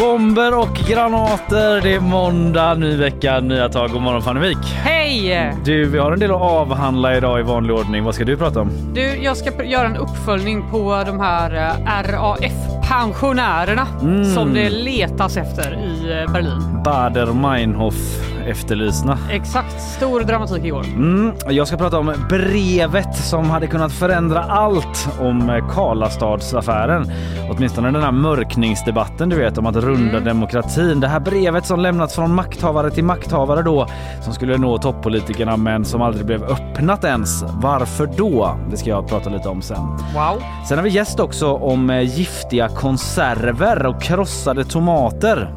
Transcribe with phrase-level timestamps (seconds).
[0.00, 3.90] Bomber och granater, det är måndag, ny vecka, nya tag.
[3.90, 4.58] God morgon Fanny Wijk.
[4.64, 5.54] Hej!
[5.64, 8.04] Du, vi har en del att avhandla idag i vanlig ordning.
[8.04, 8.70] Vad ska du prata om?
[8.94, 13.86] Du, jag ska göra en uppföljning på de här eh, RAF-pensionärerna
[14.34, 16.82] som det letas efter i eh, Berlin.
[16.84, 17.94] Bader-Meinhof
[18.42, 19.18] efterlysna.
[19.30, 20.84] Exakt, stor dramatik igår.
[20.84, 27.12] Mm, jag ska prata om brevet som hade kunnat förändra allt om Karlastadsaffären.
[27.50, 31.00] Åtminstone den här mörkningsdebatten du vet om att runda demokratin.
[31.00, 33.86] Det här brevet som lämnats från makthavare till makthavare då
[34.24, 37.42] som skulle nå toppolitikerna men som aldrig blev öppnat ens.
[37.42, 38.56] Varför då?
[38.70, 39.86] Det ska jag prata lite om sen.
[40.14, 40.42] Wow.
[40.68, 45.54] Sen har vi gäst också om eh, giftiga konserver och krossade tomater.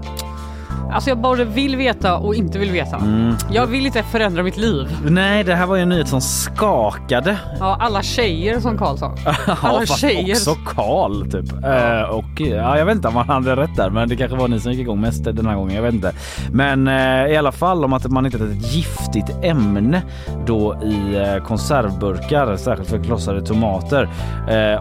[0.91, 2.95] Alltså jag både vill veta och inte vill veta.
[2.95, 3.35] Mm.
[3.51, 4.97] Jag vill inte förändra mitt liv.
[5.05, 7.37] Nej, det här var ju en nyhet som skakade.
[7.59, 9.15] Ja, alla tjejer som Karl sa.
[9.47, 10.33] Ja, Alla fast tjejer.
[10.35, 11.51] också Karl typ.
[11.63, 14.47] Eh, och ja, jag vet inte om han hade rätt där, men det kanske var
[14.47, 15.75] ni som gick igång mest den här gången.
[15.75, 16.11] Jag vet inte.
[16.51, 20.01] Men eh, i alla fall om att man hittat ett giftigt ämne
[20.45, 24.09] då i eh, konservburkar, särskilt för krossade tomater.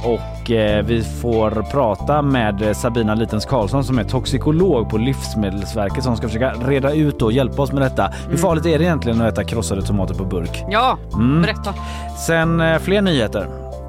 [0.05, 0.51] Och
[0.85, 6.53] vi får prata med Sabina Litens Karlsson som är toxikolog på Livsmedelsverket som ska försöka
[6.53, 8.07] reda ut och hjälpa oss med detta.
[8.07, 8.31] Mm.
[8.31, 10.65] Hur farligt är det egentligen att äta krossade tomater på burk?
[10.71, 11.43] Ja, Mm.
[11.43, 11.75] berätta.
[12.27, 13.49] Sen eh, fler nyheter.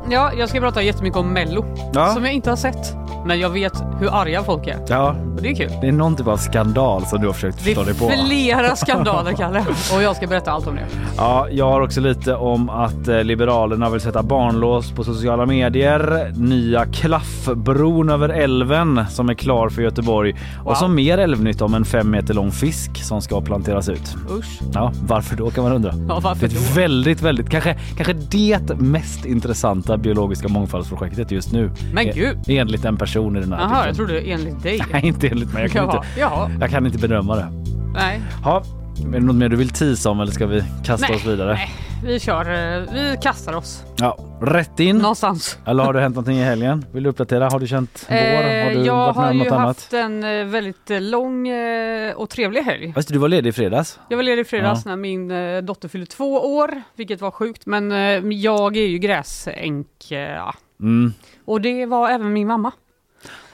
[0.10, 1.66] Ja, jag ska prata jättemycket om Mello.
[1.94, 2.08] Ja.
[2.14, 2.96] Som jag inte har sett.
[3.26, 4.78] Men jag vet hur arga folk är.
[4.88, 5.72] Ja, Och det är kul.
[5.82, 8.06] Det är någon typ av skandal som du har försökt Det förstå dig på.
[8.10, 9.66] är flera skandaler, Kalle.
[9.96, 10.86] Och jag ska berätta allt om det.
[11.18, 16.32] Ja, jag har också lite om att eh, Liberalerna vill sätta barnlås på sociala medier.
[16.36, 20.36] Nya klaffbron över älven som är klar för Göteborg.
[20.66, 24.16] Och så mer älvnytt om en fem meter lång fisk som ska planteras ut.
[24.40, 24.60] Usch.
[24.74, 25.94] Ja, varför då kan man undra.
[26.10, 31.52] Ja, varför det är ett väldigt, väldigt, kanske, kanske det mest intressanta biologiska mångfaldsprojektet just
[31.52, 31.72] nu.
[31.94, 32.38] Men Eh, gud.
[32.48, 33.88] Enligt en person i den här Jaha, artikeln.
[33.88, 34.82] jag trodde enligt dig.
[34.92, 35.62] Nej, inte enligt mig.
[35.62, 36.52] Jag kan, Jaha, inte, jaha.
[36.62, 37.48] jag kan inte bedöma det.
[37.94, 38.22] Nej.
[38.44, 38.64] Ja,
[39.08, 41.54] är det något mer du vill tisa om eller ska vi kasta Nej, oss vidare?
[41.54, 41.72] nej.
[42.06, 44.98] Vi kör, eh, vi kastar oss Ja, rätt in.
[44.98, 45.58] någonstans.
[45.66, 46.86] Eller har det hänt någonting i helgen?
[46.92, 47.50] Vill du uppdatera?
[47.50, 48.16] Har du känt vår?
[48.16, 49.66] Eh, Har du jag varit med har om ju något annat?
[49.68, 52.94] haft en eh, väldigt eh, lång eh, och trevlig helg.
[52.96, 54.00] Det, du var ledig i fredags.
[54.10, 57.66] Jag var ledig i fredags när min eh, dotter fyllde två år, vilket var sjukt.
[57.66, 57.98] Men eh,
[58.30, 60.56] jag är ju gräsänka.
[60.82, 61.14] Mm.
[61.46, 62.72] Och det var även min mamma.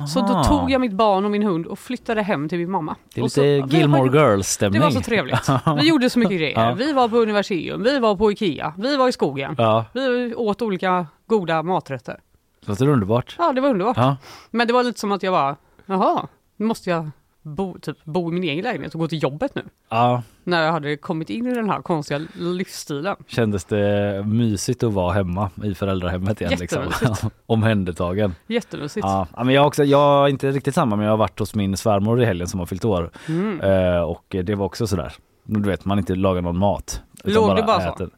[0.07, 2.95] Så då tog jag mitt barn och min hund och flyttade hem till min mamma.
[3.13, 4.79] Det är Och så- lite vi Gilmore Girls-stämning.
[4.81, 5.49] Det var så trevligt.
[5.81, 6.59] Vi gjorde så mycket grejer.
[6.67, 6.73] Ja.
[6.73, 9.55] Vi var på Universium, vi var på Ikea, vi var i skogen.
[9.57, 12.19] Ja, Vi åt olika goda maträtter.
[12.65, 13.35] låter det underbart?
[13.37, 13.97] Ja, det var underbart.
[13.97, 14.17] Ja.
[14.51, 15.55] Men det var lite som att jag bara,
[15.85, 17.09] jaha, nu måste jag
[17.49, 19.61] bo, typ, bo i min egen lägenhet och gå till jobbet nu.
[19.89, 20.23] ja.
[20.43, 23.15] När jag hade kommit in i den här konstiga livsstilen.
[23.27, 26.53] Kändes det mysigt att vara hemma i föräldrahemmet igen?
[26.59, 26.83] Liksom.
[27.45, 28.35] Omhändertagen.
[28.47, 29.05] Jättemysigt.
[29.05, 31.55] Ja, ja, men jag, också, jag är inte riktigt samma men jag har varit hos
[31.55, 33.11] min svärmor i helgen som har fyllt år.
[33.27, 33.61] Mm.
[33.61, 35.13] Eh, och det var också sådär.
[35.43, 37.01] Du vet man inte lagar någon mat.
[37.23, 38.09] Låg det bara så?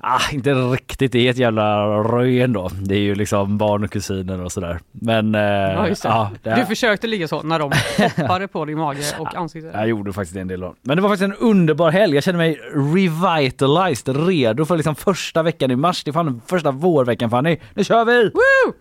[0.00, 2.70] Ah, inte riktigt, det är ett jävla röj ändå.
[2.82, 4.80] Det är ju liksom barn och kusiner och sådär.
[4.92, 5.34] Men...
[5.34, 6.08] Eh, Ja, just det.
[6.08, 7.72] Ja, det Du försökte ligga så när de
[8.22, 9.70] hoppade på din mage och ansikte.
[9.74, 12.14] jag gjorde faktiskt en del av Men det var faktiskt en underbar helg.
[12.14, 16.04] Jag kände mig revitalized, redo för liksom första veckan i mars.
[16.04, 17.56] Det är fan första vårveckan Fanny.
[17.74, 18.24] Nu kör vi!
[18.34, 18.72] Woo!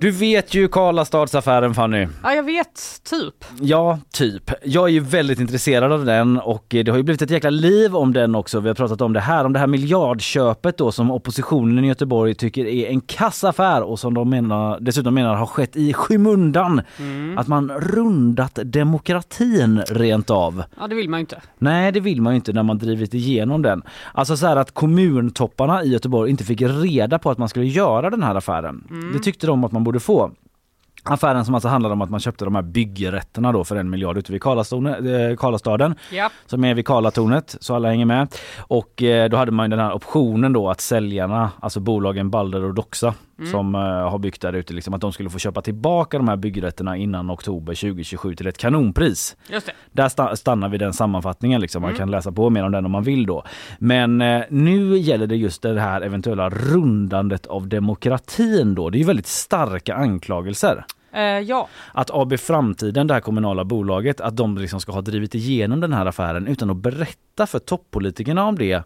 [0.00, 2.08] Du vet ju Karlastadsaffären Fanny.
[2.22, 3.44] Ja, jag vet, typ.
[3.60, 4.50] Ja, typ.
[4.64, 7.96] Jag är ju väldigt intresserad av den och det har ju blivit ett jäkla liv
[7.96, 8.60] om den också.
[8.60, 12.34] Vi har pratat om det här, om det här miljardköpet då som oppositionen i Göteborg
[12.34, 16.82] tycker är en kassaffär och som de menar, dessutom menar har skett i skymundan.
[17.36, 20.64] Att man rundat demokratin rent av.
[20.80, 21.40] Ja, det vill man ju inte.
[21.58, 23.82] Nej, det vill man ju inte när man drivit igenom den.
[24.12, 28.10] Alltså så här att kommuntopparna i Göteborg inte fick reda på att man skulle göra
[28.10, 28.84] den här affären.
[29.12, 30.30] Det tyckte de att man borde få.
[31.04, 34.18] Affären som alltså handlade om att man köpte de här byggrätterna då för en miljard
[34.18, 34.86] ute vid Karlastaden,
[35.30, 36.30] eh, Karlastaden Ja.
[36.46, 38.28] som är vid Karlatornet så alla hänger med.
[38.58, 42.64] Och eh, då hade man ju den här optionen då att säljarna, alltså bolagen Balder
[42.64, 43.14] och Doxa
[43.50, 46.36] som eh, har byggt där ute, liksom, att de skulle få köpa tillbaka de här
[46.36, 49.36] byggrätterna innan oktober 2027 till ett kanonpris.
[49.92, 51.60] Där sta- stannar vi den sammanfattningen.
[51.60, 51.82] Liksom.
[51.82, 53.44] Man kan läsa på mer om den om man vill då.
[53.78, 54.18] Men
[54.50, 58.90] nu gäller det just det här eventuella rundandet av demokratin då.
[58.90, 60.84] Det är ju väldigt starka anklagelser.
[61.12, 61.68] Eh, ja.
[61.92, 65.92] Att AB Framtiden, det här kommunala bolaget, att de liksom ska ha drivit igenom den
[65.92, 68.82] här affären utan att berätta för toppolitikerna om det.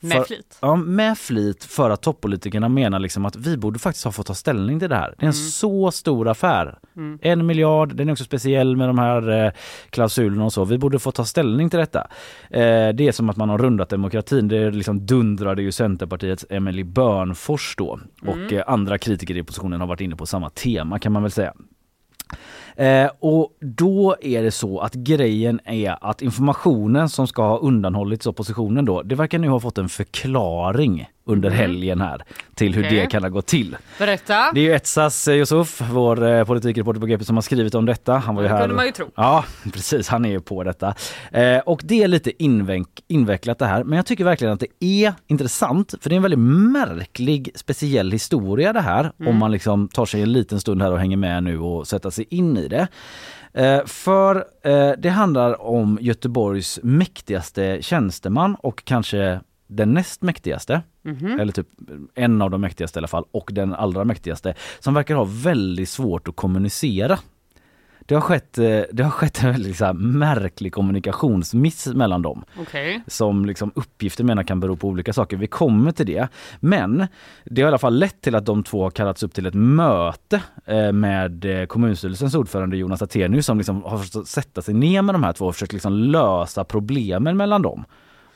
[0.00, 0.58] Med flit.
[0.60, 4.34] Ja, med flit för att toppolitikerna menar liksom att vi borde faktiskt ha fått ta
[4.34, 5.14] ställning till det här.
[5.18, 6.78] Det är en så stor affär.
[7.20, 9.52] En miljard, den är också speciell med de här eh,
[9.90, 10.64] klausulerna och så.
[10.64, 12.00] Vi borde få ta ställning till detta.
[12.50, 14.48] Eh, det är som att man har rundat demokratin.
[14.48, 18.00] Det liksom dundrade ju Centerpartiets Emily Börnfors då.
[18.22, 21.32] Och eh, andra kritiker i oppositionen har varit inne på samma tema kan man väl
[21.32, 21.54] säga.
[22.76, 28.26] Eh, och då är det så att grejen är att informationen som ska ha undanhållits
[28.26, 32.22] oppositionen då, det verkar nu ha fått en förklaring under helgen här
[32.54, 33.00] till hur Okej.
[33.00, 33.76] det kan ha gått till.
[33.98, 34.50] Berätta.
[34.54, 37.86] Det är ju Etsas eh, Yusuf, vår eh, politikreporter på GP som har skrivit om
[37.86, 38.14] detta.
[38.14, 38.60] Han var ju Det här.
[38.60, 39.10] kunde man ju tro.
[39.14, 40.08] Ja, precis.
[40.08, 40.94] Han är ju på detta.
[41.32, 43.84] Eh, och det är lite inveck- invecklat det här.
[43.84, 45.94] Men jag tycker verkligen att det är intressant.
[46.00, 46.40] För det är en väldigt
[46.72, 49.12] märklig, speciell historia det här.
[49.26, 52.10] Om man liksom tar sig en liten stund här och hänger med nu och sätter
[52.10, 52.88] sig in i det.
[53.54, 60.82] Eh, för eh, det handlar om Göteborgs mäktigaste tjänsteman och kanske den näst mäktigaste.
[61.40, 61.68] Eller typ
[62.14, 65.88] en av de mäktigaste i alla fall och den allra mäktigaste som verkar ha väldigt
[65.88, 67.18] svårt att kommunicera.
[68.06, 73.02] Det har skett, eh, det har skett en väldigt så märklig kommunikationsmiss mellan dem Okej.
[73.06, 75.36] som liksom uppgifter menar kan bero på olika saker.
[75.36, 76.28] Vi kommer till det.
[76.60, 77.06] Men
[77.44, 79.54] det har i alla fall lett till att de två har kallats upp till ett
[79.54, 85.02] möte eh, med eh, kommunstyrelsens ordförande Jonas Attenius som liksom har försökt sätta sig ner
[85.02, 87.84] med de här två och försökt liksom lösa problemen mellan dem.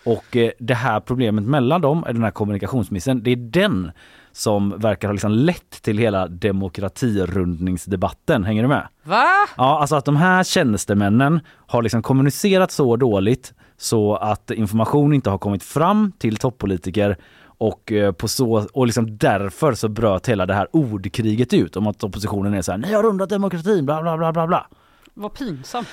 [0.09, 3.91] Och eh, det här problemet mellan dem, den här kommunikationsmissen, det är den
[4.33, 8.45] som verkar ha liksom lett till hela demokratirundningsdebatten.
[8.45, 8.89] Hänger du med?
[9.03, 9.25] Va?
[9.57, 15.31] Ja, alltså att de här tjänstemännen har liksom kommunicerat så dåligt så att information inte
[15.31, 20.47] har kommit fram till toppolitiker och, eh, på så, och liksom därför så bröt hela
[20.47, 24.03] det här ordkriget ut om att oppositionen är så här, ni har rundat demokratin, bla
[24.03, 24.67] bla bla bla bla.
[25.15, 25.89] Vad pinsamt.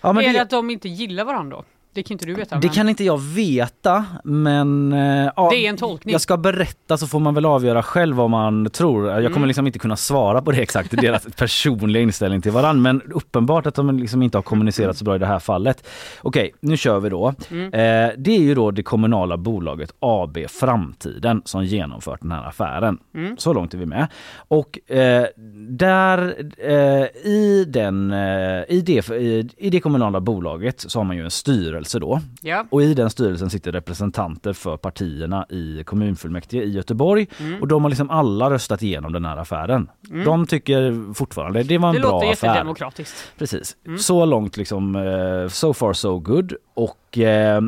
[0.00, 0.34] Ja, men är det...
[0.38, 1.64] det, att de inte gillar varandra då?
[1.94, 2.54] Det kan inte du veta.
[2.56, 4.92] det men- kan inte jag veta men
[5.36, 6.12] ja, Det är en tolkning.
[6.12, 9.08] Jag ska berätta så får man väl avgöra själv vad man tror.
[9.10, 9.46] Jag kommer Mm.
[9.46, 12.82] liksom inte kunna svara på det exakt, deras personliga inställning till varandra.
[12.82, 15.86] Men uppenbart att de liksom inte har kommunicerat så bra i det här fallet.
[16.22, 17.34] Okej, nu kör vi då.
[17.50, 17.64] Mm.
[17.66, 22.98] Eh, det är ju då det kommunala bolaget AB Framtiden som genomfört den här affären.
[23.14, 23.36] Mm.
[23.38, 24.06] Så långt är vi med.
[24.36, 25.24] Och eh,
[25.68, 31.16] där eh, i, den, eh, i, det, i, i det kommunala bolaget så har man
[31.16, 32.20] ju en styrelse då.
[32.42, 32.66] Ja.
[32.70, 37.26] Och i den styrelsen sitter representanter för partierna i kommunfullmäktige i Göteborg.
[37.40, 37.60] Mm.
[37.60, 39.90] Och de har liksom alla röstat igenom den här affären.
[40.24, 42.46] De tycker fortfarande det var en Det bra låter affär.
[42.48, 43.32] jättedemokratiskt.
[43.38, 43.76] Precis.
[43.98, 46.54] Så långt liksom, eh, so far so good.
[46.74, 47.60] Och eh,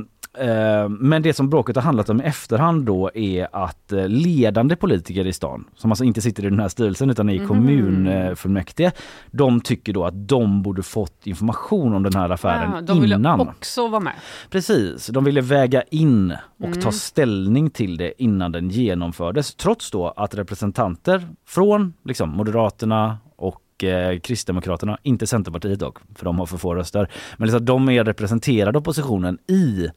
[0.89, 5.27] men det som bråket har handlat om i efterhand då är att eh, ledande politiker
[5.27, 8.93] i stan, som alltså inte sitter i den här styrelsen utan är i kommunfullmäktige,
[9.31, 13.15] de tycker då att de borde fått information om den här affären Ja, de ville
[13.15, 13.41] innan.
[13.41, 14.13] också vara med.
[14.51, 16.81] Precis, de ville väga in och Mm.
[16.81, 19.55] ta ställning till det innan den genomfördes.
[19.55, 26.39] Trots då att representanter från liksom, Moderaterna och eh, Kristdemokraterna, inte Centerpartiet dock, för de
[26.39, 29.89] har för få röster, men liksom, de är representerade oppositionen i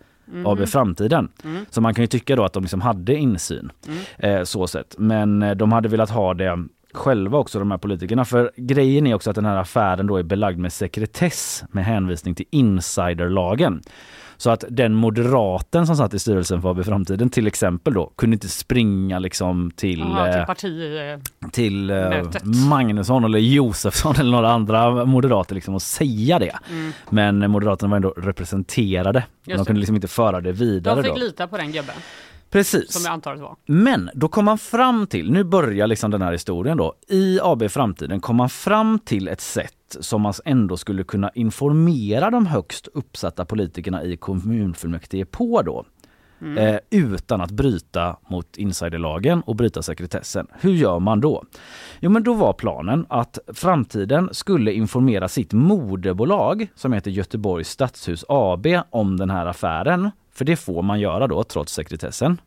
[0.46, 1.30] AB Framtiden.
[1.70, 3.72] Så man kan ju tycka då att de liksom hade insyn
[4.18, 4.96] eh, så sett.
[4.98, 8.26] Men eh, de hade velat ha det själva också de här politikerna.
[8.26, 12.36] För grejen är också att den här affären då är belagd med sekretess med hänvisning
[12.36, 13.82] till insiderlagen.
[14.42, 18.34] Så att den moderaten som satt i styrelsen för AB Framtiden till exempel då kunde
[18.34, 20.98] inte springa liksom till, Aha, eh, till parti...
[21.44, 22.44] eh, till eh, Mötet.
[22.70, 26.58] Magnusson eller Josefsson eller några andra moderater liksom och säga det.
[27.10, 29.24] Men Moderaterna var ändå representerade.
[29.46, 31.20] de kunde liksom inte föra det vidare De fick då.
[31.20, 31.96] lita på den gubben,
[32.50, 32.94] Precis.
[32.94, 33.56] som jag antar det var.
[33.66, 37.72] Men då kom man fram till, nu börjar liksom den här historien då, i AB
[37.72, 42.88] Framtiden kom man fram till ett sätt som man ändå skulle kunna informera de högst
[42.94, 45.86] uppsatta politikerna i kommunfullmäktige på då.
[46.58, 50.48] Eh, utan att bryta mot insiderlagen och bryta sekretessen.
[50.60, 51.44] Hur gör man då?
[52.00, 58.26] Jo men då var planen att Framtiden skulle informera sitt moderbolag som heter Göteborgs Stadshus
[58.28, 60.12] AB om den här affären.
[60.34, 62.38] För det får man göra då trots sekretessen.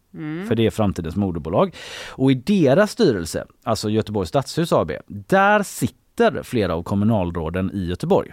[0.48, 1.74] För det är framtidens moderbolag.
[2.10, 8.32] Och i deras styrelse, alltså Göteborgs Stadshus AB, där sitter flera av kommunalråden i Göteborg.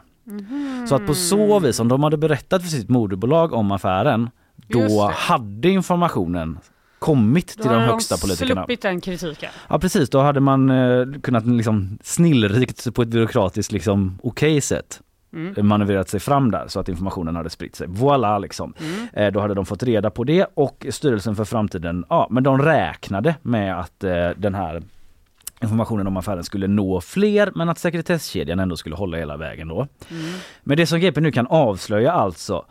[0.89, 4.30] Så att på så vis, om de hade berättat för sitt moderbolag om affären,
[4.68, 6.60] då hade informationen
[7.00, 8.62] kommit till de högsta politikerna.
[8.62, 9.50] sluppit den kritiken.
[9.70, 15.01] Ja precis, då hade man eh, kunnat liksom snillrikt på ett byråkratiskt liksom okej sätt
[15.34, 15.68] Mm.
[15.68, 17.88] manövrerat sig fram där så att informationen hade spritt sig.
[17.88, 18.74] Voilà liksom.
[18.80, 19.08] Mm.
[19.13, 22.62] Eh, då hade de fått reda på det och styrelsen för framtiden, ja men de
[22.62, 24.84] räknade med att eh, den här
[25.62, 29.88] informationen om affären skulle nå fler men att sekretesskedjan ändå skulle hålla hela vägen då.
[30.63, 32.66] Men det som GP nu kan avslöja alltså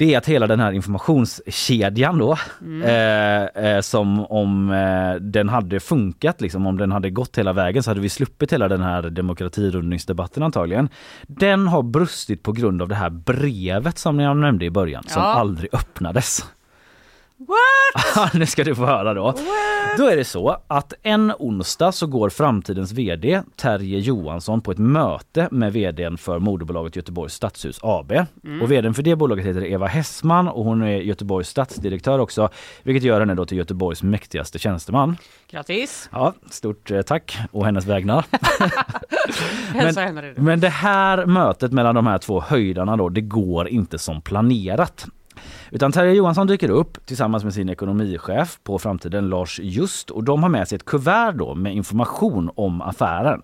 [0.00, 2.36] det är att hela den här informationskedjan då,
[2.84, 7.82] eh, eh, som om eh, den hade funkat, liksom, om den hade gått hela vägen
[7.82, 10.88] så hade vi sluppit hela den här demokratirundningsdebatten antagligen.
[11.26, 15.22] Den har brustit på grund av det här brevet som jag nämnde i början, som
[15.22, 15.28] Ja.
[15.28, 16.44] aldrig öppnades.
[17.48, 18.34] What?
[18.34, 19.34] nu ska du få höra då.
[19.96, 24.78] Då är det så att en onsdag så går framtidens VD Terje Johansson på ett
[24.78, 28.12] möte med VDn för moderbolaget Göteborgs Stadshus AB.
[28.62, 32.48] Och VDn för det bolaget heter Eva Hessman och hon är Göteborgs stadsdirektör också,
[32.82, 35.16] vilket gör henne då till Göteborgs mäktigaste tjänsteman.
[35.50, 36.08] Grattis!
[36.12, 38.24] Ja, stort eh, tack å hennes vägnar.
[40.34, 40.34] Det.
[40.36, 45.06] Men det här mötet mellan de här två höjdarna då, det går inte som planerat.
[45.70, 50.42] Utan Terje Johansson dyker upp tillsammans med sin ekonomichef på framtiden Lars Just och de
[50.42, 53.42] har med sig ett kuvert då med information om affären.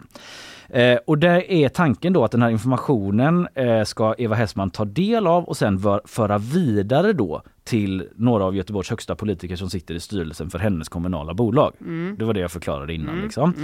[0.68, 4.84] Eh, och där är tanken då att den här informationen eh, ska Eva Hessman ta
[4.84, 9.70] del av och sen vör, föra vidare då till några av Göteborgs högsta politiker som
[9.70, 11.72] sitter i styrelsen för hennes kommunala bolag.
[12.18, 13.20] Det var det jag förklarade innan.
[13.20, 13.54] Liksom.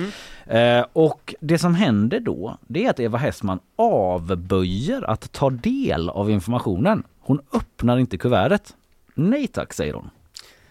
[0.46, 6.08] Eh, och det som händer då det är att Eva Hessman avböjer att ta del
[6.08, 7.02] av informationen.
[7.22, 8.76] Hon öppnar inte kuvertet.
[9.14, 10.10] Nej tack säger hon.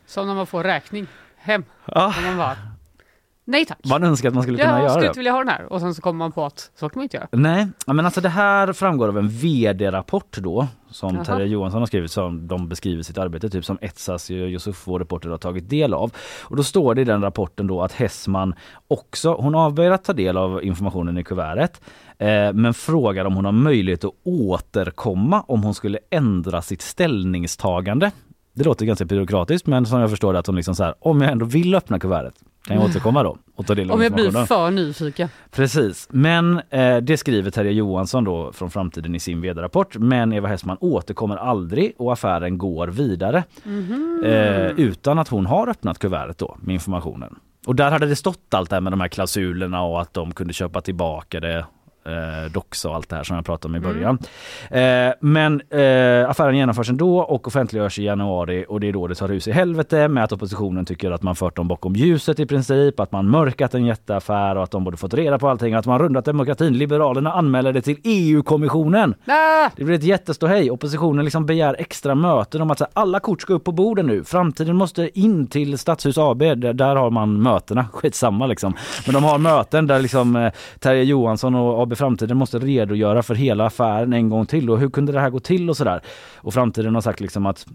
[0.05, 1.63] Som när man får räkning hem.
[1.85, 2.57] Ja, Och man bara,
[3.45, 3.77] nej tack.
[3.85, 5.07] man önskar att man skulle kunna Jag göra skulle det.
[5.07, 5.73] inte vilja ha den här.
[5.73, 7.27] Och sen så kommer man på att så kan man inte göra.
[7.31, 11.25] Nej, ja, men alltså det här framgår av en vd-rapport då som Jaha.
[11.25, 15.29] Terje Johansson har skrivit som de beskriver sitt arbete, typ som Etsas Yusuf, vår reporter,
[15.29, 16.11] har tagit del av.
[16.41, 18.55] Och då står det i den rapporten då att Hessman
[18.87, 21.81] också, hon avböjer att ta del av informationen i kuvertet
[22.53, 28.11] men frågar om hon har möjlighet att återkomma om hon skulle ändra sitt ställningstagande.
[28.53, 31.21] Det låter ganska byråkratiskt men som jag förstår det att hon liksom så här, om
[31.21, 32.33] jag ändå vill öppna kuvertet
[32.67, 35.29] kan jag återkomma då och ta del av Om jag blir för nyfiken.
[35.51, 39.97] Precis, men eh, det skriver Terje Johansson då från Framtiden i sin vd-rapport.
[39.97, 43.43] Men Eva Hessman återkommer aldrig och affären går vidare.
[44.25, 47.35] Eh, utan att hon har öppnat kuvertet då med informationen.
[47.65, 50.31] Och där hade det stått allt det här med de här klausulerna och att de
[50.31, 51.65] kunde köpa tillbaka det.
[52.05, 54.19] Eh, doxa och allt det här som jag pratade om i början.
[54.69, 59.15] Eh, men eh, affären genomförs ändå och offentliggörs i januari och det är då det
[59.15, 62.45] tar hus i helvete med att oppositionen tycker att man fört dem bakom ljuset i
[62.45, 65.85] princip, att man mörkat en jätteaffär och att de borde fått reda på allting, att
[65.85, 66.77] man rundat demokratin.
[66.77, 69.15] Liberalerna anmäler det till EU-kommissionen.
[69.75, 70.71] Det blir ett jätteståhej.
[70.71, 74.23] Oppositionen liksom begär extra möten om att här, alla kort ska upp på borden nu.
[74.23, 76.39] Framtiden måste in till Stadshus AB.
[76.39, 77.85] Där, där har man mötena.
[77.93, 78.73] Skitsamma liksom.
[79.05, 83.35] Men de har möten där liksom eh, Terje Johansson och AB Framtiden måste redogöra för
[83.35, 84.69] hela affären en gång till.
[84.69, 86.01] Och hur kunde det här gå till och sådär.
[86.35, 87.65] Och Framtiden har sagt liksom att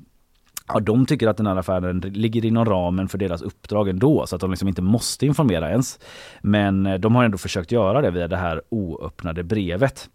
[0.69, 4.35] Ja, de tycker att den här affären ligger inom ramen för deras uppdrag ändå så
[4.35, 5.99] att de liksom inte måste informera ens.
[6.41, 10.09] Men eh, de har ändå försökt göra det via det här oöppnade brevet.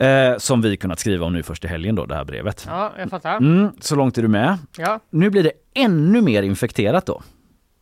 [0.00, 2.66] Eh, som vi kunnat skriva om nu först i helgen då, det här brevet.
[2.68, 3.36] Ja, jag fattar.
[3.36, 4.58] Mm, så långt är du med.
[4.78, 7.22] Ja, Nu blir det ännu mer infekterat då.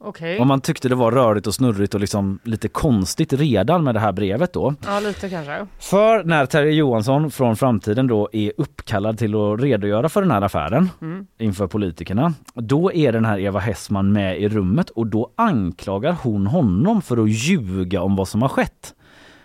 [0.05, 0.39] Okej.
[0.39, 4.01] Om man tyckte det var rörigt och snurrigt och liksom lite konstigt redan med det
[4.01, 4.75] här brevet då.
[4.87, 5.67] Ja, lite kanske.
[5.79, 10.43] För när Terje Johansson från framtiden då är uppkallad till att redogöra för den här
[10.43, 11.27] affären Mm.
[11.39, 12.35] inför politikerna.
[12.55, 17.23] Då är den här Eva Hessman med i rummet och då anklagar hon honom för
[17.23, 18.95] att ljuga om vad som har skett.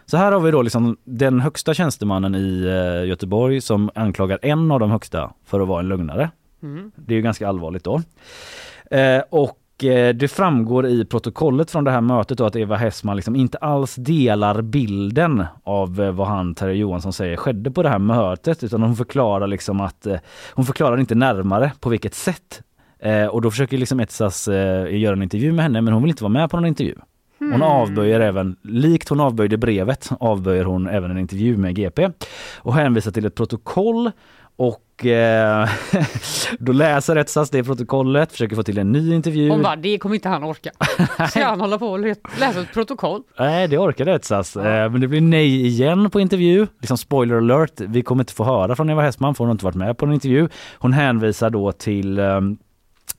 [0.05, 4.71] Så här har vi då liksom den högsta tjänstemannen i eh, Göteborg som anklagar en
[4.71, 6.29] av de högsta för att vara en lögnare.
[6.63, 6.91] Mm.
[6.95, 8.01] Det är ju ganska allvarligt då.
[8.91, 9.58] Eh, och
[10.13, 13.95] det framgår i protokollet från det här mötet då att Eva Hessman liksom inte alls
[13.95, 18.81] delar bilden av eh, vad han, Terje Johansson, säger skedde på det här mötet utan
[18.81, 20.17] hon förklarar liksom att eh,
[20.53, 22.61] hon förklarar inte närmare på vilket sätt.
[22.99, 26.09] Eh, och då försöker liksom Etsas eh, göra en intervju med henne men hon vill
[26.09, 26.95] inte vara med på någon intervju.
[27.39, 32.09] Hon avböjer även, likt hon avböjde brevet, avböjer hon även en intervju med GP
[32.57, 34.11] och hänvisar till ett protokoll
[34.59, 35.69] och eh,
[36.59, 39.49] då läser Etsas det protokollet, försöker få till en ny intervju.
[39.49, 40.71] Hon bara, det kommer inte han orka.
[41.29, 43.23] Ska han hålla på och läsa ett protokoll?
[43.39, 44.55] Nej, det orkade Etsas.
[44.55, 46.67] Eh, men det blir nej igen på intervju.
[46.79, 49.65] Liksom spoiler alert, vi kommer inte få höra från Eva Hessman för hon har inte
[49.65, 50.49] varit med på en intervju.
[50.77, 52.41] Hon hänvisar då till eh,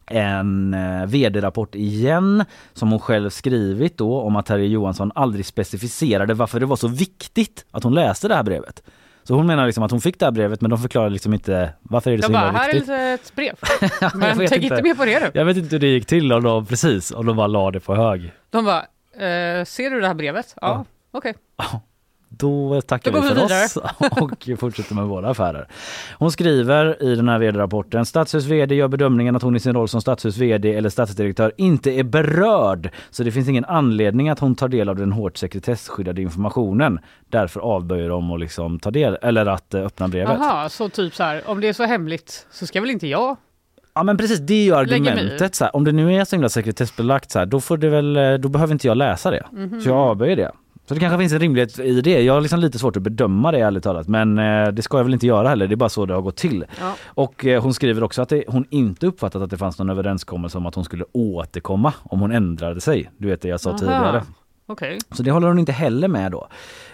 [0.06, 6.34] en eh, vd-rapport igen som hon själv skrivit då om att Terje Johansson aldrig specificerade
[6.34, 8.82] varför det var så viktigt att hon läste det här brevet.
[9.30, 11.72] Så hon menar liksom att hon fick det här brevet men de förklarar liksom inte
[11.82, 12.88] varför är det så bara, himla här är viktigt.
[12.88, 13.54] lite ett brev.
[14.14, 14.56] Men tänk inte.
[14.66, 15.30] inte mer på det nu.
[15.34, 17.80] Jag vet inte hur det gick till om de, precis, om de bara la det
[17.80, 18.32] på hög.
[18.50, 18.78] De bara,
[19.26, 20.54] eh, ser du det här brevet?
[20.60, 20.84] Ja, Ja.
[21.18, 21.34] okej.
[22.32, 23.76] Då tackar Då vi för oss
[24.10, 25.68] och fortsätter med våra affärer.
[26.18, 29.88] Hon skriver i den här vd-rapporten, Stadshus vd gör bedömningen att hon i sin roll
[29.88, 32.90] som Stadshus vd eller stadsdirektör inte är berörd.
[33.10, 36.98] Så det finns ingen anledning att hon tar del av den hårt sekretesskyddade informationen.
[37.28, 40.40] Därför avböjer de att liksom ta del, eller att eh, öppna brevet.
[40.40, 43.36] Aha, så typ så här, om det är så hemligt så ska väl inte jag?
[43.94, 45.54] Ja men precis, det är ju argumentet.
[45.54, 48.16] Så här, om det nu är så himla sekretessbelagt så här, då, får det väl,
[48.16, 49.46] eh, då behöver inte jag läsa det.
[49.52, 49.80] Mhm.
[49.80, 50.52] Så jag avböjer det.
[50.90, 52.22] Så det kanske finns en rimlighet i det.
[52.22, 54.08] Jag har liksom lite svårt att bedöma det ärligt talat.
[54.08, 55.66] Men eh, det ska jag väl inte göra heller.
[55.66, 56.64] Det är bara så det har gått till.
[56.80, 56.94] Ja.
[57.06, 60.58] Och eh, hon skriver också att det, hon inte uppfattat att det fanns någon överenskommelse
[60.58, 63.10] om att hon skulle återkomma om hon ändrade sig.
[63.16, 63.78] Du vet det jag sa Aha.
[63.78, 64.22] tidigare.
[64.66, 64.98] Okej.
[65.10, 66.48] Så det håller hon inte heller med då.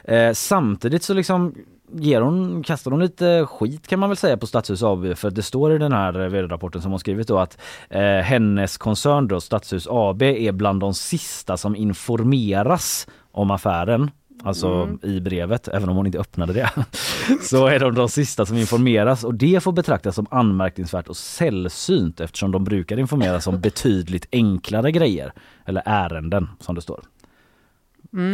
[0.05, 1.55] Eh, samtidigt så liksom
[1.93, 5.43] ger hon, kastar hon lite skit kan man väl säga på Stadshus AB för det
[5.43, 7.59] står i den här eh, vd-rapporten som hon skrivit då att
[7.91, 13.07] eh, hennes koncern då Stadshus AB är bland de sista som informeras
[13.37, 14.11] om affären.
[14.43, 16.71] Alltså i brevet, även om hon inte öppnade det.
[17.43, 22.21] Så är de de sista som informeras och det får betraktas som anmärkningsvärt och sällsynt
[22.21, 25.33] eftersom de brukar informeras om betydligt enklare grejer.
[25.65, 27.01] Eller ärenden som det står.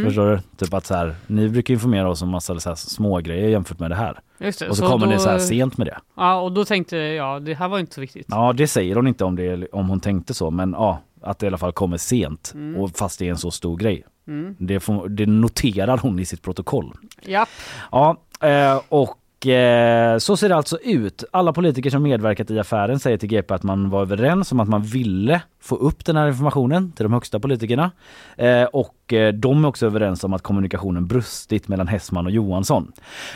[0.05, 0.41] Förstår du?
[0.57, 3.79] Typ att så här, ni brukar informera oss om massa så här små grejer jämfört
[3.79, 4.21] med det här.
[4.39, 4.69] Det.
[4.69, 5.99] Och så, kommer då, ni så här sent med det.
[6.17, 8.27] Ja, och då tänkte jag, det här var inte så viktigt.
[8.29, 11.47] Ja det säger hon inte om, det, om hon tänkte så men ja, att det
[11.47, 12.55] i alla fall kommer sent.
[12.77, 14.05] Och fast det är en så stor grej.
[14.59, 16.93] Det, får, det noterar hon i sitt protokoll.
[17.27, 17.47] Ja.
[17.93, 19.19] Ja, eh, och
[20.19, 21.25] så ser det alltså ut.
[21.31, 24.69] Alla politiker som medverkat i affären säger till GP att man var överens om att
[24.69, 27.91] man ville få upp den här informationen till de högsta politikerna.
[28.37, 32.93] Eh, och eh, de är också överens om att kommunikationen brustit mellan Hessman och Johansson.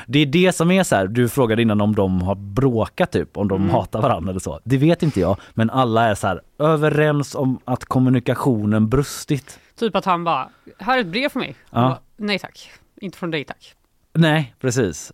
[0.06, 3.36] Det är det som är så här, du frågade innan om de har bråkat typ,
[3.36, 4.60] om de hatar varandra eller så.
[4.64, 9.60] Det vet inte jag, men alla är så här överens om att kommunikationen brustit.
[9.78, 11.56] Typ att han bara, här är ett brev för mig.
[11.70, 11.80] Ja.
[11.80, 13.74] Bara, Nej tack, inte från dig tack.
[14.12, 15.12] Nej, precis.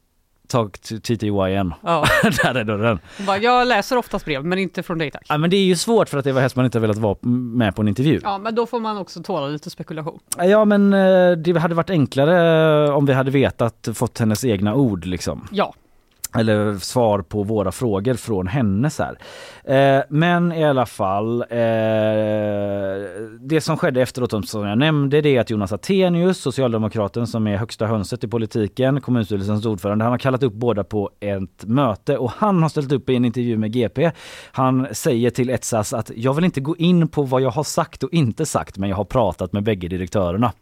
[0.53, 1.75] Talk to TTY igen.
[1.81, 2.05] Ja.
[2.23, 2.99] Där är dörren.
[3.27, 5.27] Bara, jag läser oftast brev men inte från dig tack.
[5.29, 7.77] Ja, men det är ju svårt för att Eva Hessman inte har velat vara med
[7.77, 8.21] på en intervju.
[8.23, 10.19] Ja men då får man också tåla lite spekulation.
[10.39, 15.05] Ja men eh, det hade varit enklare om vi hade vetat, fått hennes egna ord
[15.05, 15.49] liksom.
[15.53, 15.75] Ja.
[16.35, 19.19] Eller svar på våra frågor från henne så här.
[19.65, 21.49] Eh, men i alla fall, eh,
[23.41, 27.57] det som skedde efteråt som jag nämnde det är att Jonas Attenius, socialdemokraten som är
[27.57, 32.33] högsta hönset i politiken, kommunstyrelsens ordförande, han har kallat upp båda på ett möte och
[32.37, 34.11] han har ställt upp i en intervju med GP.
[34.53, 38.03] Han säger till Etsas att jag vill inte gå in på vad jag har sagt
[38.03, 40.53] och inte sagt men jag har pratat med bägge direktörerna.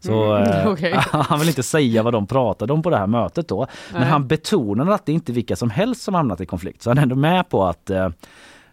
[0.00, 0.92] Så Mm, eh, okej.
[1.10, 3.66] han vill inte säga vad de pratade om på det här mötet då.
[3.92, 4.10] Men Nej.
[4.10, 6.82] han betonar att det inte är vilka som helst som hamnat i konflikt.
[6.82, 8.08] Så han är ändå med på att eh,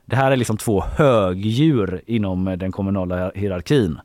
[0.06, 4.00] det här är liksom två högdjur inom eh, den kommunala hierarkin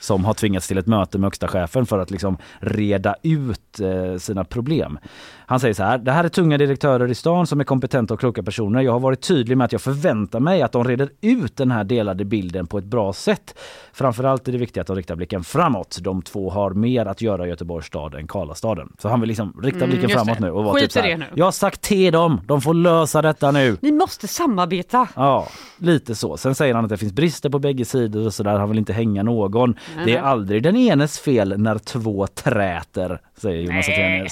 [0.00, 3.80] som har tvingats till ett möte med högsta chefen för att liksom reda ut
[4.18, 4.98] sina problem.
[5.46, 8.20] Han säger så här, det här är tunga direktörer i stan som är kompetenta och
[8.20, 8.80] kloka personer.
[8.80, 11.84] Jag har varit tydlig med att jag förväntar mig att de reder ut den här
[11.84, 13.58] delade bilden på ett bra sätt.
[13.92, 15.98] Framförallt är det viktigt att de riktar blicken framåt.
[16.00, 18.92] De två har mer att göra i Göteborgs stad än Karlastaden.
[18.98, 20.44] Så han vill liksom rikta Mm, blicken just framåt det.
[20.44, 21.26] nu och vara Skit typ så här, det nu.
[21.34, 23.76] Jag har sagt till dem, de får lösa detta nu.
[23.80, 25.08] Ni måste samarbeta.
[25.16, 26.36] Ja, lite så.
[26.36, 28.58] Sen säger han att det finns brister på bägge sidor och sådär.
[28.58, 29.74] Han vill inte hänga någon.
[30.04, 34.28] det är aldrig den enes fel när två träter, säger Jonas Nej.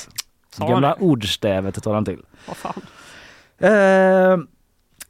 [0.54, 2.20] Sa Gamla han ordstävet tar han till.
[2.46, 2.82] Vad fan.
[3.58, 4.38] Eh,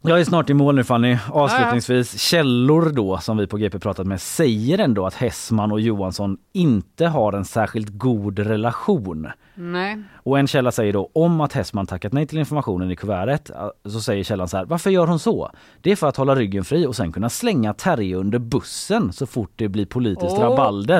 [0.04, 1.16] jag är snart i mål nu Fanny.
[1.30, 6.36] Avslutningsvis, källor då som vi på GP pratat med säger ändå att Hessman och Johansson
[6.52, 9.28] inte har en särskilt god relation.
[9.54, 9.98] Nej.
[10.14, 13.50] Och en källa säger då om att Hessman tackat nej till informationen i kuvertet
[13.84, 15.50] så säger källan så här, varför gör hon så?
[15.80, 19.26] Det är för att hålla ryggen fri och sen kunna slänga Terje under bussen så
[19.26, 20.98] fort det blir politiskt Oh rabalder.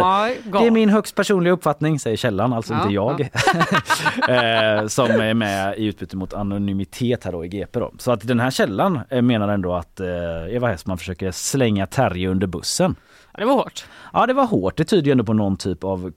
[0.61, 3.21] Det är min högst personliga uppfattning, säger källan, alltså Ja, inte jag.
[4.81, 7.93] eh, som är med i utbyte mot anonymitet här då i GP då.
[7.99, 10.07] Så att den här källan eh, menar ändå att eh,
[10.51, 12.97] Eva Hessman försöker slänga Terje under bussen.
[13.35, 13.85] Ja, det var hårt.
[14.13, 16.11] Ja det var hårt, det tyder ju ändå på någon typ av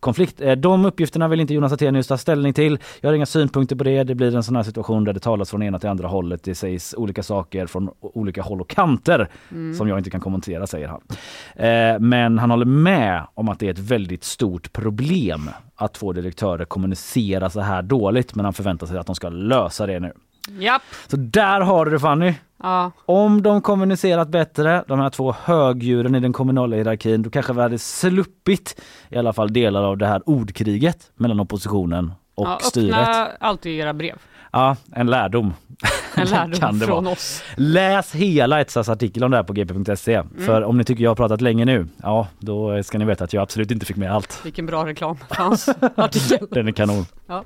[0.00, 0.40] konflikt.
[0.40, 2.78] Eh, De uppgifterna vill inte Jonas Attenius ta ställning till.
[3.00, 4.04] Jag har inga synpunkter på det.
[4.04, 6.42] Det blir en sån här situation där det talas från ena till andra hållet.
[6.44, 9.28] Det sägs olika saker från olika håll och kanter
[9.78, 11.00] som jag inte kan kommentera säger han.
[11.56, 16.12] Eh, Men han håller med om att det är ett väldigt stort problem att två
[16.12, 20.12] direktörer kommunicerar så här dåligt men han förväntar sig att de ska lösa det nu.
[20.58, 20.82] Japp.
[21.08, 22.34] Så där har du det Fanny!
[22.62, 22.90] Ja.
[23.06, 27.60] Om de kommunicerat bättre, de här två högdjuren i den kommunala hierarkin, då kanske vi
[27.60, 32.94] hade sluppit i alla fall delar av det här ordkriget mellan oppositionen och ja, styret.
[32.98, 34.16] öppna alltid era brev.
[34.52, 35.54] Ja, en lärdom.
[36.16, 37.12] En lärdom Kan det från vara.
[37.12, 37.42] oss.
[37.56, 40.14] Läs hela Etsas artikel om det här på gp.se.
[40.14, 40.28] Mm.
[40.46, 43.32] För om ni tycker jag har pratat länge nu, ja då ska ni veta att
[43.32, 44.40] jag absolut inte fick med allt.
[44.44, 46.38] Vilken bra reklam för hans artikel.
[46.50, 47.06] Den är kanon.
[47.26, 47.44] Ja.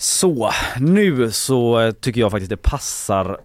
[0.00, 3.38] Så, nu så tycker jag faktiskt det passar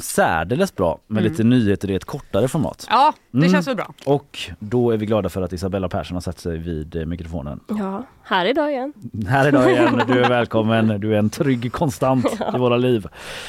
[0.00, 2.86] särdeles bra med lite nyheter i ett kortare format.
[2.90, 3.50] Ja, det Mm.
[3.52, 3.94] känns väl bra.
[4.06, 7.60] Och då är vi glada för att Isabella Persson har satt sig vid eh, mikrofonen.
[7.68, 8.92] Ja, här idag igen.
[9.28, 13.06] Här idag igen, du är välkommen, du är en trygg konstant i våra liv.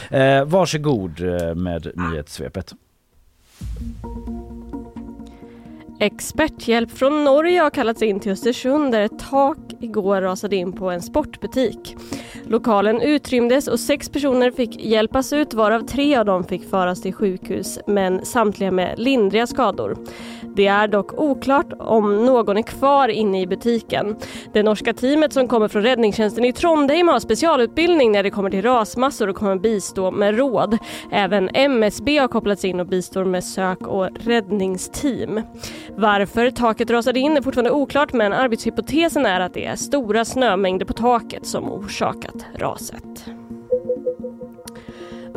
[0.09, 2.73] Eh, varsågod eh, med nyhetssvepet.
[5.99, 10.89] Experthjälp från Norge har kallats in till Östersund där ett tak igår rasade in på
[10.89, 11.95] en sportbutik.
[12.47, 17.13] Lokalen utrymdes och sex personer fick hjälpas ut varav tre av dem fick föras till
[17.13, 19.97] sjukhus men samtliga med lindriga skador.
[20.55, 24.15] Det är dock oklart om någon är kvar inne i butiken.
[24.53, 28.61] Det norska teamet som kommer från räddningstjänsten i Trondheim har specialutbildning när det kommer till
[28.61, 30.77] rasmassor och kommer bistå med råd.
[31.11, 35.41] Även MSB har kopplats in och bistår med sök och räddningsteam.
[35.95, 40.85] Varför taket rasade in är fortfarande oklart men arbetshypotesen är att det är stora snömängder
[40.85, 43.25] på taket som orsakat raset.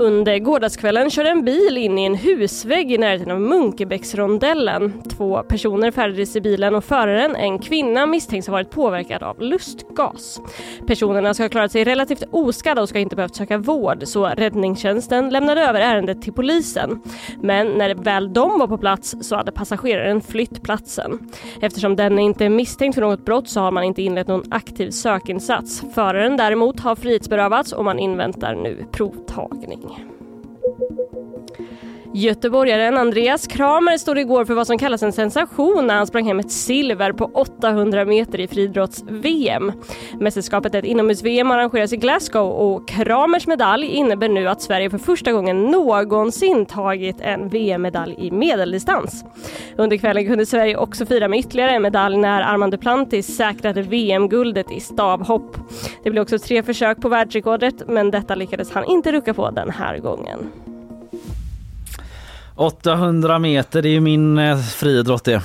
[0.00, 5.02] Under gårdagskvällen körde en bil in i en husvägg i närheten av Munkebäcksrondellen.
[5.10, 10.40] Två personer färdades i bilen och föraren, en kvinna, misstänks ha varit påverkad av lustgas.
[10.86, 15.30] Personerna ska ha klarat sig relativt oskadda och ska inte behövt söka vård så räddningstjänsten
[15.30, 17.02] lämnade över ärendet till polisen.
[17.42, 21.30] Men när väl de var på plats så hade passageraren flytt platsen.
[21.60, 24.90] Eftersom den inte är misstänkt för något brott så har man inte inlett någon aktiv
[24.90, 25.82] sökinsats.
[25.94, 29.89] Föraren däremot har frihetsberövats och man inväntar nu provtagning.
[30.78, 30.99] thank you
[32.12, 36.38] Göteborgaren Andreas Kramer stod igår för vad som kallas en sensation när han sprang hem
[36.38, 39.72] ett silver på 800 meter i friidrotts-VM.
[40.20, 44.98] Mästerskapet är ett inomhus-VM arrangeras i Glasgow och Kramers medalj innebär nu att Sverige för
[44.98, 49.24] första gången någonsin tagit en VM-medalj i medeldistans.
[49.76, 54.72] Under kvällen kunde Sverige också fira med ytterligare en medalj när Armand Duplantis säkrade VM-guldet
[54.72, 55.56] i stavhopp.
[56.02, 59.70] Det blev också tre försök på världsrekordet men detta lyckades han inte rucka på den
[59.70, 60.50] här gången.
[62.60, 65.42] 800 meter, det är ju min eh, friidrott det.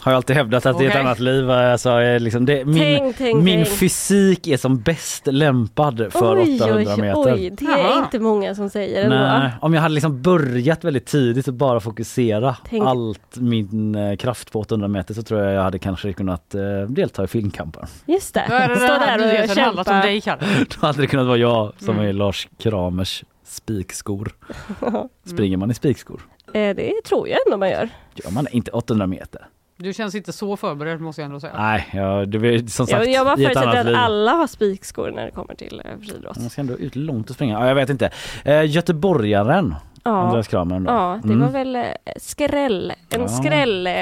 [0.00, 1.50] Har jag alltid hävdat att det är ett annat liv.
[1.50, 3.78] Alltså, liksom det, min Tänk, tänk, min tänk.
[3.78, 7.34] fysik är som bäst lämpad för 800 meter.
[7.34, 7.98] oj, det är Jaha.
[8.04, 9.16] inte många som säger ändå.
[9.16, 12.84] Nej, om jag hade liksom börjat väldigt tidigt och bara fokusera Tänk.
[12.86, 16.60] allt min eh, kraft på 800 meter så tror jag jag hade kanske kunnat eh,
[16.88, 17.86] delta i filmkampen.
[18.06, 20.06] Just det, Då är det stå den här där och nyheten handlat om kämpa.
[20.06, 20.42] dig Kalle.
[20.80, 22.08] Då hade det kunnat vara jag som Mm.
[22.08, 24.32] är Lars Kramers spikskor.
[25.26, 26.20] Springer man i spikskor?
[26.54, 27.88] Eh, Det tror jag ändå man gör.
[28.14, 29.46] Gör man inte 800 meter?
[29.76, 31.52] Du känns inte så förberedd måste jag ändå säga.
[31.58, 33.94] Nej, ja, det är som sagt Jag, jag bara förutsätter att liv.
[33.96, 36.36] alla har spikskor när det kommer till eh, friidrott.
[36.38, 37.60] Man ska ändå ut långt och springa.
[37.60, 38.10] Ja, jag vet inte.
[38.44, 39.74] Eh, Göteborgaren,
[40.06, 40.10] Ja.
[40.22, 40.80] Andreas Kramer.
[40.80, 40.90] då.
[40.92, 41.40] Ja, det Mm.
[41.40, 41.82] var väl eh,
[42.16, 42.92] skräll.
[43.10, 43.28] En Ja.
[43.28, 43.92] skräll eh,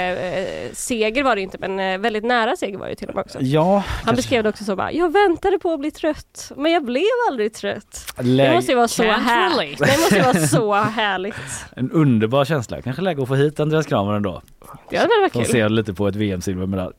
[0.73, 3.39] seger var det inte men eh, väldigt nära seger var det till och med också.
[3.41, 6.73] Ja, Han kanske- beskrev det också så bara, jag väntade på att bli trött men
[6.73, 8.13] jag blev aldrig trött.
[8.17, 9.79] Det Läge- måste ju vara så härligt.
[9.79, 11.35] Det måste ju vara så härligt.
[11.77, 12.83] En underbar känsla.
[12.83, 14.43] Kanske läge att få hit Andreas Kramer ändå.
[14.91, 15.45] Det hade varit kul.
[15.45, 16.93] se lite på ett VM-silver med det.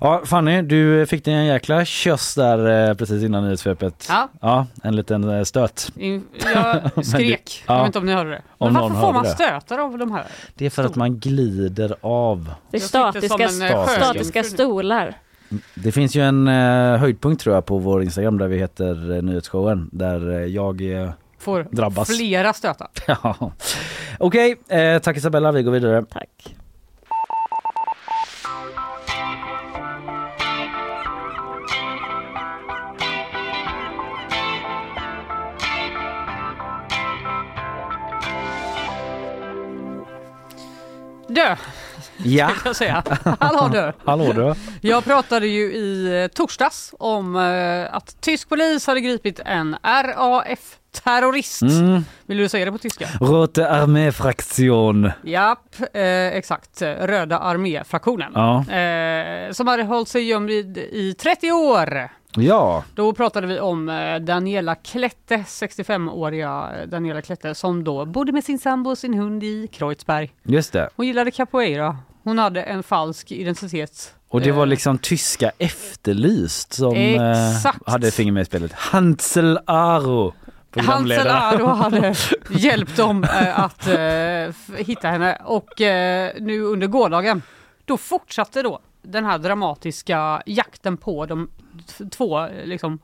[0.00, 4.06] Ja Fanny, du fick dig en jäkla köss där precis innan nyhetssvepet.
[4.08, 4.28] Ja.
[4.40, 5.90] Ja, en liten stöt.
[5.96, 7.74] In, jag skrek, ja.
[7.74, 8.41] jag vet inte om ni hörde det.
[8.58, 9.30] Om Men varför får man det.
[9.30, 10.24] stötar av de här?
[10.54, 12.54] Det är för att man glider av.
[12.70, 14.42] Det är statiska, eh, Statiska.
[14.44, 15.14] stolar.
[15.74, 19.22] Det finns ju en eh, höjdpunkt tror jag på vår Instagram där vi heter eh,
[19.22, 20.82] Nyhetsshowen där eh, jag
[21.38, 22.16] Får Drabbas.
[22.16, 22.88] flera stötar.
[23.06, 23.52] Ja.
[24.18, 25.52] Okej, eh, tack Isabella.
[25.52, 26.04] Vi går vidare.
[26.12, 26.56] Tack.
[41.34, 41.56] Dö,
[42.16, 43.02] Ja, kan jag säga.
[43.40, 43.92] Hallå dö.
[44.04, 44.54] hallå du.
[44.88, 51.62] Jag pratade ju i eh, torsdags om eh, att tysk polis hade gripit en RAF-terrorist.
[51.62, 52.04] Mm.
[52.26, 53.08] Vill du säga det på tyska?
[53.20, 55.10] Rote arméfraktion.
[55.22, 56.82] Japp, eh, exakt.
[56.82, 58.32] Röda arméfraktionen.
[58.34, 58.70] Ja.
[58.76, 62.08] Eh, som hade hållit sig gömd i, i 30 år.
[62.36, 68.44] Ja, Då pratade vi om eh, Daniela Klette, 65-åriga Daniela Klette som då bodde med
[68.44, 70.32] sin sambo och sin hund i Kreuzberg.
[70.42, 70.88] just det.
[70.96, 71.96] Hon gillade capoeira.
[72.24, 74.14] Hon hade en falsk identitet.
[74.28, 77.88] Och det var Eh, liksom tyska Efterlyst som eh, Exakt.
[77.88, 78.72] hade finger med i spelet.
[78.72, 80.32] Hansel Aro.
[80.76, 81.28] Hansel.
[81.28, 82.14] Aro hade
[82.50, 87.42] hjälpt dem eh, att eh, hitta henne och eh, nu under gårdagen
[87.84, 91.50] då fortsatte då den här dramatiska jakten på de
[92.10, 92.98] två liksom,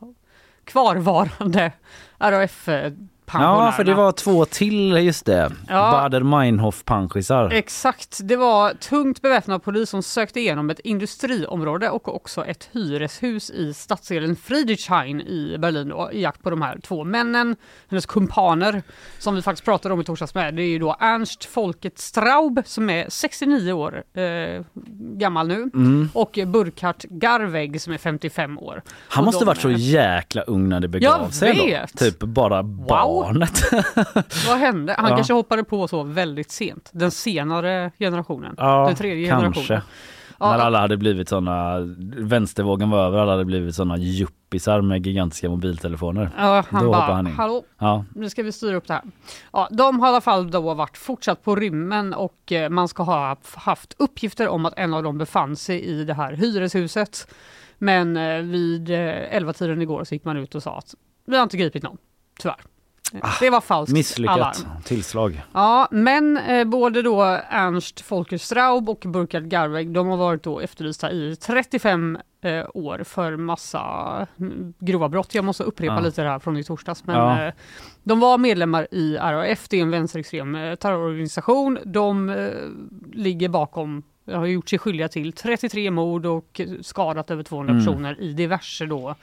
[0.64, 1.72] kvarvarande
[2.18, 2.92] RAF eh,
[3.32, 5.52] Ja, för det var två till, just det.
[5.68, 6.08] Ja.
[6.10, 7.52] Bader-Meinhof-panschisar.
[7.52, 13.50] Exakt, det var tungt beväpnad polis som sökte igenom ett industriområde och också ett hyreshus
[13.50, 17.56] i stadsdelen Friedrichshain i Berlin då, i jakt på de här två männen,
[17.88, 18.82] hennes kumpaner
[19.18, 20.54] som vi faktiskt pratade om i torsdags med.
[20.54, 24.64] Det är ju då Ernst Folket Straub som är 69 år eh,
[25.18, 26.08] gammal nu Mm.
[26.14, 28.82] och Burkhard Garweg som är 55 år.
[29.08, 31.92] Han Och måste varit så jäkla ung när det begav Jag sig vet.
[31.92, 31.98] då.
[32.04, 32.62] Typ bara
[33.20, 33.62] barnet.
[34.48, 34.94] Vad hände?
[34.98, 35.16] Han Ja.
[35.16, 36.90] kanske hoppade på så väldigt sent.
[36.92, 38.54] Den senare generationen.
[38.58, 39.44] Ja, den tredje kanske.
[39.62, 39.82] generationen.
[40.40, 41.78] När Ja, alla hade blivit såna,
[42.16, 46.30] vänstervågen var över, alla hade blivit såna yuppisar med gigantiska mobiltelefoner.
[46.38, 47.32] Ja, han Då bara, han in.
[47.32, 49.02] hallå, Ja, nu ska vi styra upp det här.
[49.52, 53.02] Ja, de har i alla fall då varit fortsatt på rymmen och eh, man ska
[53.02, 57.28] ha haft uppgifter om att en av dem befann sig i det här hyreshuset.
[57.78, 58.96] Men eh, vid eh,
[59.40, 60.94] 11-tiden igår så gick man ut och sa att
[61.26, 61.96] vi har inte gripit någon,
[62.40, 62.60] tyvärr.
[63.14, 64.82] Eh, Det var falskt Ah, misslyckat alarm.
[64.84, 65.42] tillslag.
[65.52, 70.60] Ja, men eh, både då Ernst Volker Straub och Burkhard Garweg, de har varit då
[70.60, 73.80] efterlysta i 35 eh, år för massa
[74.40, 75.34] mm, grova brott.
[75.34, 76.00] Jag måste upprepa Ja.
[76.00, 77.04] lite det här från i torsdags.
[77.06, 77.44] Men, Ja.
[77.46, 77.52] eh,
[78.02, 81.78] de var medlemmar i RAF, det är en vänsterextrem eh, terrororganisation.
[81.84, 82.48] De eh,
[83.12, 87.84] ligger bakom har gjort sig skyldiga till 33 mord och skadat över 200 Mm.
[87.84, 89.14] personer i diverse då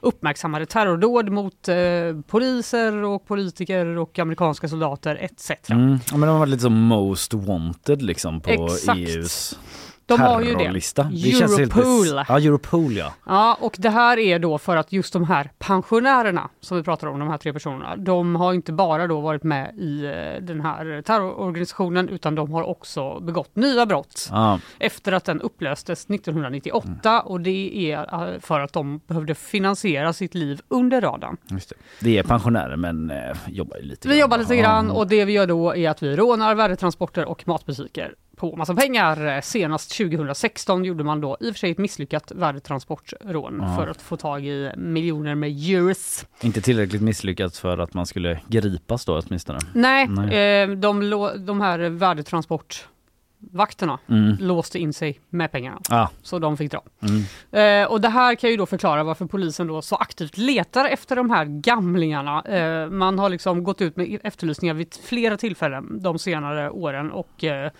[0.00, 1.76] uppmärksammade terrordåd mot eh,
[2.26, 5.50] poliser och politiker och amerikanska soldater etc.
[5.70, 5.90] Mm.
[6.10, 8.98] Ja, men de har varit lite som most wanted liksom på Exakt.
[8.98, 9.58] EUs
[10.16, 10.58] De har ju det.
[10.58, 11.02] terrorlista.
[11.02, 12.24] Det känns Europol.
[12.28, 13.14] Ja, Europol ja.
[13.26, 17.06] Ja, och det här är då för att just de här pensionärerna som vi pratar
[17.06, 20.60] om, de här tre personerna, de har inte bara då varit med i eh, den
[20.60, 24.58] här terrororganisationen utan de har också begått nya brott ja.
[24.78, 30.34] efter att den upplöstes 1998 och det är eh, för att de behövde finansiera sitt
[30.34, 31.36] liv under radarn.
[31.48, 31.72] Det.
[32.00, 33.16] det är pensionärer men eh,
[33.48, 34.20] jobbar lite Vi grann.
[34.20, 38.14] jobbar lite grann och det vi gör då är att vi rånar värdetransporter och matbutiker
[38.40, 39.40] på massa pengar.
[39.40, 43.76] Senast 2016 gjorde man då i och för sig ett misslyckat värdetransportrån Ja.
[43.76, 46.26] för att få tag i miljoner med euros.
[46.40, 49.58] Inte tillräckligt misslyckat för att man skulle gripas då åtminstone.
[49.74, 50.62] Nej, Nej.
[50.62, 51.10] Eh, de,
[51.46, 54.36] de här värdetransportvakterna Mm.
[54.40, 55.80] låste in sig med pengarna.
[55.90, 56.10] Ja.
[56.22, 56.82] Så de fick dra.
[57.02, 57.22] Mm.
[57.82, 61.16] Eh, och det här kan ju då förklara varför polisen då så aktivt letar efter
[61.16, 62.42] de här gamlingarna.
[62.42, 67.44] Eh, man har liksom gått ut med efterlysningar vid flera tillfällen de senare åren och
[67.44, 67.70] eh,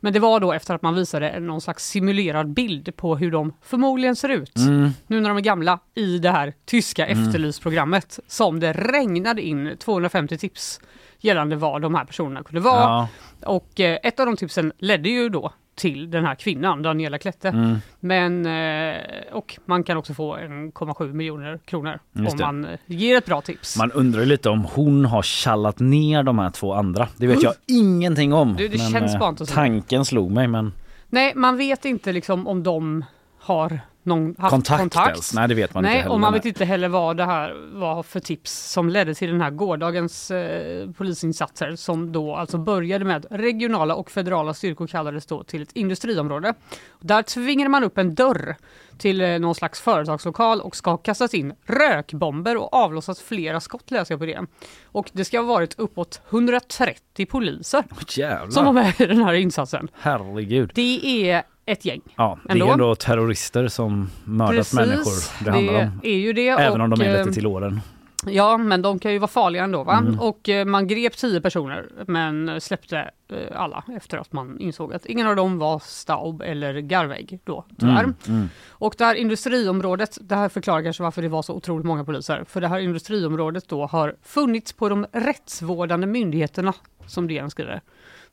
[0.00, 3.52] men det var då efter att man visade någon slags simulerad bild på hur de
[3.62, 4.90] förmodligen ser ut Mm.
[5.06, 10.38] nu när de är gamla i det här tyska efterlysprogrammet som det regnade in 250
[10.38, 10.80] tips
[11.18, 12.80] gällande vad de här personerna kunde vara.
[12.82, 13.08] Ja.
[13.46, 17.48] Och eh, ett av de tipsen ledde ju då till den här kvinnan, Daniela Klette.
[17.48, 17.76] Mm.
[18.00, 22.44] Men, eh, och man kan också få 1,7 miljoner kronor Just om det.
[22.44, 23.76] man eh, ger ett bra tips.
[23.78, 27.08] Man undrar lite om hon har kallat ner de här två andra.
[27.16, 28.56] Det vet jag ingenting om.
[28.56, 29.54] Det- det men, känns eh, bara inte så.
[29.54, 30.72] Tanken slog mig men
[31.08, 33.04] Nej, man vet inte liksom om de
[33.40, 35.34] har någon, haft kontakt, kontakt.
[35.34, 36.14] Nej det vet man Nej, inte heller.
[36.14, 39.40] och man vet inte heller vad det här var för tips som ledde till den
[39.40, 45.26] här gårdagens eh, polisinsatser som då alltså började med att regionala och federala styrkor kallades
[45.26, 46.54] då till ett industriområde.
[47.00, 48.56] Där tvingade man upp en dörr
[48.98, 53.90] till eh, någon slags företagslokal och ska ha kastat in rökbomber och avlossat flera skott
[53.90, 54.46] läser jag på det.
[54.84, 58.50] Och det ska ha varit uppåt 130 poliser Jävlar.
[58.50, 59.88] som var med i den här insatsen.
[59.92, 60.70] Herregud.
[60.74, 62.00] Det är ett gäng.
[62.16, 62.66] Ja, det Ändå.
[62.66, 66.00] är ändå terrorister som mördat Precis, människor det handlar om.
[66.02, 66.48] är ju det.
[66.48, 67.80] Även om de är eh, lite till åren.
[68.26, 69.84] Ja, men de kan ju vara farliga ändå.
[69.84, 69.98] Va?
[69.98, 70.20] Mm.
[70.20, 75.06] Och eh, man grep tio personer men släppte eh, alla efter att man insåg att
[75.06, 78.04] ingen av dem var Staub eller Garveg då, tyvärr.
[78.04, 78.48] Mm, mm.
[78.68, 82.44] Och det här industriområdet, det här förklarar kanske varför det var så otroligt många poliser.
[82.48, 86.72] För det här industriområdet då har funnits på de rättsvårdande myndigheterna,
[87.06, 87.80] som DN skriver,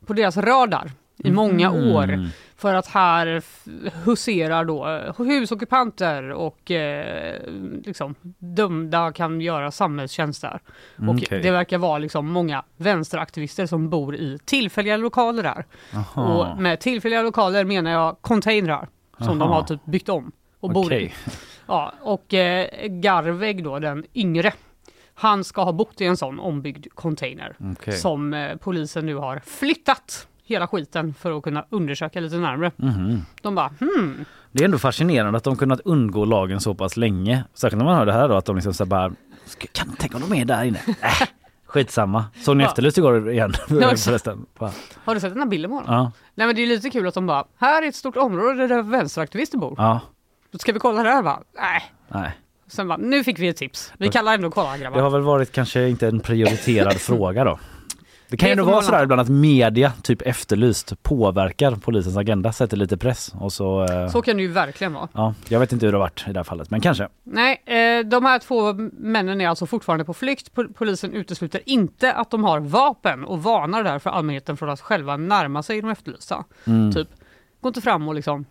[0.05, 1.95] på deras radar i många Mm.
[1.95, 2.29] år.
[2.55, 3.41] För att här
[4.05, 7.41] huserar då eh, husockupanter och eh,
[7.85, 10.59] liksom, dömda kan göra samhällstjänst där.
[10.95, 11.41] Och Okej.
[11.41, 15.65] det verkar vara liksom många vänsteraktivister som bor i tillfälliga lokaler där.
[15.95, 16.23] Aha.
[16.53, 18.87] Och med tillfälliga lokaler menar jag containrar
[19.19, 19.53] som de Aha.
[19.55, 21.13] har typ byggt om och bor i.
[21.69, 24.53] Ja, och eh, Garveg då, den yngre,
[25.13, 27.93] han ska ha bott i en sån ombyggd container Okej.
[27.93, 32.71] som eh, polisen nu har flyttat hela skiten för att kunna undersöka lite närmare.
[32.75, 33.21] Mhm.
[33.41, 37.43] De bara hmm, Det är ändå fascinerande att de kunnat undgå lagen så pass länge.
[37.53, 39.11] Särskilt när man hör det här då att de liksom så bara
[39.45, 40.79] "Ska- Kan tänk om de är där inne?
[41.01, 41.27] Äh,
[41.65, 42.25] skitsamma.
[42.35, 42.69] Såg ni Ja.
[42.69, 44.45] Efterlyst igår igen förresten?
[45.05, 45.93] Har du sett den här bilden på honom?
[45.93, 48.67] Ja, Nej men det är lite kul att de bara, här är ett stort område
[48.67, 49.75] där vänsteraktivister bor.
[49.77, 49.99] ja,
[50.51, 51.39] Då ska vi kolla där va?
[51.55, 51.81] Nej.
[52.07, 52.31] nej.
[52.67, 53.93] Sen bara, nu fick vi ett tips.
[53.97, 54.97] Vi kallar ändå kolla grabbar.
[54.97, 57.59] Det har väl varit kanske inte en prioriterad fråga då.
[58.29, 62.77] Det kan ju ändå vara sådär ibland att media, typ Efterlyst, påverkar polisens agenda, sätter
[62.77, 63.83] lite press och så...
[63.83, 65.07] eh, Så kan det ju verkligen vara.
[65.13, 67.07] Ja, jag vet inte hur det har varit i det här fallet, men kanske.
[67.23, 70.53] Nej, eh, de här två männen är alltså fortfarande på flykt.
[70.55, 75.17] Pol- Polisen utesluter inte att de har vapen och varnar därför allmänheten från att själva
[75.17, 76.43] närma sig de efterlysta.
[76.67, 76.91] Mm.
[76.93, 77.07] Typ,
[77.61, 78.45] gå inte fram och liksom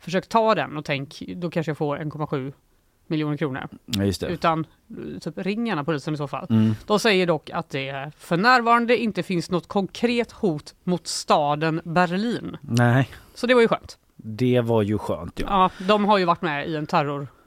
[0.00, 2.52] försök ta den och tänk, då kanske jag får 1,7
[3.06, 3.68] miljoner kronor.
[3.86, 4.28] Ja.
[4.28, 6.46] Utan eh, typ gärna polisen i så fall.
[6.50, 6.74] Mm.
[6.86, 12.56] De säger dock att det för närvarande inte finns något konkret hot mot staden Berlin.
[12.60, 13.98] Nej, Så det var ju skönt.
[14.16, 15.46] det var ju skönt ja.
[15.78, 16.86] Ja, de har ju varit med i en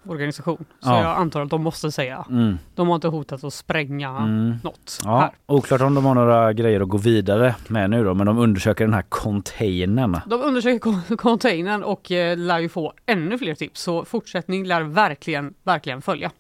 [0.07, 0.65] terrororganisation.
[0.79, 1.01] Så Ja.
[1.03, 2.25] jag antar att de måste säga.
[2.29, 2.57] Mm.
[2.75, 4.55] De har inte hotat att spränga Mm.
[4.63, 5.29] något Ja, här.
[5.45, 8.85] oklart om de har några grejer att gå vidare med nu då, men de undersöker
[8.85, 10.19] den här containern.
[10.27, 13.81] De undersöker kon- containern och eh, lär ju få ännu fler tips.
[13.81, 16.31] Så fortsättning lär verkligen, verkligen följa.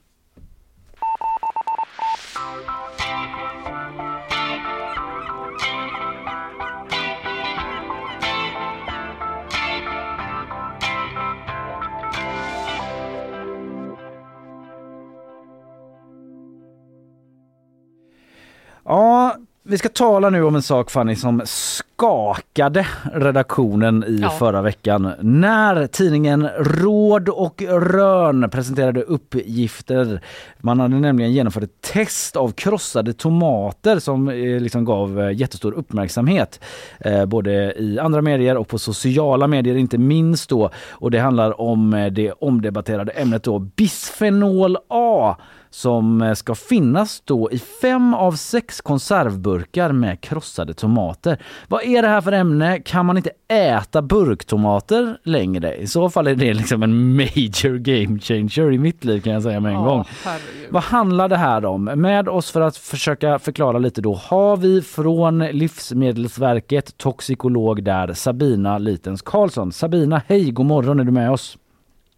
[19.69, 24.29] Vi ska tala nu om en sak Fanny som skakade redaktionen i Ja.
[24.29, 25.11] förra veckan.
[25.21, 30.21] När tidningen Råd och Rön presenterade uppgifter.
[30.59, 35.73] Man hade nämligen genomfört ett test av krossade tomater som eh, liksom gav eh, jättestor
[35.73, 36.59] uppmärksamhet.
[36.99, 40.69] Eh, både i andra medier och på sociala medier inte minst då.
[40.89, 45.35] Och det handlar om det omdebatterade ämnet då bisfenol A
[45.69, 51.41] som eh, ska finnas då i fem av sex konservburkar med krossade tomater.
[51.67, 52.79] Vad är det här för ämne?
[52.79, 55.75] Kan man inte äta burktomater längre?
[55.75, 59.43] I så fall är det liksom en major game changer i mitt liv kan jag
[59.43, 60.05] säga med en gång.
[60.23, 60.67] herregud.
[60.69, 61.83] Vad handlar det här om?
[61.83, 68.77] Med oss för att försöka förklara lite då har vi från Livsmedelsverket toxikolog där Sabina
[68.77, 69.71] Litens Karlsson.
[69.71, 71.57] Sabina, hej, god morgon, är du med oss?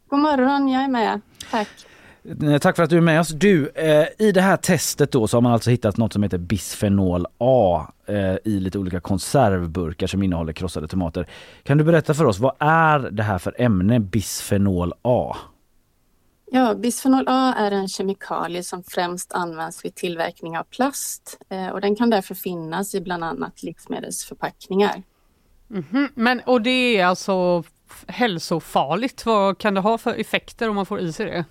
[0.09, 1.21] God morgon, jag är med.
[1.51, 1.67] Tack.
[2.23, 3.29] Eh, Tack för att du är med oss.
[3.29, 6.37] Du, eh, i det här testet då så har man alltså hittat något som heter
[6.37, 11.27] bisfenol A eh, i lite olika konservburkar som innehåller krossade tomater.
[11.63, 15.35] Kan du berätta för oss, vad är det här för ämne, bisfenol A?
[16.51, 21.81] Ja, bisfenol A är en kemikalie som främst används vid tillverkning av plast eh, och
[21.81, 25.03] den kan därför finnas i bland annat livsmedelsförpackningar.
[25.67, 26.09] Mhm.
[26.15, 27.63] Men och det är alltså
[28.07, 29.25] hälsofarligt.
[29.25, 31.45] Vad kan det ha för effekter om man får i sig det?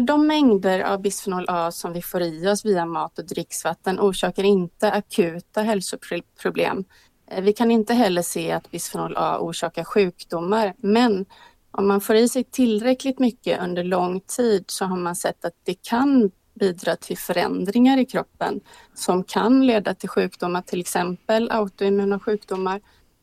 [0.00, 4.42] De mängder av bisfenol A som vi får i oss via mat och dricksvatten orsakar
[4.42, 6.84] inte akuta hälsoproblem
[7.30, 11.26] eh, vi kan inte heller se att bisfenol A orsakar sjukdomar men
[11.70, 15.54] om man får i sig tillräckligt mycket under lång tid så har man sett att
[15.64, 18.60] det kan bidra till förändringar i kroppen
[18.94, 22.80] som kan leda till sjukdomar, till exempel autoimmuna sjukdomar.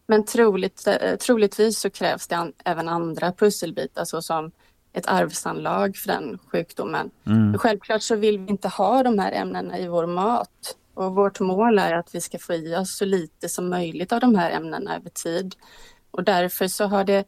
[0.08, 4.52] Men troligt, eh, troligtvis så krävs det även andra pusselbitar såsom
[4.94, 7.12] ett arvsanlag för den sjukdomen.
[7.26, 7.58] Mm.
[7.58, 11.80] Självklart så vill vi inte ha de här ämnena i vår mat och vårt mål
[11.80, 14.96] är att vi ska få i oss så lite som möjligt av de här ämnena
[14.96, 15.56] över tid.
[16.12, 17.26] Och därför så har det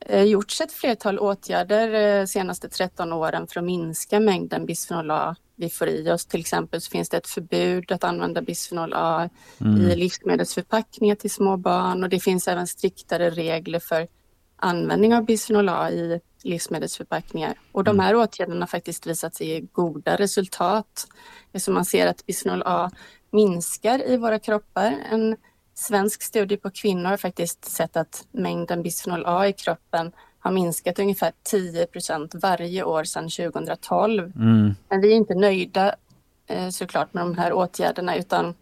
[0.00, 5.10] eh, gjorts ett flertal åtgärder de eh, senaste 13 åren för att minska mängden bisfenol
[5.10, 6.26] A vi får i oss.
[6.26, 9.28] Till exempel så finns det ett förbud att använda bisfenol A
[9.60, 9.80] mm.
[9.80, 14.08] i livsmedelsförpackningar till små barn och det finns även striktare regler för
[14.56, 17.54] användning av bisfenol A i livsmedelsförpackningar.
[17.72, 18.06] Och de mm.
[18.06, 21.06] här åtgärderna har faktiskt visat sig ge goda resultat.
[21.52, 22.90] Eftersom man ser att bisfenol A
[23.30, 24.96] minskar i våra kroppar.
[25.10, 25.36] En
[25.74, 30.98] svensk studie på kvinnor har faktiskt sett att mängden bisfenol A i kroppen har minskat
[30.98, 34.32] ungefär 10% varje år sedan 2012.
[34.36, 34.74] Mm.
[34.88, 35.94] Men vi är inte nöjda
[36.46, 38.54] eh, såklart med de här åtgärderna utan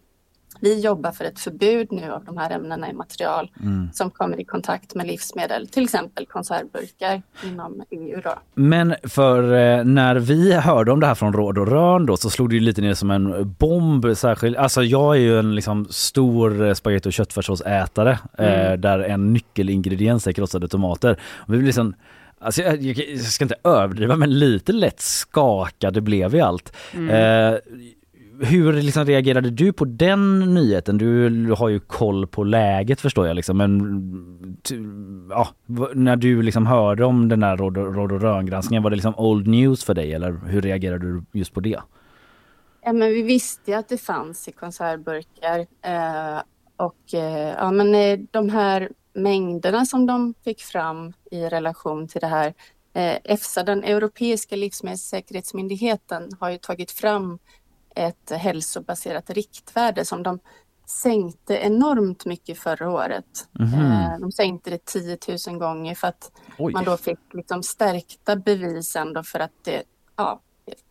[0.59, 3.89] vi jobbar för ett förbud nu av de här ämnena i material mm.
[3.93, 8.21] som kommer i kontakt med livsmedel, till exempel konservburkar inom EU.
[8.23, 8.33] Då.
[8.53, 12.29] Men för eh, när vi hörde om det här från Råd och Rön då så
[12.29, 14.17] slog det lite ner som en bomb.
[14.17, 18.71] Särskilt, alltså jag är ju en liksom stor eh, spagetti och köttfärssåsätare mm.
[18.71, 21.19] eh, där en nyckelingrediens är krossade tomater.
[21.47, 21.93] Vi liksom
[22.39, 26.75] Alltså jag, jag, ska inte överdriva men lite lätt skakade blev vi allt.
[26.93, 27.09] Mm.
[27.09, 27.59] Eh,
[28.41, 30.97] hur liksom reagerade du på den nyheten?
[30.97, 34.57] Du har ju koll på läget förstår jag liksom men
[35.29, 35.47] ja,
[35.93, 39.83] när du liksom hörde om den här Råd och Rön-granskningen, var det liksom old news
[39.83, 41.79] för dig eller hur reagerade du just på det?
[42.81, 46.41] Ja, men vi visste ju att det fanns i konservburkar eh,
[46.77, 52.21] och eh, ja, men eh, de här mängderna som de fick fram i relation till
[52.21, 52.53] det här
[52.93, 57.39] eh, EFSA, den europeiska livsmedelssäkerhetsmyndigheten, har ju tagit fram
[57.97, 60.39] ett hälsobaserat riktvärde som de
[60.85, 63.47] sänkte enormt mycket förra året.
[63.59, 64.21] Mm.
[64.21, 65.17] De sänkte det 10
[65.47, 66.73] 000 gånger för att Oj.
[66.73, 69.83] man då fick liksom stärkta bevis ändå för att det
[70.15, 70.41] ja,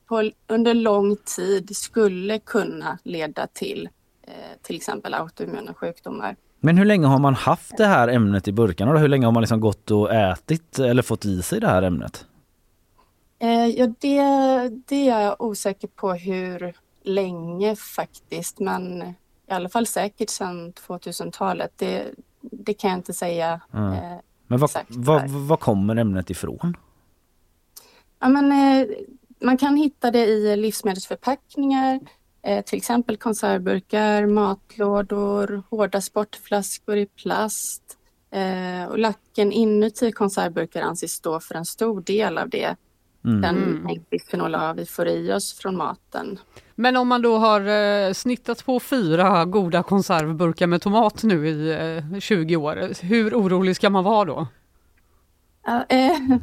[0.09, 3.89] på, under lång tid skulle kunna leda till
[4.27, 4.33] eh,
[4.63, 6.37] till exempel autoimmuna sjukdomar.
[6.61, 8.99] Men hur länge har man haft det här ämnet i burkarna?
[8.99, 12.27] Hur länge har man liksom gått och ätit eller fått i sig det här ämnet?
[13.39, 14.21] Eh, ja, det,
[14.87, 16.75] det är jag osäker på hur
[17.07, 21.73] länge faktiskt, men i alla fall säkert sedan 2000-talet.
[21.77, 22.05] Det,
[22.41, 23.61] det kan jag inte säga.
[23.75, 23.93] Mm.
[23.93, 26.77] Eh, men var, kommer ämnet ifrån?
[28.19, 28.87] Ja, men, eh,
[29.41, 32.01] man kan hitta det i livsmedelsförpackningar,
[32.43, 37.83] eh, till exempel konservburkar, matlådor, hårda sportflaskor i plast.
[38.31, 42.77] Eh, och lacken inuti konservburkar anses stå för en stor del av det.
[43.25, 43.41] Mm.
[43.41, 44.05] Den mm.
[44.11, 46.39] bisfenol A vi får i oss från maten.
[46.79, 51.73] Men om man då har eh, snittat på fyra goda konservburkar med tomat nu i
[52.13, 54.47] eh, 20 år, hur orolig ska man vara då?
[55.69, 56.37] Uh,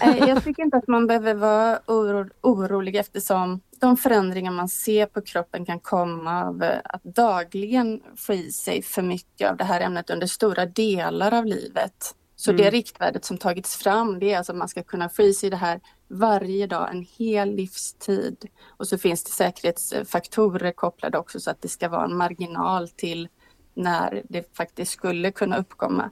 [0.00, 5.06] eh, jag tycker inte att man behöver vara oro, orolig eftersom de förändringar man ser
[5.06, 9.64] på kroppen kan komma av eh, att dagligen få i sig för mycket av det
[9.64, 12.14] här ämnet under stora delar av livet.
[12.36, 12.62] Så mm.
[12.62, 15.50] det riktvärdet som tagits fram det är alltså att man ska kunna få i sig
[15.50, 15.80] det här
[16.14, 18.48] varje dag en hel livstid.
[18.66, 23.28] Och så finns det säkerhetsfaktorer kopplade också så att det ska vara en marginal till
[23.74, 26.10] när det faktiskt skulle kunna uppkomma.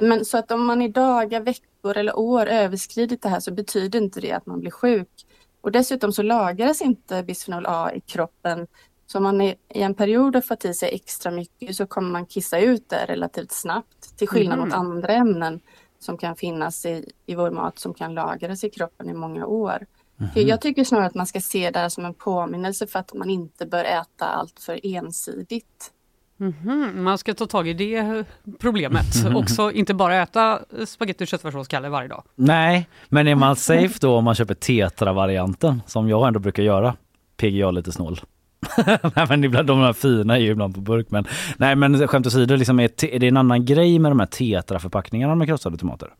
[0.00, 3.98] Men så att om man i dagar, veckor eller år överskridit det här så betyder
[3.98, 5.26] inte det att man blir sjuk.
[5.60, 8.66] Och dessutom så lagras inte bisfenol A i kroppen.
[9.06, 12.26] Så om man i en period har fått i sig extra mycket så kommer man
[12.26, 14.68] kissa ut det relativt snabbt till skillnad mm.
[14.68, 15.60] mot andra ämnen
[16.02, 19.86] som kan finnas i, i vår mat som kan lagras i kroppen i många år.
[20.18, 20.48] Mm.
[20.48, 23.30] Jag tycker snarare att man ska se det här som en påminnelse för att man
[23.30, 25.92] inte bör äta allt för ensidigt.
[26.40, 28.24] Mm Man ska ta tag i det
[28.58, 29.06] problemet.
[29.24, 32.24] Mm Också inte bara äta spagetti och köttfärssås varje dag.
[32.34, 36.96] Nej, men är man safe då om man köper tetra-varianten som jag ändå brukar göra?
[37.36, 38.20] PGA lite snål.
[39.16, 41.24] nej men ibland, de här fina är ju ibland på burk men
[41.56, 45.34] nej men skämt åsido, liksom är, är det en annan grej med de här tetra-förpackningarna
[45.34, 46.14] med krossade tomater?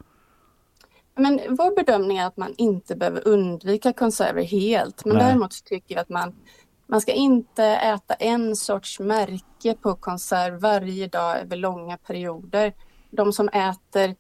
[1.17, 5.27] Men vår bedömning är att man inte behöver undvika konserver helt men nej.
[5.27, 6.33] däremot tycker vi att man
[6.93, 12.73] man ska inte äta en sorts märke på konserv varje dag över långa perioder.
[13.11, 14.15] De som äter,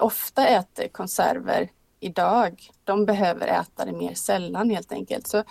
[0.00, 5.26] ofta äter konserver idag, de behöver äta det mer sällan helt enkelt.
[5.26, 5.44] Så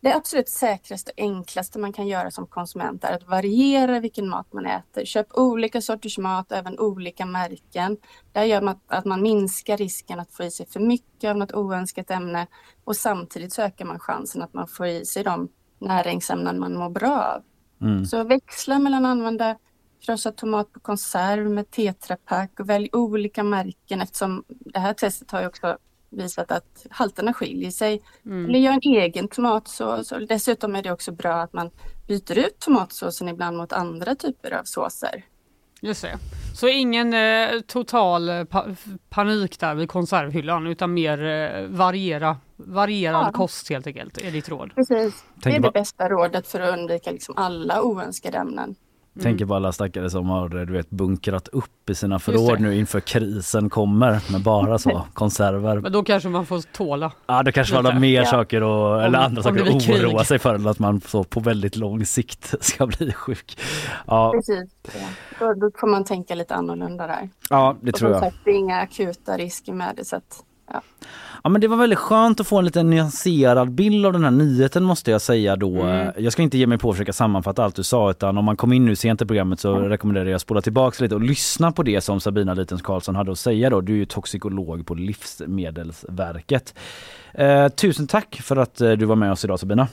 [0.00, 4.52] Det absolut säkraste och enklaste man kan göra som konsument är att variera vilken mat
[4.52, 5.04] man äter.
[5.04, 7.96] Köp olika sorters mat, även olika märken.
[8.32, 11.52] Det gör man att man minskar risken att få i sig för mycket av något
[11.52, 12.46] oönskat ämne
[12.84, 17.22] och samtidigt ökar man chansen att man får i sig de näringsämnen man mår bra
[17.22, 17.42] av.
[17.80, 18.04] Mm.
[18.04, 19.56] Så växla mellan att använda
[20.00, 25.40] krossad tomat på konserv med tetrapack och välj olika märken eftersom det här testet har
[25.40, 25.78] ju också
[26.16, 28.02] visat att halterna skiljer sig.
[28.26, 28.44] Mm.
[28.44, 31.70] Eller gör en egen tomatsås och dessutom är det också bra att man
[32.08, 35.24] byter ut tomatsåsen ibland mot andra typer av såser.
[35.80, 36.18] Just det.
[36.54, 38.66] Så ingen eh, total eh, pa
[39.08, 43.32] panik där vid konservhyllan utan mer eh, variera, varierad Ja.
[43.32, 44.74] kost helt enkelt är ditt råd.
[44.74, 45.24] Precis.
[45.34, 48.74] Det är det bästa rådet för att undvika liksom alla oönskade ämnen.
[49.22, 53.00] Tänker på alla stackare som har du vet, bunkrat upp i sina förråd nu inför
[53.00, 55.80] krisen kommer med bara så konserver.
[55.80, 57.12] Men då kanske man får tåla.
[57.26, 57.94] Ja det kanske var Lite.
[57.94, 58.24] det mer Ja.
[58.26, 60.04] saker och, eller Om- andra om saker att krig.
[60.04, 63.58] oroa sig för eller att man så på väldigt lång sikt ska bli sjuk.
[64.06, 64.70] Ja, Precis.
[64.84, 65.00] Ja.
[65.38, 67.28] Då, då får man tänka lite annorlunda där.
[67.50, 68.20] ja det och tror jag.
[68.20, 70.04] sagt, det är inga akuta risker med det.
[70.04, 70.80] Så att, ja.
[71.44, 74.30] Ja men det var väldigt skönt att få en lite nyanserad bild av den här
[74.30, 75.82] nyheten måste jag säga då.
[75.82, 76.12] Mm.
[76.18, 78.56] Jag ska inte ge mig på att försöka sammanfatta allt du sa utan om man
[78.56, 81.72] kom in nu sent i programmet så rekommenderar jag att spola tillbaks lite och lyssna
[81.72, 83.80] på det som Sabina Litens Karlsson hade att säga då.
[83.80, 86.74] Du är ju toxikolog på Livsmedelsverket.
[87.34, 89.88] Eh, tusen tack för att eh, du var med oss idag Sabina.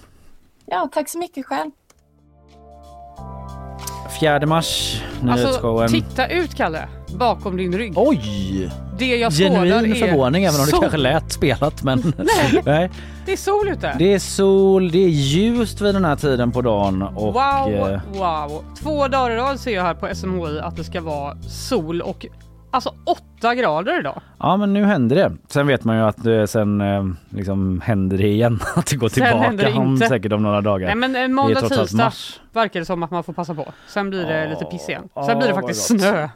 [0.65, 1.72] ja, tack så mycket själv.
[4.19, 5.89] 4 mars, Alltså nyhetsshowen.
[5.89, 6.88] titta ut Kalle,
[7.18, 7.93] bakom din rygg.
[7.95, 8.72] Oj!
[8.97, 10.80] Det jag skådar Genuin är förvåning även om det sol.
[10.80, 12.62] kanske lät spelat men Nej.
[12.66, 12.91] nej.
[13.26, 13.95] Det är sol ute.
[13.99, 17.99] Det är sol, det är ljust vid den här tiden på dagen och wow, eh,
[18.14, 18.64] wow.
[18.82, 22.26] Två dagar i rad ser jag här på SMHI att det ska vara sol och
[22.72, 22.93] alltså
[23.39, 24.22] 8 grader idag.
[24.39, 25.32] Ja men nu händer det.
[25.47, 28.59] Sen vet man ju att det sen eh, liksom händer det igen.
[28.76, 30.88] Att det går Sen tillbaka det om säkert om några dagar.
[30.88, 32.39] Nej men eh, måndag, tisdag mars.
[32.53, 33.72] verkar det som att man får passa på.
[33.88, 35.03] Sen blir det Åh, lite piss igen.
[35.26, 36.30] Sen blir det faktiskt snö.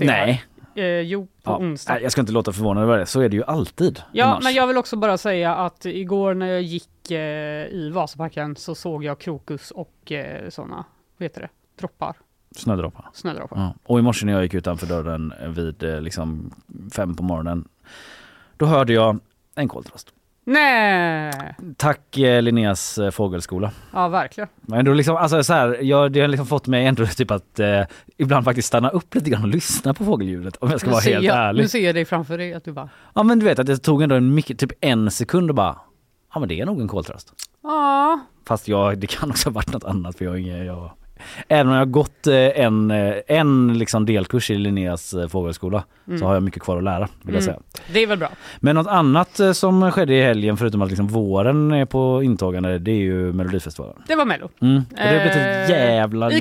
[0.00, 0.44] Nej.
[0.74, 2.00] Eh, jo, på Ja, onsdag.
[2.00, 3.06] jag ska inte låta förvånad över det.
[3.06, 4.02] Så är det ju alltid.
[4.12, 7.18] Ja, men jag vill också bara säga att igår när jag gick eh,
[7.66, 10.84] i Vasaparken så såg jag krokus och eh, sådana,
[11.16, 12.16] vad heter det, droppar,
[12.56, 13.10] Snödroppar.
[13.14, 13.56] snödroppar.
[13.58, 13.74] Ja.
[13.84, 16.54] Och i morse när jag gick utanför dörren vid eh, liksom
[16.92, 17.68] fem på morgonen.
[18.56, 19.18] Då hörde jag
[19.54, 20.08] en koltrast.
[20.52, 21.54] Nej!
[21.76, 23.70] Tack eh, Linneas eh, fågelskola.
[23.92, 24.48] Ja, verkligen.
[24.60, 27.58] Men ändå liksom, alltså så här, jag, det har liksom fått mig ändå typ att
[27.60, 27.82] eh,
[28.16, 31.02] ibland faktiskt stanna upp lite grann och lyssna på fågelljudet om jag ska Nu vara
[31.02, 31.62] helt jag, ärlig.
[31.62, 33.78] Nu ser jag dig framför dig att du bara, Ja men du vet att det
[33.78, 35.76] tog ändå en mycket, typ en sekund och bara,
[36.34, 37.32] ja men det är nog en koltrast.
[37.62, 40.90] ja, Fast jag, det kan också ha varit något annat för jag jag,
[41.48, 45.84] Även om jag har gått eh, en, eh, en liksom delkurs i Linneas eh, fågelskola
[46.18, 47.42] så har jag mycket kvar att lära vill jag Mm.
[47.44, 47.58] säga.
[47.92, 48.28] det är väl bra.
[48.60, 52.90] Men något annat som skedde i helgen förutom att liksom våren är på intågande det
[52.90, 53.96] är ju Melodifestivalen.
[54.06, 54.48] Det var Mello.
[54.62, 54.76] Mm.
[54.76, 56.40] Och det har blivit ett jävla i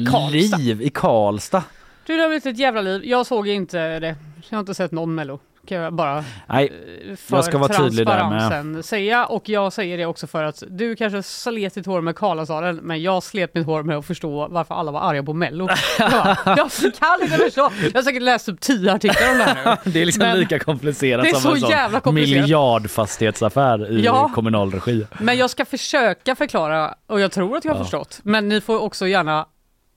[0.57, 1.63] liv i Karlstad.
[2.05, 3.01] Du, det har blivit ett jävla liv.
[3.05, 4.15] Jag såg inte det.
[4.49, 5.39] Jag har inte sett någon Mello.
[5.67, 6.71] Kan jag bara Nej,
[7.09, 8.29] eh, för Jag ska vara tydlig där
[8.63, 8.85] med.
[8.85, 9.25] säga.
[9.25, 13.01] Och jag säger det också för att du kanske slet ditt hår med Karlasalen men
[13.01, 15.67] jag slet mitt hår med att förstå varför alla var arga på Mello.
[15.99, 17.71] Jag, bara, jag kan inte förstå.
[17.83, 19.91] Jag har säkert läst upp tio artiklar om det här nu.
[19.91, 22.41] det är liksom Men lika komplicerat det är som så en sån jävla komplicerat.
[22.41, 24.31] miljardfastighetsaffär i Ja.
[24.35, 25.07] kommunal regi.
[25.19, 27.83] Men jag ska försöka förklara och jag tror att jag har Ja.
[27.83, 28.19] förstått.
[28.23, 29.45] Men ni får också gärna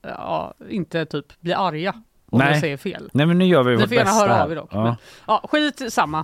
[0.03, 1.93] ja, inte typ bli arga
[2.31, 2.51] om Nej.
[2.51, 3.09] jag säger fel.
[3.13, 4.69] Nej men nu gör vi Ni vårt får gärna bästa höra av er dock.
[4.73, 4.83] Ja.
[4.83, 4.95] Men,
[5.27, 6.19] ja, skit samma.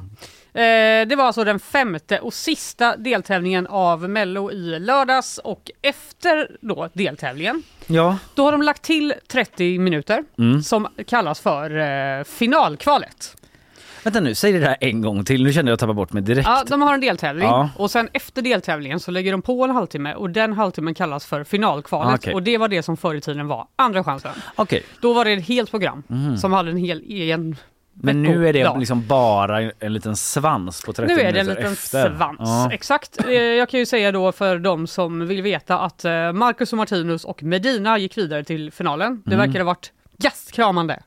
[0.53, 6.57] Eh, det var alltså den femte och sista deltävlingen av Mello i lördags och efter
[6.61, 8.17] då deltävlingen ja.
[8.35, 10.61] då har de lagt till 30 minuter Mm.
[10.63, 11.77] som kallas för
[12.19, 13.35] eh, finalkvalet.
[14.07, 15.43] Vänta nu, säg det där en gång till.
[15.43, 16.47] Nu kände jag att jag tappade bort mig direkt.
[16.47, 17.69] Ja, de har en deltävling Ja.
[17.75, 21.43] och sen efter deltävlingen så lägger de på en halvtimme och den halvtimmen kallas för
[21.43, 22.33] finalkvalet Ah, okej.
[22.33, 24.31] och det var det som förr i tiden var andra chansen.
[24.55, 26.03] Okej, Då var det ett helt program
[26.39, 27.55] som hade en hel egen
[28.01, 28.79] men nu är det veckodag.
[28.79, 32.15] liksom bara en liten svans på 30 Nu är det en minuter liten efter.
[32.17, 32.37] svans.
[32.39, 32.69] Ja.
[32.71, 33.25] Exakt.
[33.27, 36.77] Eh, Jag kan ju säga då för de som vill veta att eh, Marcus och
[36.77, 39.21] Martinus och Medina gick vidare till finalen.
[39.25, 39.47] Det Mm.
[39.47, 40.99] verkar ha varit gastkramande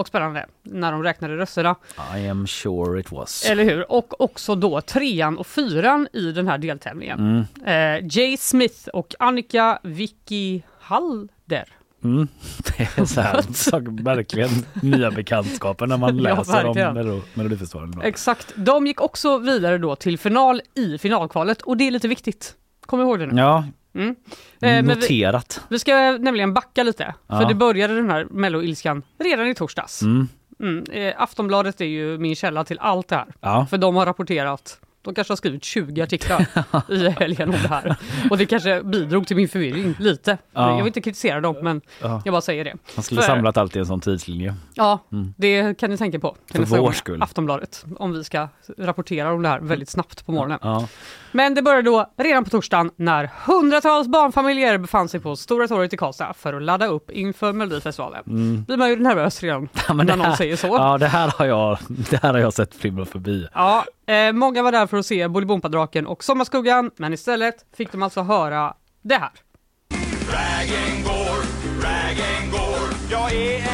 [0.00, 1.76] och spännande när de räknade rösterna.
[2.16, 3.44] I am sure it was.
[3.50, 3.92] Eller hur?
[3.92, 7.18] Och också då trean och fyran i den här deltävlingen.
[7.64, 8.00] Mm.
[8.02, 11.64] Eh, Jay Smith och Annika Vicky Halder.
[12.04, 12.28] Mm.
[12.76, 14.50] Det är så här, så, verkligen
[14.82, 16.94] nya bekantskaper när man Ja, läser om verkligen.
[16.96, 18.00] Melo- Melodifestivalen.
[18.02, 18.52] Exakt.
[18.56, 22.54] De gick också vidare då till final i finalkvalet och det är lite viktigt.
[22.86, 23.40] Kom ihåg det nu.
[23.40, 23.64] Ja,
[23.94, 24.08] Mm.
[24.08, 24.14] Eh,
[24.60, 25.60] men vi, noterat.
[25.68, 27.48] vi ska nämligen backa lite, för Ja.
[27.48, 30.02] det började den här melloilskan redan i torsdags.
[30.02, 30.28] Mm.
[30.60, 30.84] Mm.
[30.92, 33.66] Eh, Aftonbladet är ju min källa till allt det här, Ja.
[33.70, 36.46] för de har rapporterat De kanske har skrivit 20 artiklar
[36.88, 37.96] i helgen om det här.
[38.30, 40.38] Och det kanske bidrog till min förvirring lite.
[40.52, 40.68] Ja.
[40.70, 42.22] Jag vill inte kritisera dem men Ja.
[42.24, 42.74] jag bara säger det.
[42.96, 44.54] Man skulle För- samlat allt i en sån tidslinje.
[44.74, 45.34] Ja, Mm.
[45.36, 46.36] det kan ni tänka på.
[46.52, 47.22] För vår gång, skull.
[47.22, 47.84] Aftonbladet.
[47.98, 48.48] Om vi ska
[48.78, 50.58] rapportera om det här väldigt snabbt på morgonen.
[50.62, 50.88] Ja.
[51.32, 55.92] Men det började då redan på torsdagen när hundratals barnfamiljer befann sig på Stora torget
[55.92, 58.22] i Karlstad för att ladda upp inför Melodifestivalen.
[58.26, 58.64] Mm.
[58.64, 60.66] Blir man ju nervös redan Ja, när det någon här- säger så.
[60.66, 63.46] Ja, det här har jag, det här har jag sett flimra förbi.
[63.54, 68.02] Ja, eh, många var där för att se Bolibompadraken och Sommarskuggan, men istället fick de
[68.02, 69.30] alltså höra det här.
[70.32, 71.38] Raggen går,
[71.82, 73.69] raggen går Jag är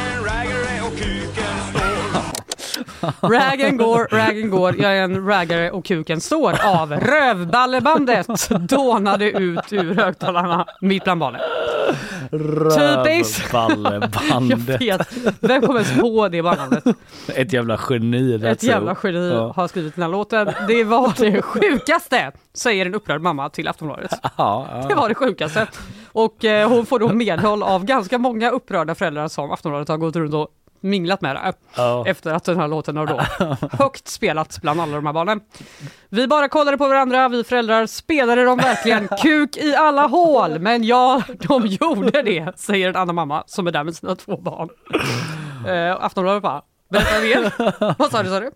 [3.20, 9.72] Raggen går, raggen går, jag är en raggare och kuken står av Rövballebandet dånade ut
[9.72, 11.40] ur högtalarna mitt bland barnen.
[13.04, 13.48] Typiskt!
[13.52, 14.80] Jag Rövballebandet.
[14.80, 15.08] vet,
[15.40, 16.84] vem kom ens på det barnnamnet?
[17.34, 18.34] Ett jävla geni.
[18.46, 19.52] Ett jävla geni Ja.
[19.56, 20.48] har skrivit den här låten.
[20.68, 24.10] Det var det sjukaste, säger en upprörd mamma till Aftonbladet.
[24.36, 24.86] Ja, ja.
[24.88, 25.66] Det var det sjukaste.
[26.12, 30.16] Och eh, hon får då medhåll av ganska många upprörda föräldrar som Aftonbladet har gått
[30.16, 30.48] runt och
[30.86, 31.52] minglat med där.
[31.76, 32.04] Ja.
[32.06, 33.20] Efter att den här låten har då
[33.72, 35.40] högt spelats bland alla de här barnen.
[36.08, 40.58] Vi bara kollade på varandra, vi föräldrar spelade de verkligen kuk i alla hål.
[40.58, 44.36] Men ja, de gjorde det, säger en annan mamma som är där med sina två
[44.36, 44.68] barn.
[45.66, 47.52] Eh, Aftonbladet bara, berätta mer.
[47.98, 48.50] Vad sa du sa du?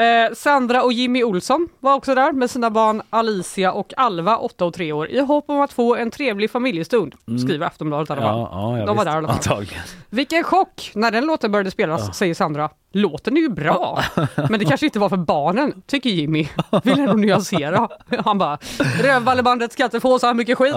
[0.00, 4.64] Eh, Sandra och Jimmy Olsson var också där med sina barn Alicia och Alva, 8
[4.64, 8.22] och 3 år, i hopp om att få en trevlig familjestund, skriver Aftonbladet i alla
[8.22, 8.38] fall.
[8.38, 9.04] Ja, ja, ja, De var visst.
[9.04, 9.36] där i alla fall.
[9.36, 9.82] Antagligen.
[10.10, 12.70] Vilken chock när den låten började spelas, säger Sandra.
[12.94, 14.02] Låten är ju bra,
[14.50, 16.48] men det kanske inte var för barnen, tycker Jimmy.
[16.84, 17.88] Vill ändå nyansera.
[18.24, 18.58] Han bara,
[19.02, 20.74] Rövballebandet ska inte få så här mycket skit.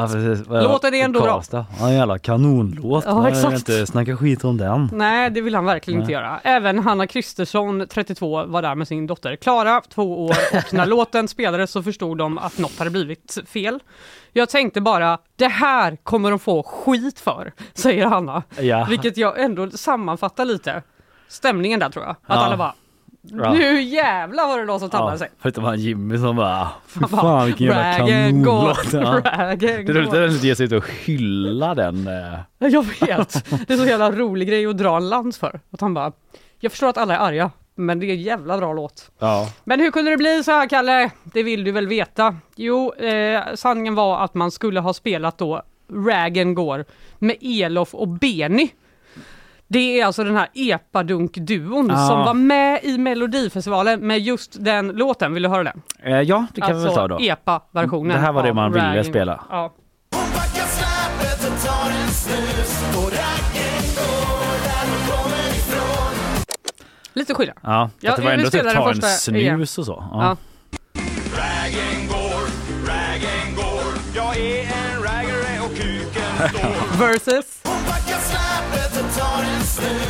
[0.49, 0.61] Ja.
[0.61, 1.43] Låten är ändå bra.
[1.80, 3.03] Ja, jävla kanonlåt.
[3.07, 3.53] Ja, Man vill exakt.
[3.53, 4.89] inte snacka skit om den.
[4.93, 6.21] Nej, det vill han verkligen inte Nej.
[6.21, 6.39] göra.
[6.43, 11.28] Även Hanna Kristersson, 32, var där med sin dotter Klara, två år, och när låten
[11.28, 13.80] spelades så förstod de att något hade blivit fel.
[14.34, 18.43] Jag tänkte bara, det här kommer de få skit för, säger Hanna.
[18.59, 18.86] Ja.
[18.89, 20.82] Vilket jag ändå sammanfattar lite
[21.28, 22.11] stämningen där tror jag.
[22.11, 22.36] Att Ja.
[22.36, 22.74] alla bara,
[23.28, 23.53] Ja.
[23.53, 25.30] nu jävlar var det någon som tabbade Ja, sig.
[25.39, 29.24] förutom han Jimmy som bara, fy bara, fan vilken jävla "Raggen går, kanonlåt.
[29.26, 29.55] Ja.
[29.55, 32.07] Det är roligt går." att den ger sig ut och hylla den.
[32.07, 32.70] eh.
[32.72, 35.59] Jag vet, det är så jävla rolig grej att dra en lans för.
[35.72, 36.11] Att han bara,
[36.60, 39.12] jag förstår att alla är arga, men det är en jävla bra låt.
[39.20, 39.49] Ja.
[39.64, 41.12] Men hur kunde det bli så här Kalle?
[41.24, 42.36] Det vill du väl veta?
[42.56, 45.62] Jo, eh, sanningen var att man skulle ha spelat då
[45.93, 46.86] Raggen går
[47.20, 48.70] med Elof och Beni.
[49.68, 52.08] Det är alltså den här epadunk-duon Ah.
[52.08, 55.34] som var med i Melodifestivalen med just den låten.
[55.34, 55.82] Vill du höra den?
[56.03, 57.18] Eh, ja, det kan vi väl alltså ta då.
[57.20, 58.16] epa-versionen.
[58.18, 59.43] Det här var det man ville spela.
[59.49, 59.74] Ja.
[67.16, 67.57] Lite skillnad.
[67.61, 70.07] Ja, Ja, att det var ändå typ ta en snus och så.
[70.11, 70.22] Ja.
[70.22, 70.38] Ja.
[71.38, 72.41] Raggen går,
[72.88, 73.84] raggen går
[74.16, 77.61] Jag är en raggare och kuken står Versus.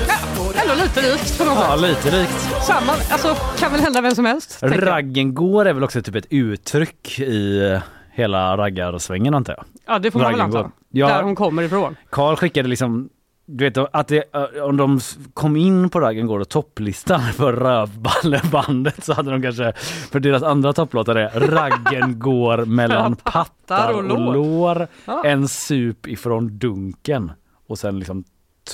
[0.07, 0.15] Ja,
[0.61, 1.81] ändå lite likt på något ja, sätt.
[2.05, 2.49] lite likt.
[2.67, 4.59] Samma, alltså kan väl hända vem som helst.
[4.59, 4.87] tänker jag.
[4.87, 7.81] Raggen går är väl också typ ett uttryck i eh,
[8.11, 9.65] hela raggarsvängen antar jag.
[9.87, 10.61] Ja, det får man väl Raggen anta.
[10.61, 10.71] går.
[10.91, 11.07] Ja.
[11.07, 11.95] Där hon kommer ifrån.
[12.09, 13.09] Karl skickade liksom
[13.45, 14.99] du vet att det, eh, om de
[15.33, 19.73] kom in på Raggen går och topplistan för Rövballebandet så hade de kanske,
[20.11, 25.23] för deras andra topplåtar är Raggen går mellan pattar och lår, Ja.
[25.25, 27.31] en sup ifrån dunken
[27.67, 28.23] och sen liksom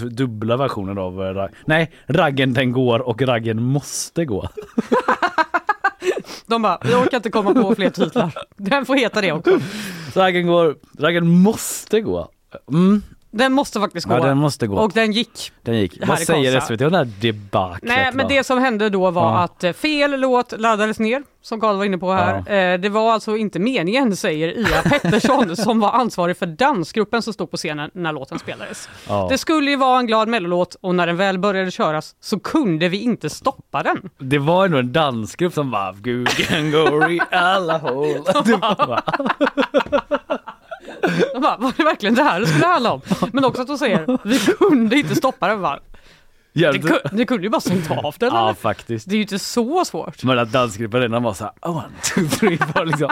[0.02, 4.50] dubbla versioner av eh, Rag- Nej, Raggen den går och Raggen måste gå.
[6.48, 8.34] De bara, vi orkar inte komma på fler titlar.
[8.58, 9.60] Den får heta det också.
[10.14, 12.30] Raggen går, Raggen måste gå.
[12.72, 13.02] Mm,
[13.34, 14.14] Den måste faktiskt gå.
[14.14, 14.78] ja, den måste gå.
[14.78, 15.52] Och den gick.
[15.62, 15.98] den gick.
[16.08, 16.60] Vad säger.
[16.60, 17.84] SVT om det här debaclet?
[17.84, 18.34] Nej, men va?
[18.34, 19.40] det som hände då var Ja.
[19.40, 22.38] att eh, fel låt laddades ner, som Karl var inne på här.
[22.74, 27.34] Eh, Det var alltså inte meningen, säger Ia Pettersson, som var ansvarig för dansgruppen som
[27.34, 28.90] stod på scenen när låten spelades.
[29.08, 29.28] Ja.
[29.30, 32.90] Det skulle ju vara en glad mellolåt och när den väl började köras så kunde
[32.90, 34.10] vi inte stoppa den.
[34.18, 38.18] Det var ändå en dansgrupp som bara Guggen går i alla hål.
[41.02, 43.02] Det De bara, var det verkligen det här det skulle handla om?
[43.34, 45.62] Men också att de säger, vi kunde inte stoppa den.
[45.62, 45.80] Bara,
[46.54, 48.54] Ni, Jävligt- ku- ni kunde ju bara stängt av den Ja eller?
[48.54, 49.10] faktiskt.
[49.10, 50.24] Det är ju inte så svårt.
[50.24, 53.10] Men att dansgruppen redan var såhär one, two, three, four liksom.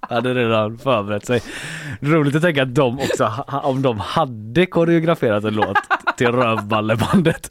[0.00, 1.42] Hade redan förberett sig.
[2.00, 5.76] Roligt att tänka att de också, ha- om de hade koreograferat en låt
[6.16, 7.50] till Rövballebandet.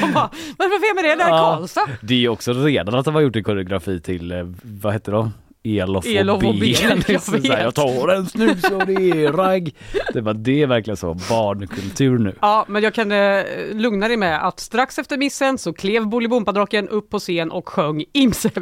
[0.00, 1.14] De bara, men vad fel med det?
[1.16, 1.56] Det här är Ja.
[1.56, 1.86] Karlstad.
[2.02, 5.32] Det är också redan att de har gjort en koreografi till, eh, vad heter de?
[5.64, 6.60] Elof och, Elof och Ben.
[6.60, 9.74] Ben, jag Så här, jag tar en snus och det är ragg.
[10.12, 12.34] Det var det är verkligen så barnkultur nu.
[12.40, 13.42] Ja, men jag kan eh,
[13.72, 18.04] lugna dig med att strax efter missen så klev Bolibompadraken upp på scen och sjöng
[18.12, 18.48] Imse.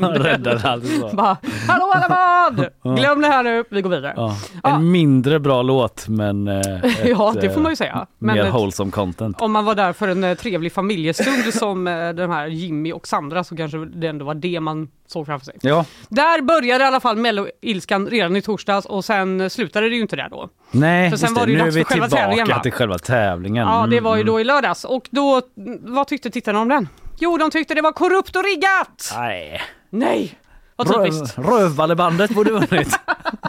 [0.00, 1.10] Räddade allt så.
[1.16, 1.36] Bara,
[1.68, 2.96] Hallå alla vad!
[2.96, 4.14] Glöm det här nu, vi går vidare.
[4.16, 4.36] Ja.
[4.62, 4.76] Ja.
[4.76, 8.06] En mindre bra låt men eh, ett, Ja, det får man ju eh, säga.
[8.18, 9.40] Men mer ett- wholesome content.
[9.40, 13.06] Om man var där för en eh, trevlig familjestund som eh, den här Jimmy och
[13.06, 15.54] Sandra så kanske det ändå var det man såg framför sig.
[15.62, 19.94] Ja, Där började i alla fall melloilskan redan i torsdags och sen eh, slutade det
[19.94, 20.48] ju inte där då.
[20.70, 22.60] nej För sen var det ju nu är dags vi för själva tillbaka va?
[22.62, 23.66] till själva tävlingen.
[23.68, 26.68] Ja, det var ju Mm, då i lördags och då, mm, vad tyckte tittarna om
[26.68, 26.88] den?
[27.18, 29.12] Jo, de tyckte det var korrupt och riggat!
[29.16, 29.60] Nej.
[29.90, 30.38] Nej!
[30.76, 31.38] Vad typiskt.
[31.38, 32.98] Röv, Rövballebandet borde vunnit.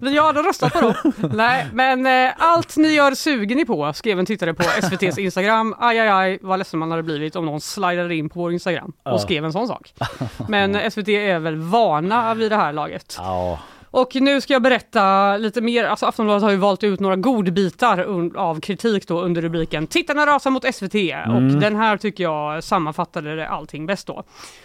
[0.00, 0.94] Vi hade röstat på dem.
[1.34, 5.74] Nej, men eh, allt ni gör suger ni på, skrev en tittare på SVTs Instagram.
[5.78, 8.92] Aj, aj, aj, vad ledsen man hade blivit om någon slidade in på vår Instagram
[9.02, 9.94] och skrev en sån sak.
[10.48, 13.16] Men SVT är väl vana vid det här laget.
[13.18, 13.58] ja.
[13.96, 15.84] Och nu ska jag berätta lite mer.
[15.84, 17.98] Alltså Aftonbladet har ju valt ut några godbitar
[18.36, 20.94] av kritik då under rubriken Tittarna rasar mot SVT
[21.34, 24.24] och den här tycker jag sammanfattade det allting bäst då.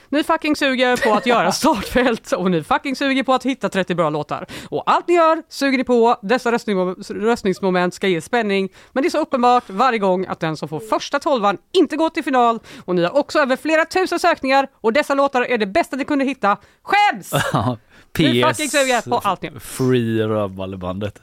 [0.10, 3.96] Ni fucking suger på att göra startfält och ni fucking suger på att hitta 30
[3.96, 4.46] bra låtar.
[4.70, 6.16] Och allt ni gör suger ni på.
[6.22, 8.70] Dessa röstning- röstningsmoment ska ge spänning.
[8.92, 12.10] Men det är så uppenbart varje gång att den som får första tolvan inte går
[12.10, 15.66] till final och ni har också över flera tusen sökningar och dessa låtar är det
[15.66, 16.58] bästa ni kunde hitta.
[16.84, 17.34] Skäms!
[18.18, 19.60] Ni fucking suger på allt ni gör.
[19.60, 21.20] Free Rövballebandet.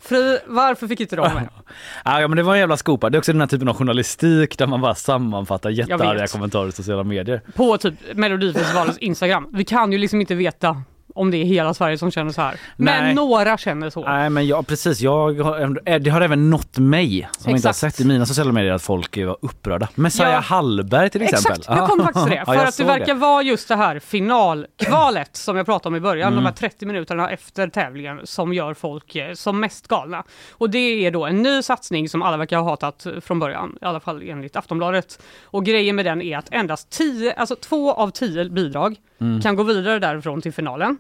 [0.46, 1.48] Varför fick inte de med?
[2.04, 3.10] Ja men det var en jävla skopa.
[3.10, 6.72] Det är också den här typen av journalistik där man bara sammanfattar jättearga kommentarer i
[6.72, 7.40] sociala medier.
[7.54, 9.48] På typ Melodifestivalens Instagram.
[9.52, 10.82] Vi kan ju liksom inte veta
[11.16, 12.60] om det är hela Sverige som känner så här.
[12.76, 13.14] Men Nej.
[13.14, 14.04] några känner så.
[14.04, 17.72] Nej men ja precis, jag har, eh, det har även nått mig som inte har
[17.72, 19.88] sett i mina sociala medier att folk var upprörda.
[19.94, 20.40] Messiah Ja.
[20.40, 21.52] Hallberg till exempel.
[21.60, 22.36] Exakt, jag kom faktiskt till det.
[22.46, 25.96] Ja, För jag att det verkar vara just det här finalkvalet som jag pratade om
[25.96, 30.24] i början, de här 30 minuterna efter tävlingen som gör folk eh, som mest galna.
[30.50, 33.84] Och det är då en ny satsning som alla verkar ha hatat från början, i
[33.84, 35.22] alla fall enligt Aftonbladet.
[35.44, 38.96] Och grejen med den är att endast 10, alltså två av tio bidrag
[39.42, 40.98] kan gå vidare därifrån till finalen.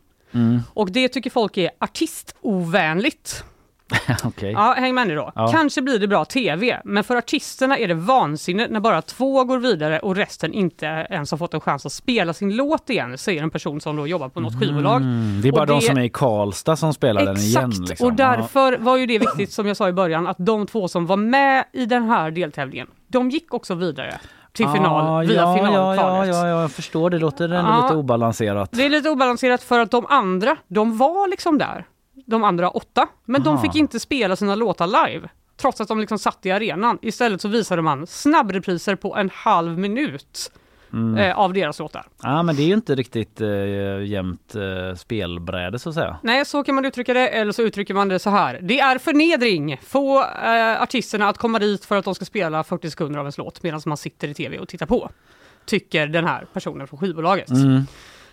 [0.74, 3.44] Och det tycker folk är artistovänligt.
[4.24, 4.52] Okej.
[4.52, 5.32] Ja, häng med nu då.
[5.34, 5.48] Ja.
[5.52, 9.58] Kanske blir det bra TV, men för artisterna är det vansinne när bara två går
[9.58, 13.42] vidare och resten inte ens har fått en chans att spela sin låt igen, säger
[13.42, 14.96] en person som då jobbar på något skivbolag.
[15.02, 17.68] Mm, det är bara Och de det- som är i Karlstad som spelar den igen.
[17.70, 18.06] Exakt, Liksom.
[18.06, 21.06] och därför var ju det viktigt som jag sa i början att de två som
[21.06, 24.18] var med i den här deltävlingen, de gick också vidare
[24.56, 26.34] till final Ah, via ja, ja, finalkvalet.
[26.34, 27.10] ja, ja, jag förstår.
[27.10, 27.82] Det låter ändå Ja.
[27.82, 28.70] lite obalanserat.
[28.72, 31.84] Det är lite obalanserat för att de andra, de var liksom där.
[32.26, 33.08] De andra åtta.
[33.24, 33.62] Men de Aha.
[33.62, 35.28] fick inte spela sina låtar live.
[35.60, 36.98] Trots att de liksom satt i arenan.
[37.02, 40.52] Istället så visade man snabbrepriser på en halv minut
[40.96, 41.16] Mm.
[41.30, 42.06] eh, av deras låtar.
[42.22, 43.48] Ja men det är ju inte riktigt eh,
[44.04, 46.18] jämnt eh, spelbräde så att säga.
[46.22, 47.28] Nej, så kan man uttrycka det.
[47.28, 48.58] Eller så uttrycker man det så här.
[48.62, 49.78] Det är förnedring.
[49.82, 53.38] Få eh, artisterna att komma dit för att de ska spela 40 sekunder av ens
[53.38, 55.10] låt medan man sitter i tv och tittar på.
[55.66, 57.50] Tycker den här personen från skivbolaget.
[57.50, 57.86] Mm.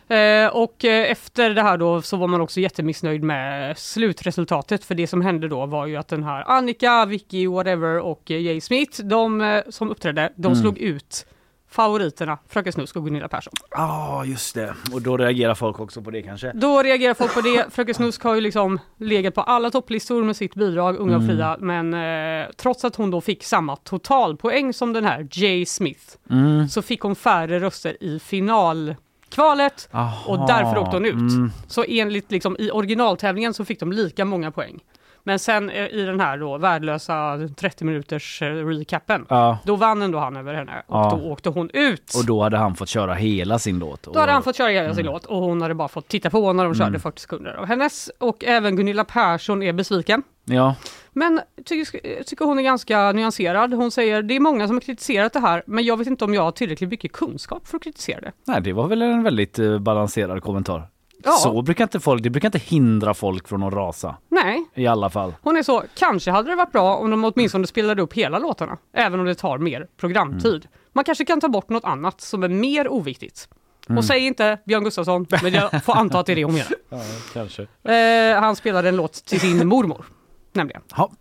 [0.07, 4.95] Eh, och eh, efter det här då så var man också jättemissnöjd med slutresultatet för
[4.95, 8.61] det som hände då var ju att den här Annika, Vicky, whatever och eh, Jay
[8.61, 10.61] Smith, de eh, som uppträdde, de Mm.
[10.61, 11.26] slog ut
[11.74, 13.53] favoriterna Fröken Snusk och Gunilla Persson.
[13.71, 14.74] Ja just det.
[14.93, 16.51] Och då reagerar folk också på det kanske.
[16.55, 17.65] Då reagerar folk på det.
[17.74, 21.57] Fröken Snusk har ju liksom legat på alla topplistor med sitt bidrag Unga och fria,
[21.59, 26.67] men eh, trots att hon då fick samma totalpoäng som den här Jay Smith Mm.
[26.67, 30.45] så fick hon färre röster i finalkvalet och Aha.
[30.47, 31.13] därför åkte hon ut.
[31.13, 31.51] Mm.
[31.67, 34.80] Så enligt liksom i originaltävlingen så fick de lika många poäng.
[35.26, 39.57] Men sen eh, i den här då värdelösa 30 minuters eh, recapen, Ja.
[39.65, 41.19] då vann ändå han över henne och Ja.
[41.24, 42.13] då åkte hon ut.
[42.17, 44.03] Och då hade han fått köra hela sin låt.
[44.03, 46.53] Då hade han fått köra hela sin låt och hon hade bara fått titta på
[46.53, 47.01] när de körde Mm.
[47.01, 48.11] 40 sekunder av hennes.
[48.19, 50.24] Och även Gunilla Persson är besviken.
[50.45, 50.76] Ja.
[51.15, 53.74] Men tycker, tycker hon är ganska nyanserad.
[53.74, 56.34] Hon säger det är många som har kritiserat det här men jag vet inte om
[56.34, 58.32] jag har tillräckligt mycket kunskap för att kritisera det.
[58.47, 60.84] Nej det var väl en väldigt eh, balanserad kommentar.
[61.24, 61.32] Ja.
[61.32, 64.15] Så brukar inte folk, det brukar inte hindra folk från att rasa.
[64.30, 65.34] Nej, I alla fall.
[65.41, 68.78] hon är så, kanske hade det varit bra om de åtminstone spelade upp hela låtarna.
[68.93, 70.67] Även om det tar mer programtid.
[70.93, 73.49] Man kanske kan ta bort något annat som är mer oviktigt.
[73.97, 76.67] Och säg inte Björn Gustafsson, men jag får anta att det är det hon menar.
[76.89, 76.99] Ja,
[77.34, 77.61] kanske.
[77.84, 80.05] Eh, han spelade en låt till sin mormor,
[80.53, 80.82] nämligen.
[80.97, 81.11] Ja.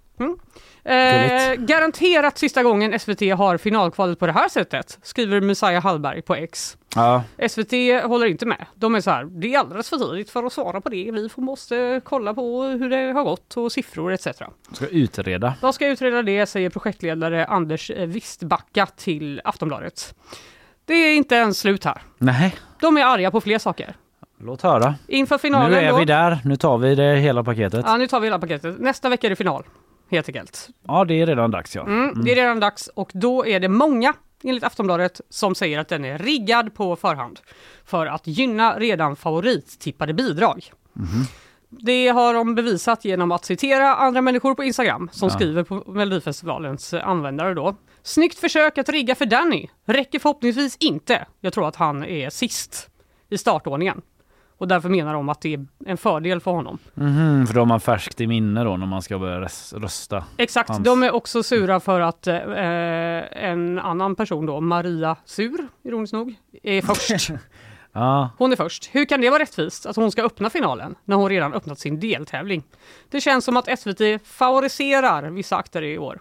[0.85, 6.35] Eh, garanterat sista gången SVT har finalkvalet på det här sättet, skriver Messiah Hallberg på
[6.35, 6.77] X.
[6.95, 7.23] Ja.
[7.49, 7.73] SVT
[8.05, 8.67] håller inte med.
[8.75, 11.11] De är så här, det är alldeles för tidigt för att svara på det.
[11.13, 14.27] Vi får- måste kolla på hur det har gått och siffror etc.
[14.73, 15.55] Ska utreda.
[15.61, 20.15] De ska utreda det, säger projektledare Anders Wistbacka till Aftonbladet.
[20.85, 22.03] Det är inte ens slut här.
[22.19, 22.55] Nej.
[22.81, 23.95] De är arga på fler saker.
[24.45, 24.95] Låt höra.
[25.09, 25.99] Inför finalen Nu är då.
[25.99, 26.39] vi där.
[26.45, 27.85] Nu tar vi det hela paketet.
[27.87, 28.81] Ja, nu tar vi hela paketet.
[28.81, 29.65] Nästa vecka är det final.
[30.13, 30.69] Helt enkelt.
[30.87, 31.83] Ja, det är redan dags ja.
[31.83, 35.89] Mm, Det är redan dags och då är det många, enligt Aftonbladet, som säger att
[35.89, 37.41] den är riggad på förhand
[37.85, 40.73] för att gynna redan favorittippade bidrag.
[41.69, 45.35] Det har de bevisat genom att citera andra människor på Instagram som Ja.
[45.35, 47.77] skriver på Melodifestivalens eh, användare då.
[48.03, 49.69] Snyggt försök att rigga för Danny.
[49.87, 51.27] Räcker förhoppningsvis inte.
[51.41, 52.89] Jag tror att han är sist
[53.31, 54.03] i startordningen.
[54.63, 56.79] Och därför menar de att det är en fördel för honom.
[56.95, 59.41] Mhm, för då har man färskt i minne då när man ska börja
[59.73, 60.25] rösta.
[60.37, 60.85] Exakt, Hans.
[60.85, 66.35] de är också sura för att eh, en annan person då, Maria Sur, ironiskt nog,
[66.63, 67.31] är först.
[67.93, 68.91] Ja, Hon är först.
[68.93, 72.01] Hur kan det vara rättvist att hon ska öppna finalen när hon redan öppnat sin
[72.01, 72.63] deltävling?
[73.11, 76.21] Det känns som att SVT favoriserar vissa akter i år.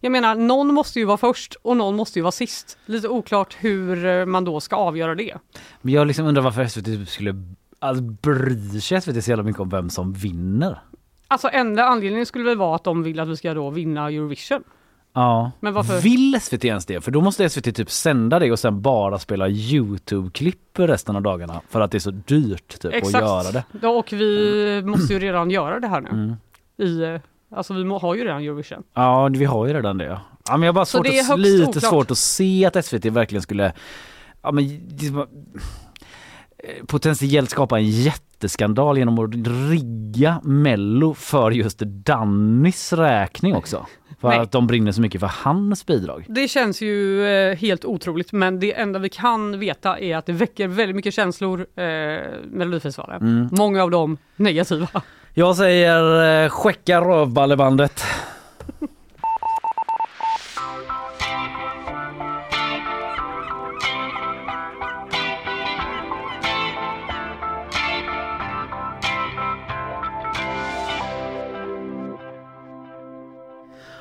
[0.00, 2.78] Jag menar, någon måste ju vara först och någon måste ju vara sist.
[2.86, 5.36] Lite oklart hur eh, man då ska avgöra det.
[5.80, 7.34] men jag liksom undrar varför SVT skulle
[7.80, 10.82] alltså, bry sig SVT så jävla mycket om vem som vinner.
[11.28, 14.62] Alltså enda anledningen skulle väl vara att de vill att vi ska då vinna Eurovision.
[15.12, 15.50] Ja.
[15.60, 16.00] Men varför?
[16.00, 17.00] Vill SVT ens det?
[17.00, 21.60] För då måste SVT typ sända det och sen bara spela Youtube-klipp resten av dagarna
[21.68, 23.64] för att det är så dyrt typ, att göra det.
[23.82, 26.08] Ja, och vi måste ju redan göra det här nu.
[26.08, 26.34] Mm.
[26.76, 27.20] I, eh,
[27.56, 28.82] alltså vi må, har ju redan Eurovision.
[28.94, 30.04] Ja, vi har ju redan det.
[30.04, 31.84] Ja, ja men jag har bara svårt det är att, lite oklart.
[31.84, 33.72] svårt att se att SVT verkligen skulle
[34.42, 34.64] ja, men,
[36.86, 39.30] potentiellt skapa en jätteskandal genom att
[39.70, 43.86] rigga Mello för just Dannys räkning också.
[44.20, 44.38] För Nej.
[44.38, 46.24] att de brinner så mycket för hans bidrag.
[46.28, 50.32] Det känns ju eh, helt otroligt men det enda vi kan veta är att det
[50.32, 51.84] väcker väldigt mycket känslor, eh,
[52.44, 53.22] Melodifestivalen.
[53.22, 53.48] Mm.
[53.52, 54.88] Många av dem negativa.
[55.34, 58.04] Jag säger eh, skicka rövballebandet.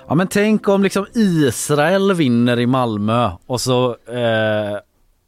[0.09, 4.79] Ja men tänk om liksom Israel vinner i Malmö och så eh,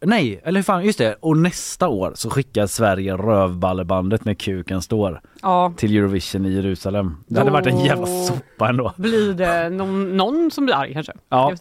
[0.05, 1.15] Nej, eller hur fan, just det.
[1.19, 7.15] Och nästa år så skickar Sverige rövballebandet med kuken står Ja, till Eurovision i Jerusalem.
[7.27, 8.93] Det hade varit en jävla Då- soppa ändå.
[8.95, 11.13] blir det någon, någon som blir arg kanske?
[11.29, 11.53] Ja.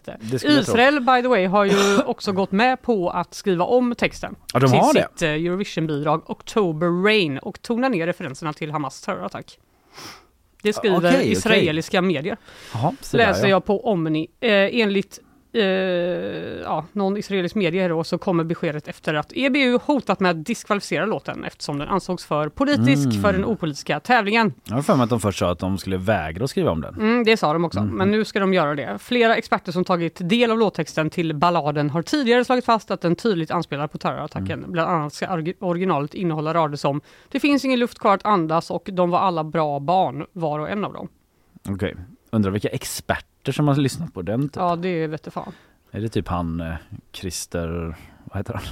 [0.43, 4.61] Israel by the way har ju också gått med på att skriva om texten Ja,
[4.61, 9.59] de till sitt eh, Eurovision-bidrag October Rain och tona ner referenserna till Hamas terrorattack.
[10.63, 11.33] Det skriver okej.
[11.33, 12.37] israeliska medier.
[12.75, 13.49] Jaha, så där, läser ja.
[13.49, 14.29] jag på Omni.
[14.41, 15.21] Eh, enligt
[15.53, 15.63] eh,
[16.63, 21.07] ja, någon israelisk media då, så kommer beskedet efter att EBU hotat med att diskvalificera
[21.07, 23.23] låten eftersom den ansågs för politisk Mm.
[23.23, 24.53] för den opolitiska tävlingen.
[24.65, 26.81] Jag har för mig att de först sa att de skulle vägra att skriva om
[26.81, 26.95] den.
[26.95, 28.99] Mm, det sa de också, men nu ska de göra det.
[28.99, 33.17] Flera experter som tagit del av låttexten till balladen har tidigare slagit fast att den
[33.17, 34.65] tydligt anspelar på terrorattacken.
[34.69, 38.89] Bland annat ska originalet innehålla rader som “Det finns ingen luft kvar att andas och
[38.93, 41.09] de var alla bra barn, var och en av dem”.
[41.69, 41.97] Okej.
[42.31, 44.57] Undrar vilka experter som har lyssnat på den typ.
[44.57, 45.53] Ja, det vete fan.
[45.91, 46.75] Är det typ han eh,
[47.13, 48.65] Christer, vad heter han?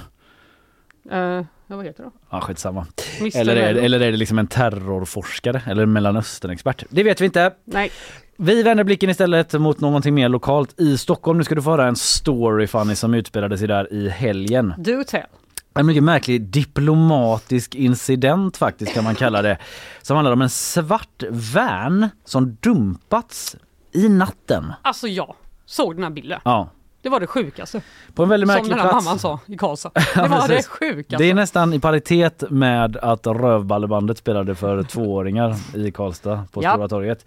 [1.11, 2.11] Eh, ja, vad heter det?
[2.29, 2.85] Ja skitsamma.
[3.35, 6.83] Eller är, eller är det liksom en terrorforskare eller mellanösternexpert?
[6.89, 7.53] Det vet vi inte.
[7.65, 7.91] Nej.
[8.37, 11.37] Vi vänder blicken istället mot någonting mer lokalt i Stockholm.
[11.37, 14.73] Nu ska du få höra en story Fanny som utspelade sig där i helgen.
[14.77, 15.21] Do tell.
[15.73, 19.57] En mycket märklig diplomatisk incident faktiskt kan man kalla det.
[20.01, 23.55] Som handlar om en svart van som dumpats
[23.91, 24.73] i natten.
[24.81, 26.39] Alltså jag såg den här bilden.
[26.45, 26.69] Ja,
[27.01, 27.81] Det var det sjukaste.
[28.13, 29.05] på en väldigt Som märklig den här plats.
[29.05, 29.91] mamman sa i Karlstad.
[30.15, 31.23] Ja, Det var det sjukaste.
[31.23, 36.71] Det är nästan i paritet med att Rövballebandet spelade för tvååringar i Karlstad på Ja.
[36.73, 37.25] Stora torget.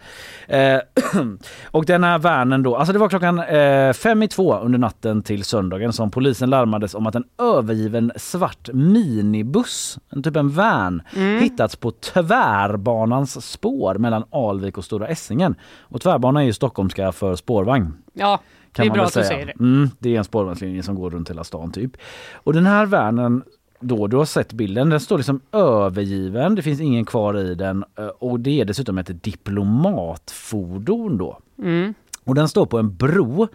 [0.48, 0.78] Eh,
[1.70, 5.22] och den här vanen då, alltså det var klockan eh, fem i två under natten
[5.22, 11.02] till söndagen som polisen larmades om att en övergiven svart minibuss, en typ en van,
[11.16, 11.40] Mm.
[11.42, 15.54] hittats på Tvärbanans spår mellan Alvik och Stora Essingen.
[15.80, 17.92] Och Tvärbanan är ju stockholmska för spårvagn.
[18.12, 18.38] Ja,
[18.72, 19.52] Kan det är man bra att du säger det.
[19.60, 21.96] Mm, det är en spårvagnslinje som går runt hela stan typ.
[22.34, 23.42] Och den här vanen
[23.82, 27.84] då, du har sett bilden, den står liksom övergiven, det finns ingen kvar i den
[27.98, 31.38] eh, och det är dessutom ett diplomatfordon då.
[31.58, 31.94] Mm.
[32.24, 33.48] Och den står på en bro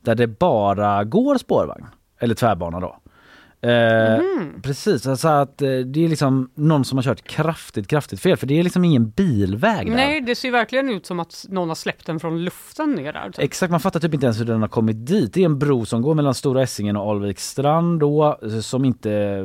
[0.00, 1.86] där det bara går spårvagn,
[2.18, 2.96] eller tvärbana då.
[3.60, 4.18] Eh,
[4.62, 8.46] Precis, alltså att eh, det är liksom någon som har kört kraftigt, kraftigt fel för
[8.46, 9.94] det är liksom ingen bilväg där.
[9.94, 13.30] Nej, det ser verkligen ut som att någon har släppt den från luften ner där.
[13.30, 13.44] typ.
[13.44, 15.34] Exakt, man fattar typ inte ens hur den har kommit dit.
[15.34, 19.42] Det är en bro som går mellan Stora Essingen och Alviks strand då, som inte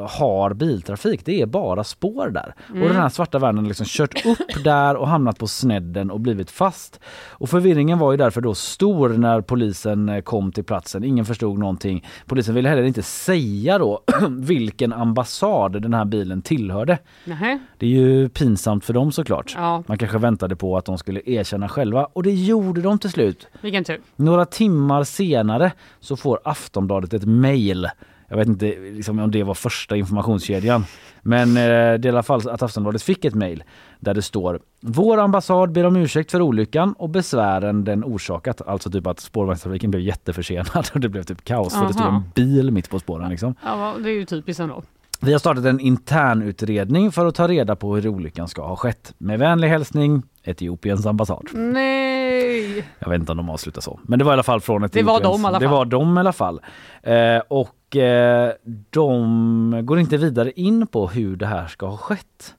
[0.00, 1.20] har biltrafik.
[1.24, 2.54] Det är bara spår där.
[2.70, 2.82] Mm.
[2.82, 6.20] Och den här svarta vanen har liksom kört upp där och hamnat på snedden och
[6.20, 7.00] blivit fast.
[7.30, 11.04] Och förvirringen var ju därför då stor när polisen eh, kom till platsen.
[11.04, 12.06] Ingen förstod någonting.
[12.26, 16.98] Polisen ville heller inte säga då vilken ambassad den här bilen tillhörde.
[17.24, 17.58] Nähä.
[17.78, 19.52] Det är ju pinsamt för dem såklart.
[19.56, 23.10] Ja, Man kanske väntade på att de skulle erkänna själva och det gjorde de till
[23.10, 23.46] slut.
[23.60, 24.00] vilken tur.
[24.16, 27.88] Några timmar senare så får Aftonbladet ett mejl.
[28.28, 30.84] Jag vet inte liksom, om det var första informationskedjan.
[31.22, 33.64] Men eh, det är i alla fall att Aftonbladet fick ett mejl
[34.00, 38.62] där det står Vår ambassad ber om ursäkt för olyckan och besvären den orsakat.
[38.68, 42.16] Alltså typ att spårvagnstrafiken blev jätteförsenad och det blev typ kaos för det stod Aha.
[42.16, 43.30] en bil mitt på spåren.
[43.30, 43.54] Liksom.
[43.64, 44.82] Ja, det är ju typiskt ändå.
[45.20, 48.76] Vi har startat en intern utredning för att ta reda på hur olyckan ska ha
[48.76, 49.14] skett.
[49.18, 51.48] Med vänlig hälsning Etiopiens ambassad.
[51.52, 52.84] Nej!
[52.98, 54.00] Jag vet inte om de avslutar så.
[54.02, 55.06] Men det var i alla fall från Det Etiopiens.
[55.08, 55.74] var de i alla Det fall.
[55.76, 56.60] var de i alla fall.
[57.02, 58.50] Eh, och eh,
[58.90, 62.54] de går inte vidare in på hur det här ska ha skett.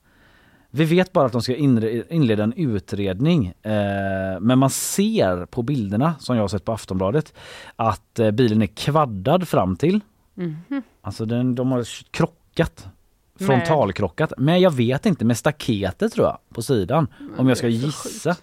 [0.69, 3.53] Vi vet bara att de ska inleda en utredning.
[3.61, 7.33] Eh, men man ser på bilderna som jag har sett på Aftonbladet
[7.75, 9.99] att eh, bilen är kvaddad fram till.
[10.33, 10.81] Mhm.
[11.01, 12.87] Alltså den, de har krockat.
[13.39, 14.33] Frontalkrockat.
[14.37, 17.07] Men jag vet inte, med staketet tror jag på sidan.
[17.37, 18.35] Om jag ska gissa.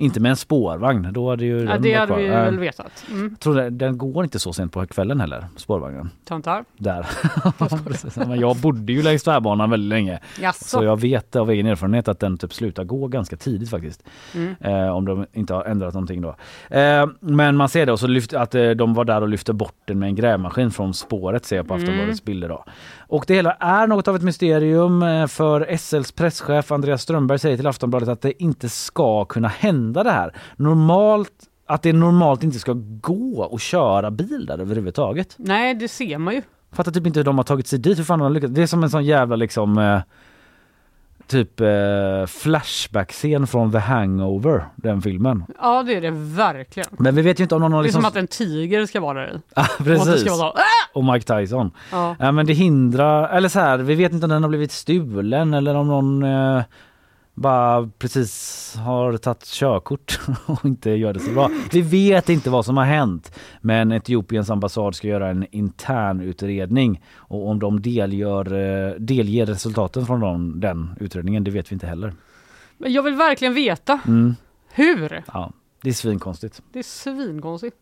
[0.00, 2.16] Inte med en spårvagn, då hade ju Ja, det hade kvar.
[2.18, 3.04] vi väl vetat.
[3.10, 3.36] Mm.
[3.36, 6.10] tror det, den går inte så sent på kvällen heller, spårvagnen.
[6.24, 6.64] Töntar.
[6.76, 7.06] Där.
[8.28, 10.18] Men jag bodde ju längs tvärbanan väldigt länge.
[10.40, 10.64] Jaså?
[10.64, 14.02] Så jag vet av egen erfarenhet att den typ slutar gå ganska tidigt faktiskt.
[14.34, 14.54] Mm.
[14.60, 16.36] Eh, om de inte har ändrat någonting då.
[16.76, 19.52] Eh, men man ser det och så lyft, att eh, de var där och lyfte
[19.52, 21.84] bort den med en grävmaskin från spåret ser jag på Mm.
[21.84, 22.64] Aftonbladets bilder då.
[23.08, 27.56] Och det hela är något av ett mysterium eh, för SLs presschef Andreas Strömberg säger
[27.56, 30.36] till Aftonbladet att det inte ska kunna hända det här.
[30.56, 31.32] Normalt
[31.66, 35.34] att det normalt inte ska gå att köra bil där överhuvudtaget.
[35.36, 36.42] Nej, det ser man ju.
[36.72, 37.98] Fattar typ inte hur de har tagit sig dit.
[37.98, 38.52] Hur fan har de lyckats?
[38.52, 40.00] Det är som en sån jävla liksom eh,
[41.28, 41.66] typ eh,
[42.26, 45.44] flashback-scen från The Hangover, den filmen.
[45.60, 46.88] Ja, det är det verkligen.
[46.98, 48.02] Men vi vet ju inte om någon har Det är liksom...
[48.02, 49.36] som att en tiger ska vara där i.
[49.36, 49.40] Och
[49.78, 50.26] det precis.
[50.26, 50.52] vara så, "Ah!"
[50.94, 51.70] Och Mike Tyson.
[51.92, 52.16] Ja.
[52.18, 55.54] Ja, men det hindrar, eller så här, vi vet inte om den har blivit stulen
[55.54, 56.62] eller om någon eh,
[57.40, 61.50] bara precis har tagit körkort och inte gör det så bra.
[61.72, 63.38] Vi vet inte vad som har hänt.
[63.60, 70.06] Men Etiopiens ambassad ska göra en intern utredning och om de delgör, eh, delger resultaten
[70.06, 72.14] från dem, den utredningen, det vet vi inte heller.
[72.78, 74.00] Men jag vill verkligen veta.
[74.06, 74.34] Mm.
[74.72, 75.22] Hur?
[75.26, 76.62] Ja, det är svinkonstigt.
[76.72, 77.76] Det är svinkonstigt.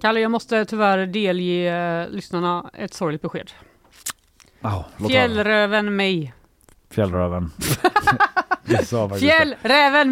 [0.00, 3.50] Kalle, jag måste tyvärr delge eh, lyssnarna ett sorgligt besked.
[4.62, 5.08] Oh, höra.
[5.08, 6.30] Fjällräven May.
[6.90, 7.50] Fjällräven.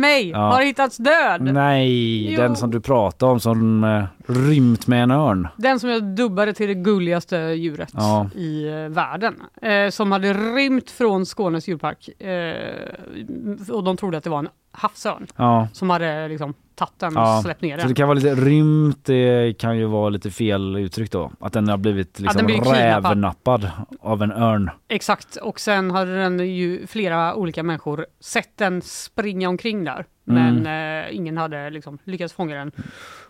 [0.00, 0.38] May Ja.
[0.38, 1.40] har hittats död!
[1.42, 2.40] Nej, Jo.
[2.40, 5.48] den som du pratade om som eh, rymt med en örn.
[5.56, 8.30] Den som jag dubbade till det gulligaste djuret Ja.
[8.34, 9.34] i eh, världen.
[9.62, 12.08] Eh, som hade rymt från Skånes djurpark.
[12.22, 15.68] Eh, och de trodde att det var en havsörn Ja.
[15.72, 17.88] som hade liksom tagit den Ja, och släppt ner Så den.
[17.88, 21.30] det kan vara lite rymt, det kan ju vara lite fel uttryck då.
[21.40, 22.76] Att den har blivit liksom kidnappad.
[22.76, 23.70] rävnappad
[24.00, 24.70] av en örn.
[24.88, 30.04] Exakt, och sen hade den ju flera olika människor sett den springa omkring där.
[30.30, 30.62] Mm.
[30.62, 32.72] Men eh, ingen hade liksom lyckats fånga den.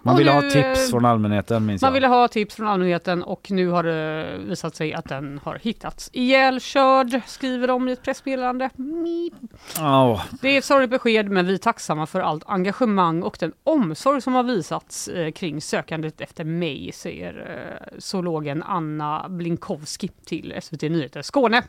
[0.03, 1.95] Man Och ville ha tips eh, från allmänheten minns Man jag.
[1.95, 6.11] ville ha tips från allmänheten och nu har det visat sig att den har hittats
[6.13, 8.71] ihjälkörd, skriver de i ett pressmeddelande.
[9.77, 13.53] Ja, Det är ett sorgligt besked men vi är tacksamma för allt engagemang och den
[13.65, 17.35] omsorg som har visats eh, kring sökandet efter mig, säger
[17.93, 21.63] eh, zoologen Anna Blinkowski till SVT Nyheter Skåne.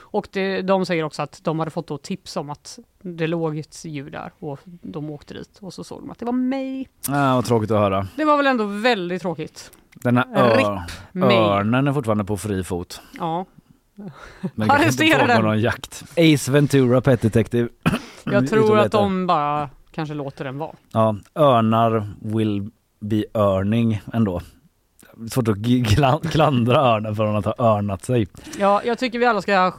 [0.00, 3.84] Och det, de säger också att de hade fått tips om att det låg ett
[3.84, 6.88] djur där och de åkte dit och så såg de att det var mig.
[7.08, 8.06] ah, vad tråkigt att höra.
[8.16, 9.70] Det var väl ändå väldigt tråkigt.
[9.94, 10.82] Den här ör,
[11.22, 13.00] örnen är fortfarande på fri fot.
[13.18, 13.46] Ja,
[14.54, 15.42] Men Arrestera den.
[15.42, 16.04] någon jakt.
[16.16, 17.68] Ace Ventura Pet Detective.
[18.24, 20.74] jag tror att de bara kanske låter den vara.
[20.92, 24.40] Ja, örnar will be earning ändå.
[25.30, 28.28] Svårt att klandra örnen för att ha örnat sig.
[28.58, 29.72] Ja, jag tycker vi alla ska eh,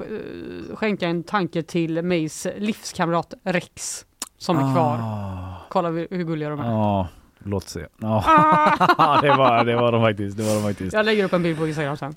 [0.75, 4.05] skänka en tanke till Mays livskamrat Rex
[4.37, 4.97] som är kvar.
[5.01, 5.61] Ah.
[5.69, 6.71] Kolla hur gulliga de är.
[6.71, 7.07] Ja,
[7.43, 7.85] låt se.
[8.01, 8.23] Ja,
[9.21, 10.37] det, var, det var de faktiskt.
[10.37, 10.93] Det var de faktiskt.
[10.93, 12.15] Jag lägger upp en bild på Instagram sen.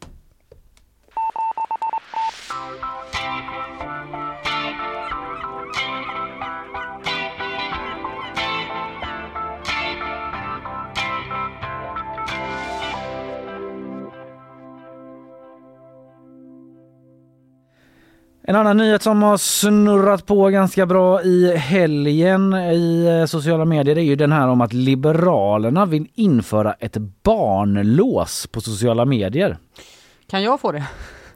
[18.48, 23.98] En annan nyhet som har snurrat på ganska bra i helgen i eh, sociala medier
[23.98, 29.58] är ju den här om att Liberalerna vill införa ett barnlås på sociala medier.
[30.30, 30.84] Kan jag få det?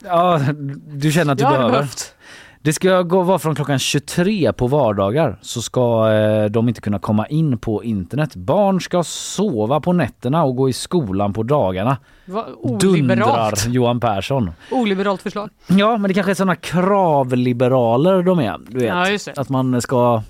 [0.04, 0.40] Ja,
[0.86, 1.72] du känner att du jag behöver?
[1.72, 2.14] behövt.
[2.62, 6.98] Det ska gå, vara från klockan 23 på vardagar så ska eh, de inte kunna
[6.98, 8.36] komma in på internet.
[8.36, 11.96] Barn ska sova på nätterna och gå i skolan på dagarna.
[12.32, 12.46] Va,
[12.80, 13.68] Dundrar.
[13.68, 14.50] Johan Persson.
[14.70, 15.50] Oliberalt förslag.
[15.66, 18.58] Ja, men det kanske är sådana kravliberaler de är.
[18.68, 19.32] Du vet, Ja, just det.
[19.36, 20.22] att man ska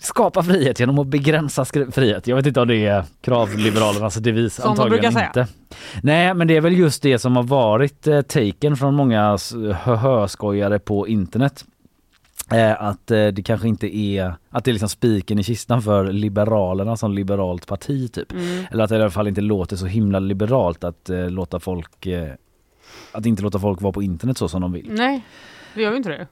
[0.00, 2.26] skapa frihet genom att begränsa frihet.
[2.26, 4.54] Jag vet inte om det är kravliberalernas devis.
[4.54, 5.26] Som de Antagligen brukar säga.
[5.26, 5.46] inte.
[6.02, 9.38] Nej, men det är väl just det som har varit eh, taken från många
[9.82, 11.64] höhöskojare på internet.
[12.52, 16.12] Eh, att eh, det kanske inte är, att det är liksom spiken i kistan för
[16.12, 18.32] Liberalerna som liberalt parti typ.
[18.32, 18.64] Mm.
[18.70, 22.06] Eller att det i alla fall inte låter så himla liberalt att eh, låta folk
[23.12, 24.92] att inte låta folk vara på internet så som de vill.
[24.92, 25.24] Nej,
[25.74, 26.26] det gör ju inte det.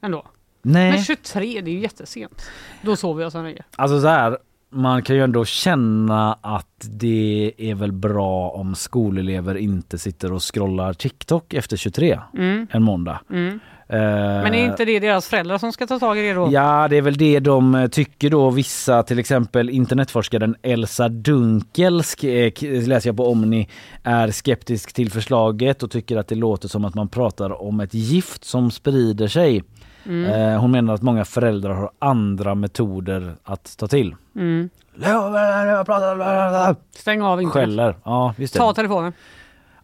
[0.00, 0.26] Ändå.
[0.62, 0.92] Nej.
[0.92, 2.42] Men 23, det är ju jättesent.
[2.82, 3.62] Då sover jag som regel.
[3.76, 4.38] Alltså så här,
[4.70, 10.54] man kan ju ändå känna att det är väl bra om skolelever inte sitter och
[10.54, 12.66] scrollar TikTok efter 23 Mm.
[12.70, 13.20] en måndag.
[13.30, 13.60] Mm.
[13.88, 16.48] Eh, Men är inte det deras föräldrar som ska ta tag i det då?
[16.52, 22.00] Ja, det är väl det de eh, tycker då vissa, till exempel internetforskaren Elsa Dunkel
[22.00, 23.68] sk- eh, läser jag på Omni,
[24.02, 27.94] är skeptisk till förslaget och tycker att det låter som att man pratar om ett
[27.94, 29.64] gift som sprider sig.
[30.06, 30.60] Mm.
[30.60, 34.14] Hon menar att många föräldrar har andra metoder att ta till.
[34.36, 34.70] Mm.
[34.96, 36.76] Skäller.
[36.96, 37.96] Stäng av internet.
[38.04, 38.58] Ja, just det.
[38.58, 39.12] Ta telefonen.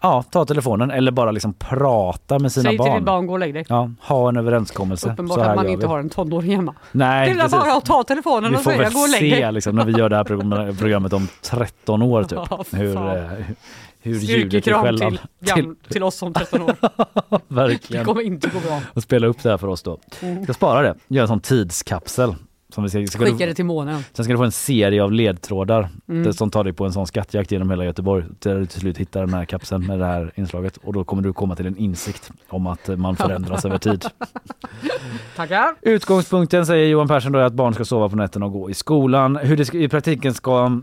[0.02, 2.94] Ja, ta telefonen eller bara liksom prata med sina Säg till barn.
[2.96, 3.64] ditt barn, gå och lägg dig.
[3.68, 5.12] Ja, ha en överenskommelse.
[5.12, 5.92] Uppenbart att man inte vi.
[5.92, 6.74] har en tonåring hemma.
[6.92, 9.20] Nej, det är bara att ta telefonen Vi och får säga väl gå och lägg
[9.34, 9.52] se dig.
[9.52, 12.38] liksom, när vi gör det här program- programmet om 13 år typ.
[12.50, 13.22] Ja, hur, eh,
[14.02, 15.18] hur ljudet i skällan.
[15.54, 16.74] till, till oss om 13 år.
[17.30, 18.04] Det Verkligen.
[18.04, 18.80] kommer inte gå bra.
[18.94, 19.98] Och spela upp det här för oss då.
[20.22, 20.44] Mm.
[20.44, 20.94] Ska spara det.
[21.08, 22.34] Göra en sån tidskapsel.
[22.70, 24.02] Som vi ska, ska Skicka du, det till månen.
[24.12, 26.32] sen ska du få en serie av ledtrådar Mm.
[26.32, 28.24] som tar dig på en sån skattjakt genom hela Göteborg.
[28.38, 30.76] Där du till slut hittar den här kapseln med det här inslaget.
[30.76, 34.04] Och då kommer du komma till en insikt om att man förändras över tid.
[35.36, 35.74] Tackar.
[35.82, 38.74] Utgångspunkten säger Johan Persson då är att barn ska sova på nätterna och gå i
[38.74, 39.36] skolan.
[39.36, 40.80] Hur det ska, i praktiken ska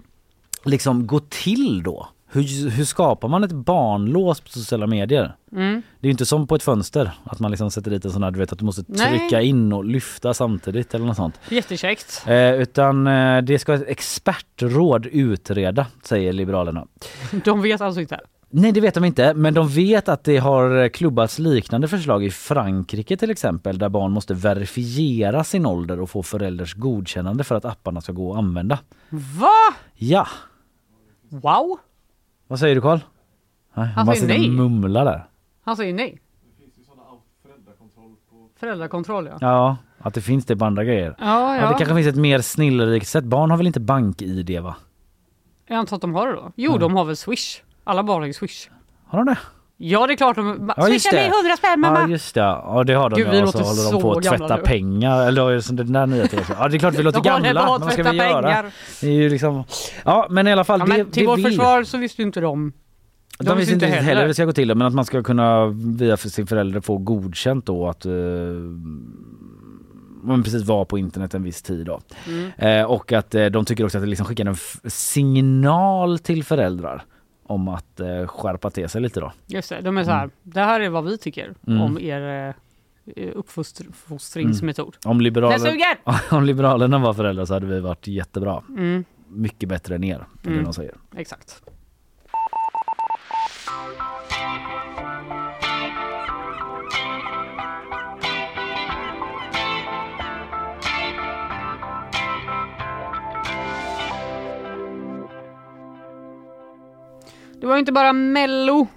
[0.66, 2.08] liksom gå till då?
[2.30, 5.36] Hur, hur skapar man ett barnlås på sociala medier?
[5.52, 5.82] Mm.
[6.00, 8.24] Det är ju inte som på ett fönster att man liksom sätter dit en sån
[8.24, 9.20] här, du vet att du måste Nej.
[9.20, 11.40] trycka in och lyfta samtidigt eller något sånt.
[11.50, 12.24] Jättekäckt.
[12.28, 16.88] Eh, utan eh, det ska ett expertråd utreda, säger Liberalerna.
[17.44, 18.20] De vet alltså inte.
[18.50, 22.32] Nej det vet de inte, men de vet att det har klubbats liknande förslag i
[22.32, 27.66] Frankrike till exempel där barn måste verifiera sin ålder och få förälders godkännande för att
[27.66, 28.80] apparna ska gå att använda.
[29.10, 29.76] Va?
[29.96, 30.28] Ja,
[31.30, 31.80] Wow.
[32.48, 33.00] Vad säger du Karl?
[33.72, 34.50] Han säger nej.
[34.50, 35.28] mumlar där.
[35.64, 36.20] Han säger nej.
[38.60, 39.38] Föräldrakontroll ja.
[39.42, 41.16] Ja, att det finns det på andra grejer.
[41.20, 41.62] Ja, Ja.
[41.62, 41.68] ja.
[41.70, 43.24] det kanske finns ett mer snillrikt sätt.
[43.24, 44.76] Barn har väl inte bank-id va?
[45.68, 46.52] Jag antar att de har det då.
[46.56, 46.82] Jo, Mm.
[46.82, 47.62] de har väl Swish.
[47.84, 48.70] Alla barn har ju Swish.
[49.06, 49.38] Har de det?
[49.80, 50.72] Ja, det är klart de...
[50.78, 51.36] Ja, just Swisha mig det.
[51.36, 52.02] 100 spänn mamma!
[52.02, 54.02] Ja just det, ja det har de Gud, vi ja, och så låter håller de
[54.02, 54.62] på att tvätta nu.
[54.62, 55.28] pengar.
[55.28, 56.40] Eller den där nyheten.
[56.60, 58.42] Ja det är klart vi låter De gamla, men vad ska vi göra?
[58.42, 58.66] pengar.
[59.02, 59.64] Det är ju liksom...
[60.06, 61.46] Ja men i alla fall, Ja, det, till det vårt vill...
[61.46, 62.74] försvar så visste ju inte de.
[63.40, 65.66] De, visste inte heller hur det ska gå till men att man ska kunna
[65.98, 68.12] via för sin förälder få godkänt då att eh,
[70.24, 72.00] men precis vara på internet en viss tid då.
[72.28, 72.52] Mm.
[72.58, 74.56] Eh, och att eh, de tycker också att det liksom skickar en
[74.90, 77.04] signal till föräldrar
[77.48, 79.32] om att eh, skärpa till sig lite då.
[79.48, 80.30] Just det, de är så här.
[80.44, 81.82] Det här är vad vi tycker Mm.
[81.82, 82.54] om er
[83.16, 84.96] eh, uppfostringsmetod.
[85.06, 85.98] Om, Den liberaler,
[86.32, 88.64] om Liberalerna var föräldrar så hade vi varit jättebra.
[88.70, 90.64] Mm, Mycket bättre än er, är det Mm.
[90.64, 90.96] de säger.
[91.16, 91.62] exakt.
[107.68, 108.88] Det var ju inte bara Mello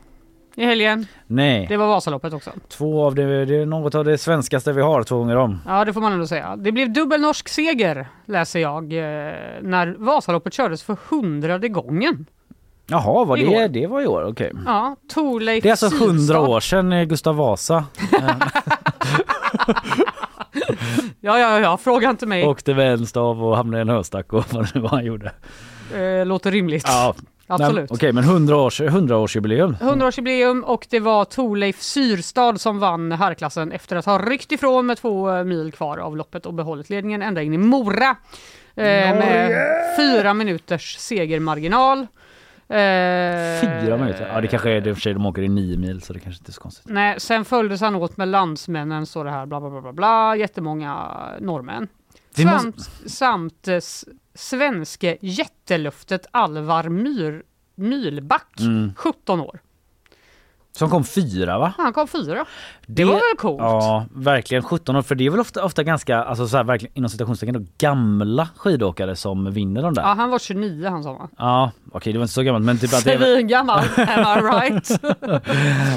[0.54, 1.06] i helgen.
[1.26, 2.50] Nej, Det var Vasaloppet också.
[2.68, 5.58] två av det, det är något av det svenskaste vi har två gånger om.
[5.66, 6.56] Ja, det får man ändå säga.
[6.56, 12.26] Det blev dubbel norsk seger, läser jag, eh, när Vasaloppet kördes för hundrade gången.
[12.86, 14.24] Jaha, var det, det var i år?
[14.30, 14.52] Okej.
[14.66, 17.84] Ja, Torleif Det är alltså hundra år sedan eh, Gustav Vasa
[21.20, 22.44] Ja, ja, ja, fråga inte mig.
[22.46, 25.32] åkte med en stav och hamnade i en höstack och vad det var han gjorde.
[25.96, 26.84] Eh, låter rimligt.
[26.86, 27.14] Ja,
[27.50, 27.90] Absolut.
[27.90, 29.76] Okej, men 100 års, 100-årsjubileum.
[29.80, 34.96] 100-årsjubileum och det var Torleif Syrstad som vann herrklassen efter att ha ryckt ifrån med
[34.98, 38.16] två eh, mil kvar av loppet och behållit ledningen ända in i Mora.
[38.76, 39.56] Eh, med
[39.96, 41.98] fyra minuters segermarginal.
[41.98, 44.30] Eh, Fyra minuter?
[44.34, 46.40] Ja det kanske är det för sig, de åker i nio mil så det kanske
[46.40, 46.84] inte är så konstigt.
[46.88, 50.36] Nej, sen följdes han åt med landsmännen, står det här, bla bla bla bla, bla
[50.36, 51.08] jättemånga
[51.40, 51.88] norrmän.
[52.36, 53.78] Samt, samt eh,
[54.40, 57.42] svenske jätteluftet Alvar Myr,
[57.74, 58.92] Mylback, Mm.
[58.96, 59.60] 17 år.
[60.72, 61.72] Som kom fyra va?
[61.76, 62.44] Han kom fyra.
[62.86, 63.58] Det, var väl coolt?
[63.60, 65.02] Ja, verkligen 17 år.
[65.02, 69.16] För det är väl ofta, ofta ganska, alltså så här, verkligen inom citationstecken gamla skidåkare
[69.16, 70.02] som vinner de där.
[70.02, 71.28] Ja, han var 29 han sa va?
[71.38, 74.42] Ja, okej det var inte så gammalt men typ att det är, Svingammal, am I
[74.42, 75.02] right?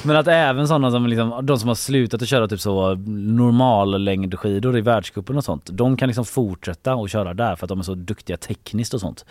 [0.05, 4.03] Men att även sådana som liksom, de som har slutat att köra typ så normal
[4.03, 5.69] längdskidor i världscupen och sånt.
[5.71, 8.99] De kan liksom fortsätta och köra där för att de är så duktiga tekniskt och
[8.99, 9.25] sånt.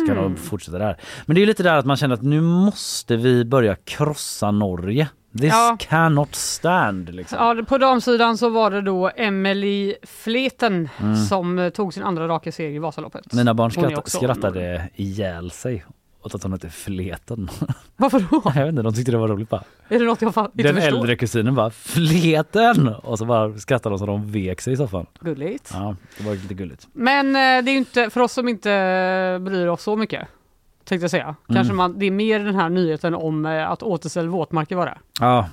[0.00, 0.96] Så kan de fortsätta där.
[1.26, 4.50] Men det är lite där att man känner att nu måste vi börja krossa
[4.88, 5.08] Norge.
[5.38, 5.76] This Ja.
[5.80, 7.38] cannot stand liksom.
[7.58, 11.16] Ja, på damsidan så var det då Emily Fleten Mm.
[11.16, 13.32] som eh, tog sin andra raka seger i Vasaloppet.
[13.32, 15.84] Mina barn skratt, skrattade ihjäl sig
[16.22, 17.48] åt att hon hette Fleten.
[17.96, 18.42] Varför då?
[18.44, 19.62] Jag vet inte, de tyckte det var roligt bara.
[19.88, 20.98] Är det något jag inte Den förstår?
[20.98, 22.88] äldre kusinen bara Fleten!
[22.88, 25.06] Och så bara skrattade de så de vek sig i soffan.
[25.20, 25.70] Gulligt.
[25.74, 26.88] Ja, det var lite gulligt.
[26.92, 30.28] Men eh, det är ju inte, för oss som inte eh, bryr oss så mycket,
[30.88, 31.34] tänkte jag säga.
[31.46, 31.76] Kanske Mm.
[31.76, 34.98] man, det är mer den här nyheten om eh, att återställ våtmarker var det.
[35.20, 35.48] Ja,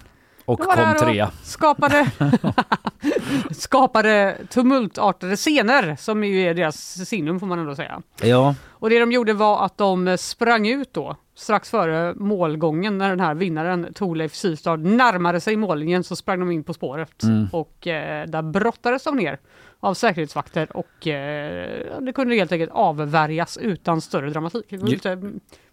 [0.46, 1.32] och där kom trea.
[1.44, 2.08] Skapade,
[3.52, 8.02] skapade tumultartade scener som ju är deras signum får man ändå säga.
[8.22, 13.10] Ja, Och det de gjorde var att de sprang ut då strax före målgången när
[13.10, 17.48] den här vinnaren Torleif Systad närmade sig mållinjen så sprang de in på spåret Mm.
[17.52, 19.40] och eh, där brottades de ner
[19.80, 24.66] av säkerhetsvakter och eh, det kunde helt enkelt avvärjas utan större dramatik.
[24.70, 25.22] Det var Ju- lite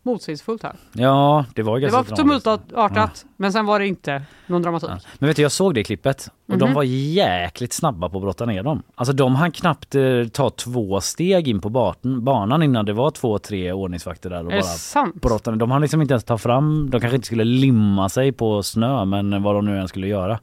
[0.04, 0.72] motsägelsefullt här.
[0.92, 2.44] ja det var Det ganska var dramatiskt.
[2.44, 4.90] tumultartat men sen var det inte någon dramatik.
[4.92, 4.98] Ja.
[5.18, 6.74] Men vet du, jag såg det klippet och de Mhm.
[6.74, 8.82] var jäkligt snabba på att brotta ner dem.
[8.94, 10.02] Alltså de hann knappt eh,
[10.32, 14.52] ta två steg in på baten, banan innan det var två, tre ordningsvakter där och
[14.52, 15.14] Är det bara sant?
[15.14, 15.58] brotta ner.
[15.58, 19.04] De hann liksom inte ens ta fram, de kanske inte skulle limma sig på snö
[19.04, 20.38] men vad de nu än skulle göra.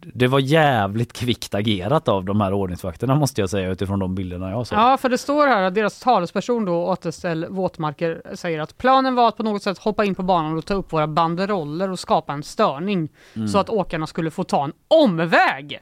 [0.00, 4.50] Det var jävligt kvickt agerat av de här ordningsvakterna måste jag säga utifrån de bilderna
[4.50, 4.78] jag såg.
[4.78, 9.28] Ja, för det står här att deras talesperson då, Återställ våtmarker, säger att planen var
[9.28, 12.32] att på något sätt hoppa in på banan och ta upp våra banderoller och skapa
[12.32, 13.48] en störning Mm.
[13.48, 15.80] så att åkarna skulle få ta en omväg.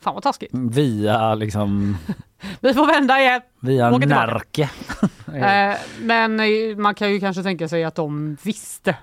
[0.00, 0.50] Fan vad taskigt.
[0.54, 1.96] Via liksom,
[2.60, 3.40] Vi får vända igen.
[3.60, 4.06] via Åka.
[4.06, 4.70] Närke.
[5.34, 8.96] Eh, men eh, man kan ju kanske tänka sig att de visste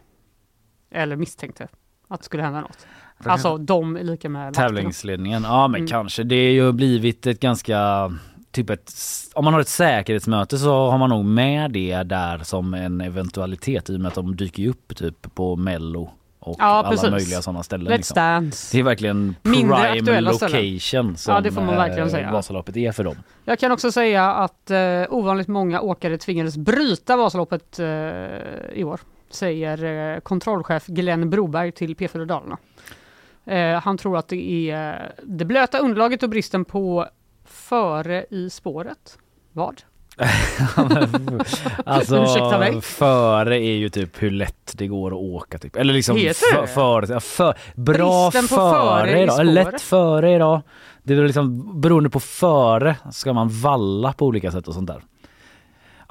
[0.91, 1.67] eller misstänkte
[2.07, 2.87] att det skulle hända något.
[3.29, 4.53] Alltså de är lika med.
[4.53, 5.87] Tävlingsledningen, ja men Mm.
[5.87, 6.23] kanske.
[6.23, 8.11] Det är ju blivit ett ganska
[8.51, 8.91] Typ ett,
[9.33, 13.89] om man har ett säkerhetsmöte så har man nog med det där som en eventualitet
[13.89, 17.09] i och med att de dyker upp typ på mello och Ja, alla precis.
[17.11, 17.87] möjliga sådana ställen.
[17.93, 18.15] Let's liksom.
[18.15, 18.77] Dance.
[18.77, 20.61] Det är verkligen Mindre prime aktuella ställen.
[20.73, 22.31] location som Ja, det får man verkligen eh, säga.
[22.31, 23.15] Vasaloppet är för dem.
[23.45, 24.79] Jag kan också säga att eh,
[25.09, 27.85] ovanligt många åkare tvingades bryta Vasaloppet eh,
[28.73, 28.99] i år,
[29.29, 32.57] säger eh, kontrollchef Glenn Broberg till P4 Dalarna.
[33.45, 37.07] Eh, han tror att det är eh, det blöta underlaget och bristen på
[37.45, 39.17] före i spåret.
[39.51, 39.81] Vad?
[41.85, 42.25] Alltså
[42.81, 45.75] före är ju typ hur lätt det går att åka typ.
[45.75, 46.67] Eller liksom Heter det?
[46.67, 49.45] för, för, bra före, före idag.
[49.45, 50.61] Lätt före idag.
[51.03, 55.03] Det är liksom beroende på före ska man valla på olika sätt och sånt där.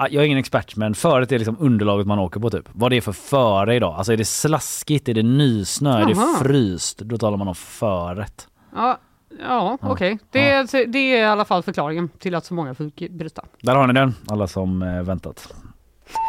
[0.00, 2.68] Ja, Jag är ingen expert men föret är liksom underlaget man åker på typ.
[2.72, 3.94] Vad det är för före idag.
[3.94, 6.08] Alltså är det slaskigt, är det nysnö, är Jaha.
[6.08, 6.98] det fryst?
[6.98, 8.48] Då talar man om föret.
[8.74, 8.98] Ja,
[9.44, 10.18] ja okej.
[10.30, 10.62] Det,
[10.92, 13.44] det är i alla fall förklaringen till att så många fick bryta.
[13.62, 15.54] Där har ni den, alla som eh, väntat.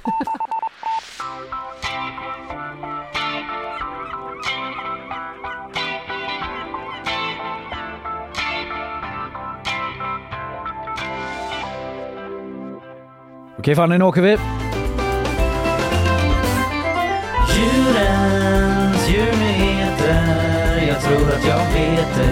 [13.62, 14.38] Okej Fanny, nu åker vi.
[17.56, 22.32] Djurens djurnyheter, jag tror att jag vet det,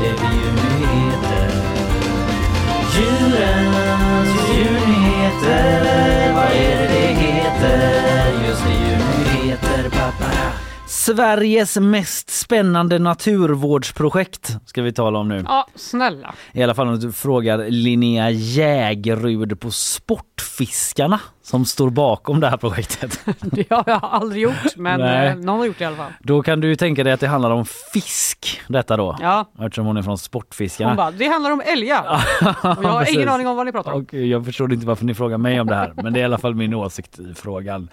[0.00, 1.50] det är djurnyheter.
[2.94, 8.48] Djurens djurnyheter, vad är det det heter?
[8.48, 10.63] Just det, djurnyheter, pappa.
[10.94, 15.44] Sveriges mest spännande naturvårdsprojekt ska vi tala om nu.
[15.48, 16.34] Ja, snälla.
[16.52, 22.56] I alla fall om du frågar Linnea Jägerud på Sportfiskarna som står bakom det här
[22.56, 23.20] projektet.
[23.40, 25.28] Det har jag aldrig gjort, men Nej.
[25.28, 26.12] eh, någon har gjort det i alla fall.
[26.20, 29.16] Då kan du tänka dig att det handlar om fisk detta då.
[29.20, 29.50] Ja.
[29.60, 30.90] Eftersom hon är från Sportfiskarna.
[30.90, 32.04] Hon bara, det handlar om älgar.
[32.62, 34.02] Jag har ingen aning om vad ni pratar om.
[34.02, 36.24] Och jag förstår inte varför ni frågar mig om det här, men det är i
[36.24, 37.88] alla fall min åsikt i frågan.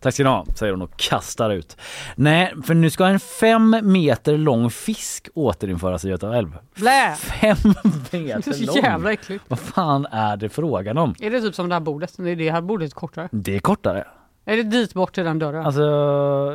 [0.00, 1.76] Tack ska ni ha, säger hon och kastar ut.
[2.16, 6.58] Nej, för nu ska en fem meter lång fisk återinföras i Göta älv.
[6.74, 7.14] Blä!
[7.16, 7.56] Fem
[8.10, 8.76] Det är meter så lång?
[8.76, 9.44] jävla äckligt.
[9.48, 11.14] Vad fan är det frågan om?
[11.20, 12.12] Är det typ som det här bordet?
[12.16, 13.28] Det är det här bordet kortare.
[13.32, 14.04] Det är kortare.
[14.44, 15.66] Är det dit bort till den dörren?
[15.66, 15.82] Alltså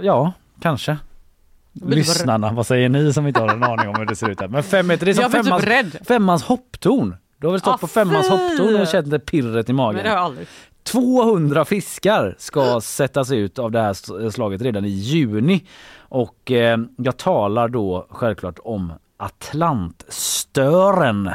[0.03, 0.97] ja, kanske.
[1.85, 4.47] Lyssnarna, vad säger ni som inte har en aning om hur det ser ut här?
[4.47, 5.97] Men fem meter, det är som typ femmans, rädd.
[6.07, 7.15] femmans hopptorn.
[7.37, 9.95] Du har väl stått Ah, på femmans hopptorn och känt det pirret i magen?
[9.95, 10.47] Men det har jag aldrig.
[10.83, 15.65] 200 fiskar ska sättas ut av det här slaget redan i juni.
[15.97, 21.29] Och eh, jag talar då självklart om Atlantstören.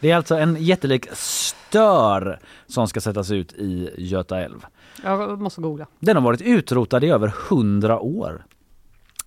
[0.00, 4.66] Det är alltså en jättelik stör som ska sättas ut i Göta älv.
[5.04, 5.86] Jag måste googla.
[5.98, 8.44] Den har varit utrotad i över 100 år.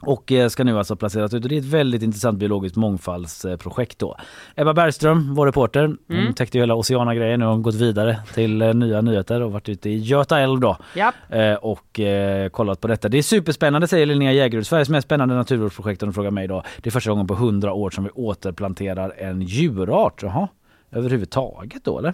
[0.02, 4.00] Och eh, ska nu alltså placeras ut och det är ett väldigt intressant biologiskt mångfaldsprojekt
[4.00, 4.16] då.
[4.56, 6.34] Ebba Bergström, vår reporter, hon Mm.
[6.34, 7.40] täckte ju hela Oceana-grejen.
[7.40, 10.60] Nu har hon gått vidare till eh, nya nyheter och varit ute i Göta älv
[10.60, 11.14] då Ja.
[11.30, 12.00] eh, och
[12.52, 13.10] kollat på detta.
[13.10, 16.02] Det är superspännande säger Linnea Jägerud, Sveriges mest spännande naturvårdsprojekt.
[16.02, 16.64] Hon frågar mig då.
[16.82, 20.24] Det är första gången på 100 år som vi återplanterar en djurart.
[20.24, 20.48] Jaha.
[20.92, 22.14] Överhuvudtaget då eller?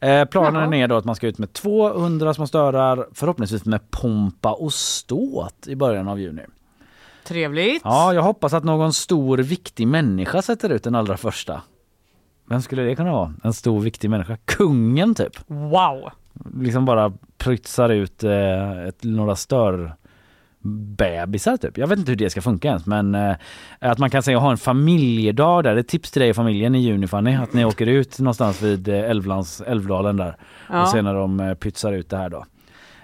[0.00, 4.52] Eh, planen är då att man ska ut med 200 små störar, förhoppningsvis med pompa
[4.52, 6.42] och ståt i början av juni.
[7.24, 7.82] Trevligt.
[7.84, 11.62] Ja, jag hoppas att någon stor viktig människa sätter ut den allra första.
[12.48, 13.34] Vem skulle det kunna vara?
[13.44, 14.36] En stor viktig människa?
[14.44, 15.32] Kungen typ?
[15.46, 16.10] Wow.
[16.54, 19.94] Liksom bara prytsar ut eh, ett, några stör
[20.96, 21.78] bebisar typ.
[21.78, 23.36] Jag vet inte hur det ska funka ens men eh,
[23.78, 25.70] att man kan säga ha en familjedag där.
[25.74, 27.34] Det är ett tips till dig och familjen i juni Fanny.
[27.34, 30.36] Att ni åker ut någonstans vid eh, Älvlands, Älvdalen där.
[30.70, 30.82] Ja.
[30.82, 32.44] Och sen när de eh, pytsar ut det här då.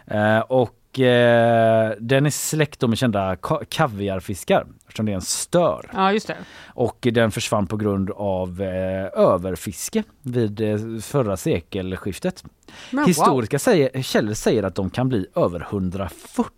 [0.07, 0.71] Eh, och
[1.01, 5.91] eh, den är släkt med kända ka- kaviarfiskar eftersom det är en stör.
[5.93, 6.37] Ja just det.
[6.67, 12.45] Och den försvann på grund av eh, överfiske vid eh, förra sekelskiftet.
[12.91, 13.07] Men wow.
[13.07, 16.51] Historiska säger, källor säger att de kan bli över 140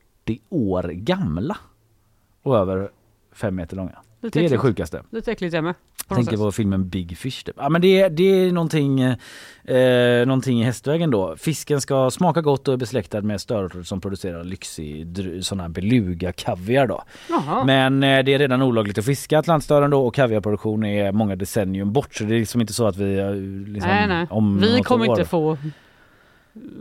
[0.48, 1.56] år gamla
[2.42, 2.90] och över
[3.32, 3.98] fem meter långa.
[4.20, 5.02] Det är det sjukaste.
[5.10, 5.74] Lite äckligt Emma.
[6.08, 7.42] På något Tänker på filmen Big Fish.
[7.44, 7.54] Typ.
[7.58, 11.36] Ja, men det, är- det är någonting, eh, någonting i hästvägen då.
[11.36, 15.06] Fisken ska smaka gott och är besläktad med stör som producerar lyxig
[15.44, 17.02] sån här beluga kaviar då.
[17.30, 17.64] Jaha.
[17.64, 21.92] Men eh, det är redan olagligt att fiska Atlantstören då och kaviarproduktion är många decennium
[21.92, 23.34] bort så det är liksom inte så att vi eh,
[23.72, 24.26] liksom, nej nej.
[24.76, 25.58] Vi kommer inte få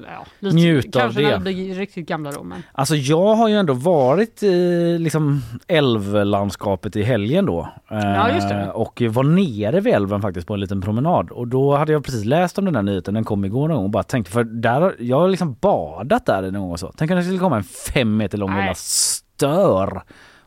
[0.08, 1.40] ja, lite, Njuta av kanske det.
[1.40, 2.64] blir riktigt gamla då men.
[2.72, 7.70] Alltså jag har ju ändå varit i liksom älvlandskapet i helgen då.
[7.90, 8.56] Ja, just det.
[8.56, 11.30] Eh, Och var nere vid älven faktiskt på en liten promenad.
[11.30, 13.84] Och då hade jag precis läst om den här nyheten, den kom igår någon gång
[13.86, 16.94] och bara tänkte för där, jag har liksom badat där någon gång och så.
[16.98, 18.60] Tänk om det skulle komma en fem meter lång Nej.
[18.60, 20.02] jävla stör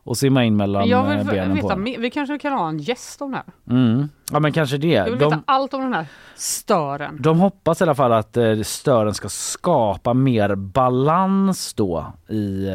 [0.04, 1.82] och simma in mellan Jag eh, vill benen på veta den.
[1.82, 1.98] mer.
[1.98, 3.44] Vi kanske kan ha en gäst om det här.
[3.76, 4.08] Mm.
[4.32, 4.88] Ja men kanske det.
[4.88, 6.06] Jag vill De, veta allt om den här
[6.36, 7.16] stören.
[7.22, 12.74] de hoppas i alla fall att eh, stören ska skapa mer balans då i eh,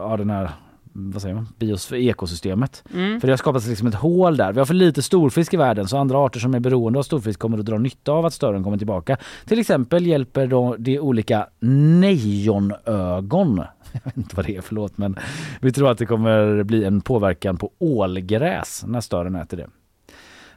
[0.00, 0.50] ja, den här
[0.92, 2.84] vad säger man, bios, ekosystemet.
[2.94, 3.20] Mm.
[3.20, 4.52] För det har skapats liksom ett hål där.
[4.52, 7.40] Vi har för lite storfisk i världen så andra arter som är beroende av storfisk
[7.40, 9.16] kommer att dra nytta av att stören kommer tillbaka.
[9.46, 11.46] Till exempel hjälper då de olika
[12.50, 13.62] nejonögon.
[13.92, 15.16] Jag vet inte vad det är, förlåt men
[15.60, 19.68] vi tror att det kommer bli en påverkan på ålgräs när stören äter det.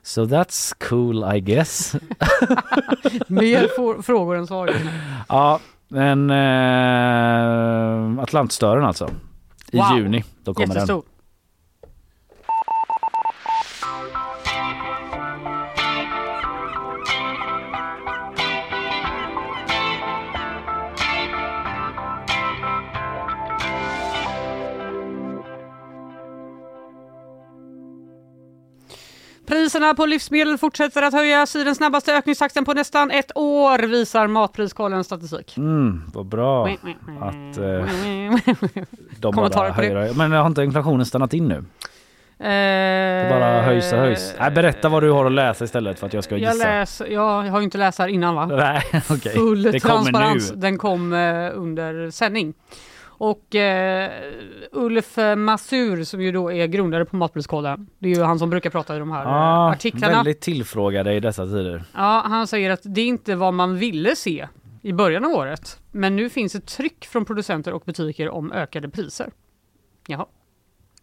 [0.02, 1.96] So that's cool I guess.
[3.28, 4.72] Mer frågor än svar.
[5.30, 9.10] ja, men eh, Atlantstören alltså.
[9.72, 9.98] I Wow.
[9.98, 11.02] juni, då kommer den.
[29.54, 34.28] Priserna på livsmedel fortsätter att höjas i den snabbaste ökningstakten på nästan ett år visar
[34.28, 35.58] Matpriskollens statistik.
[35.58, 36.68] Mm, vad bra
[37.22, 37.86] att eh,
[39.20, 40.14] de bara höjer.
[40.14, 41.66] Men har inte inflationen stannat in nu?
[42.38, 44.34] Det Det bara höjs och höjs.
[44.40, 46.68] Nej, berätta vad du har att läsa istället för att jag ska Jag, gissa.
[46.68, 48.46] läser, jag har ju inte läst här innan va?
[48.46, 49.34] Nej, okej.
[49.34, 50.52] Full Det kommer transparens.
[50.52, 50.58] nu.
[50.58, 52.54] Den kom eh, under sändning.
[53.24, 54.12] Och eh,
[54.72, 57.88] Ulf Masur som ju då är grundare på Matpriskollen.
[58.00, 60.16] Det är ju han som brukar prata i de här Ja, artiklarna.
[60.16, 61.84] väldigt tillfrågade i dessa tider.
[61.94, 64.48] Ja, han säger att det är inte vad man ville se
[64.82, 65.80] i början av året.
[65.92, 69.30] Men nu finns ett tryck från producenter och butiker om ökade priser.
[70.08, 70.26] Jaha.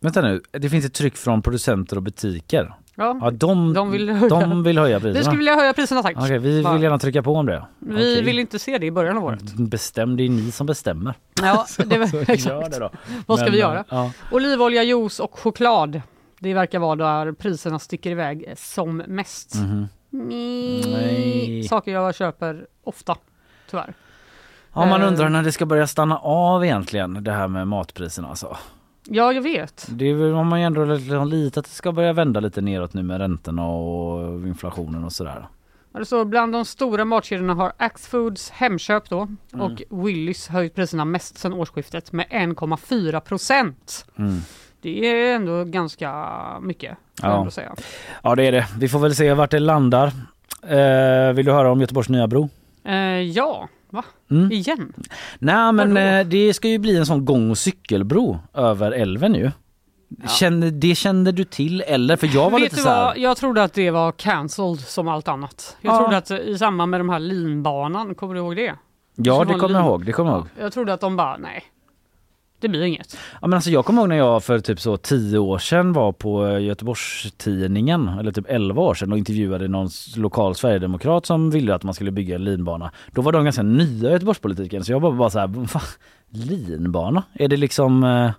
[0.01, 2.75] Vänta nu, det finns ett tryck från producenter och butiker.
[3.01, 5.19] Ja, Ja, de, De vill höja- de vill höja priserna.
[5.19, 6.15] vi skulle vilja höja priserna tack.
[6.17, 7.65] Okej, vi vill gärna trycka på om det.
[7.79, 8.23] Vi Okej.
[8.25, 9.43] vill inte se det i början av året.
[9.55, 11.15] Bestäm, det är ni som bestämmer.
[11.43, 12.45] Ja, det var, Så exakt.
[12.47, 12.91] gör det då.
[13.27, 13.85] Vad ska Men, vi göra?
[13.89, 14.13] Ja.
[14.33, 16.03] Olivolja, juice och choklad.
[16.39, 19.55] Det verkar vara där priserna sticker iväg som mest.
[19.55, 19.89] Mhm.
[20.11, 20.85] Nej.
[20.93, 21.63] Nej.
[21.63, 23.17] Saker jag köper ofta,
[23.71, 23.95] tyvärr.
[24.75, 25.09] ja, man Eh.
[25.09, 28.57] undrar när det ska börja stanna av egentligen, det här med matpriserna alltså.
[29.13, 29.87] Ja, jag vet.
[29.91, 32.61] Det är väl, har man ju ändå liksom lite att det ska börja vända lite
[32.61, 35.49] neråt nu med räntorna och inflationen och sådär.
[35.93, 39.61] Alltså bland de stora matkedjorna har Axfoods, Hemköp då Mm.
[39.67, 44.07] och Willys höjt priserna mest sedan årsskiftet med 1,4 procent.
[44.19, 44.39] Mm.
[44.83, 46.27] Det är ändå ganska
[46.61, 46.91] mycket.
[47.21, 47.39] får jag Ja.
[47.39, 47.75] ändå säga.
[48.23, 48.67] Ja det är det.
[48.79, 50.07] Vi får väl se vart det landar.
[50.63, 52.49] Eh, vill du höra om Göteborgs nya bro?
[52.85, 54.05] Eh, ja, va?
[54.31, 54.53] Mm.
[54.53, 54.93] Igen?
[55.39, 59.51] Nej men eh, det ska ju bli en sån gång och cykelbro över älven ju.
[60.39, 62.17] Kände, det kände du till eller?
[62.17, 63.19] För jag var Vet lite du så här, vad?
[63.19, 65.77] Jag trodde att det var cancelled som allt annat.
[65.81, 65.99] Jag Ja.
[65.99, 68.75] trodde att i samband med de här linbanan, kommer du ihåg det?
[69.17, 70.49] Ja det kommer jag ihåg, det kommer jag ihåg.
[70.61, 71.63] Jag trodde att de bara, nej.
[72.61, 73.17] Det blir inget.
[73.41, 76.13] Ja, men alltså jag kommer ihåg när jag för typ så tio år sedan var
[76.13, 81.75] på Göteborgstidningen Göteborgs-Tidningen eller typ 11 år sedan och intervjuade någon lokal sverigedemokrat som ville
[81.75, 82.91] att man skulle bygga en linbana.
[83.13, 85.81] Då var de ganska nya i Göteborgspolitiken så jag bara, bara så här, "Va?
[86.31, 87.23] linbana?
[87.33, 88.31] Är det liksom eh,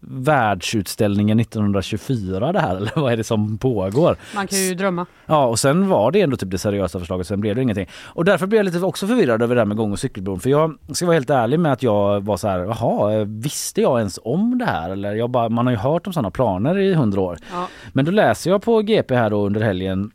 [0.00, 4.16] världsutställningen 1924 det här eller vad är det som pågår?
[4.34, 5.06] Man kan ju drömma.
[5.26, 7.88] Ja och sen var det ändå typ det seriösa förslaget, sen blev det ingenting.
[8.04, 10.40] Och därför blev jag lite också förvirrad över det här med gång och cykelbron.
[10.40, 13.98] För jag ska vara helt ärlig med att jag var så här, jaha, visste jag
[13.98, 14.90] ens om det här?
[14.90, 17.38] Eller jag bara, man har ju hört om sådana planer i hundra år.
[17.52, 17.68] Ja.
[17.92, 20.10] Men då läser jag på GP här då under helgen,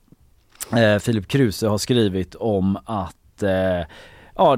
[0.77, 3.87] eh, Filip Kruse har skrivit om att eh,
[4.35, 4.55] ja,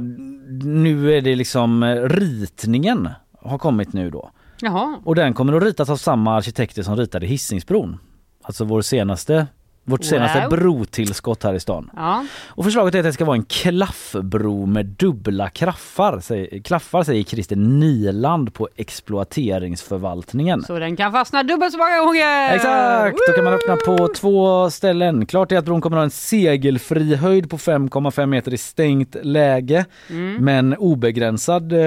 [0.64, 3.10] nu är det liksom eh, ritningen
[3.42, 4.32] har kommit nu då.
[4.62, 5.00] Jaha.
[5.06, 8.00] Och den kommer att ritas av samma arkitekter som ritade Hisingsbron.
[8.42, 9.48] Alltså vår senaste,
[9.86, 10.50] vårt senaste Wow.
[10.50, 11.90] brotillskott här i stan.
[11.96, 12.26] Ja.
[12.48, 17.24] Och förslaget är att det ska vara en klaffbro med dubbla klaffar, säger, klaffar säger
[17.24, 20.62] Christer Niland på exploateringsförvaltningen.
[20.64, 22.56] Så den kan fastna dubbelt så många gånger!
[22.56, 23.18] Exakt!
[23.28, 25.26] Då kan man öppna på två ställen.
[25.26, 29.16] Klart är att bron kommer att ha en segelfri höjd på 5,5 meter i stängt
[29.22, 30.36] läge Mm.
[30.46, 31.80] men obegränsad eh,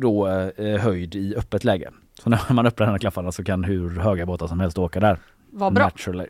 [0.00, 0.26] då,
[0.56, 1.90] eh, höjd i öppet läge.
[2.22, 5.00] Så när man öppnar den här klaffarna så kan hur höga båtar som helst åka
[5.00, 5.18] där.
[5.58, 5.84] Vad bra.
[5.84, 6.26] Naturally.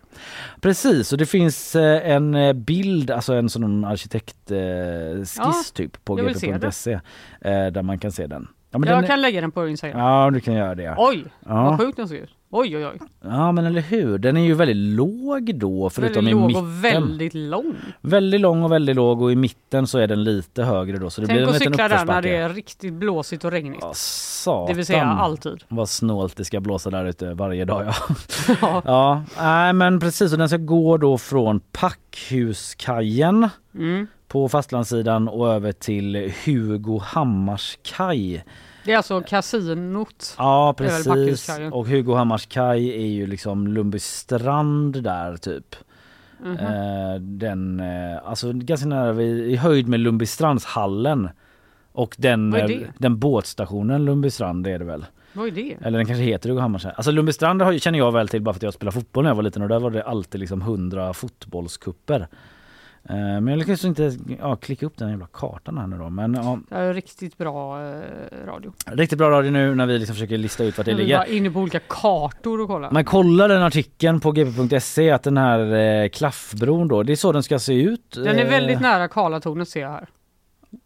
[0.60, 6.14] Precis, och det finns eh, en eh, bild, alltså en sån arkitektskiss Ja, typ på
[6.14, 6.92] gp.se
[7.40, 8.48] eh, där man kan se den.
[8.70, 10.00] Ja, men jag den är- kan lägga den på Instagram.
[10.00, 10.94] Ja, du kan göra det.
[10.98, 11.64] Oj, Ja.
[11.64, 12.30] vad sjukt den ser ut.
[12.50, 12.98] Oj, oj, oj.
[13.24, 16.62] Ja men eller hur, den är ju väldigt låg då förutom väldigt i låg mitten.
[16.64, 17.74] och väldigt lång.
[18.00, 21.20] Väldigt lång och väldigt låg och i mitten så är den lite högre då så
[21.20, 23.78] det Tänk blir en att cykla där när det är riktigt blåsigt och regnigt.
[23.82, 24.66] Ja, satan.
[24.66, 25.64] Det vill säga alltid.
[25.68, 27.94] Vad snålt det ska blåsa där ute varje dag ja.
[28.60, 28.82] Ja.
[28.84, 34.06] ja, nej men precis och den ska gå då från Packhuskajen Mm.
[34.28, 38.44] På fastlandssidan och över till Hugo Hammars kaj.
[38.84, 40.34] Det är alltså kasinot.
[40.38, 45.76] Ja precis och Hugo Hammars kaj är ju liksom Lundbystrand där typ.
[46.42, 46.56] Mhm.
[46.56, 51.28] Eh, den, eh, alltså ganska nära vid, i höjd med Lundbystrandshallen.
[51.92, 55.06] Och den, eh, den båtstationen Lundbystrand är det väl?
[55.32, 55.76] Vad är det?
[55.82, 56.86] Eller den kanske heter Hugo Hammars.
[56.86, 59.42] Alltså Lundbystrand känner jag väl till bara för att jag spelade fotboll när jag var
[59.42, 62.28] liten och där var det alltid liksom hundra fotbollskupper.
[63.10, 66.10] Eh, men jag lyckades inte ja, klicka upp den jävla kartan här nu då.
[66.10, 68.00] Men ja, Det är riktigt bra eh,
[68.46, 68.72] radio.
[68.86, 71.18] riktigt bra radio nu när vi liksom försöker lista ut vart det Vi ligger.
[71.18, 72.90] var inne på olika kartor och kolla.
[72.90, 75.74] Man kollar den artikeln på gp.se att den här
[76.04, 78.10] eh, klaffbron då, det är så den ska se ut.
[78.14, 80.08] Den är Eh, väldigt nära Karlatornet ser jag här.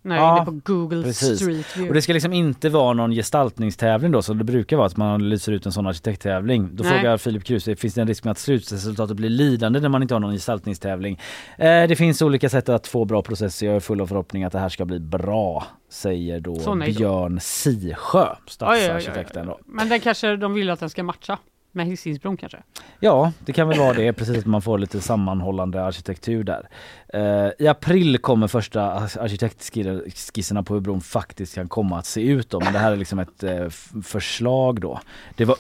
[0.03, 1.41] När jag Ja, inne på Google precis.
[1.41, 1.95] Street Och View.
[1.95, 5.53] det ska liksom inte vara någon gestaltningstävling då som det brukar vara att man lyser
[5.53, 6.69] ut en sån arkitekttävling.
[6.73, 6.93] Då Nej.
[6.93, 10.15] frågar Filip Kruse, finns det en risk med att slutresultatet blir lidande när man inte
[10.15, 11.21] har någon gestaltningstävling?
[11.59, 14.53] Eh, det finns olika sätt att få bra processer, jag är full av förhoppning att
[14.53, 16.77] det här ska bli bra, säger då.
[16.77, 19.59] Björn Sisjö, stadsarkitekten då.
[19.67, 21.39] Men den kanske de vill att den ska matcha
[21.73, 22.59] med Hisingsbron kanske?
[23.01, 26.69] Ja, det kan väl vara det, precis att man får lite sammanhållande arkitektur där.
[27.09, 32.51] Eh, I april kommer första arkitektskisserna på hur bron faktiskt kan komma att se ut
[32.51, 33.69] då, men det här är liksom ett eh,
[34.05, 35.01] förslag då.
[35.37, 35.57] Det var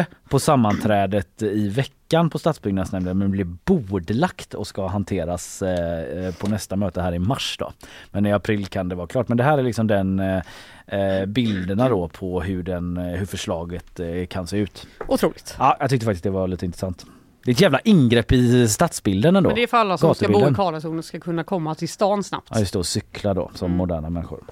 [0.00, 6.34] uppe på sammanträdet i veckan på stadsbyggnadsnämnden men blev bordlagt och ska hanteras eh, eh,
[6.34, 7.72] på nästa möte här i mars då.
[8.10, 9.28] Men i april kan det vara klart.
[9.28, 10.18] Men det här är liksom den
[10.86, 14.86] eh, bilderna då på hur, den, hur förslaget kan se ut.
[15.08, 15.56] Otroligt.
[15.58, 17.06] Ja, jag tyckte faktiskt det var lite intressant.
[17.44, 19.48] Det är ett jävla ingrepp i stadsbilden ändå.
[19.48, 20.54] Men det är för alla som ska bo i.
[20.54, 22.48] Karlatornet ska kunna komma till stan snabbt.
[22.52, 23.76] Ja just det, och cykla då som Mm.
[23.78, 24.44] moderna människor.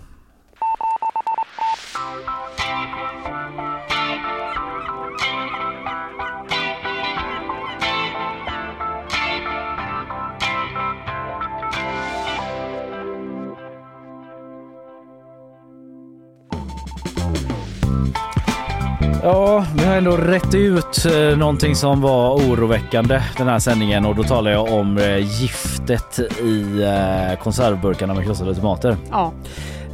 [19.24, 24.14] Ja, vi har ändå rätt ut eh, någonting som var oroväckande den här sändningen och
[24.14, 28.96] då talar jag om eh, giftet i eh, konservburkarna med krossade tomater.
[29.10, 29.32] Ja.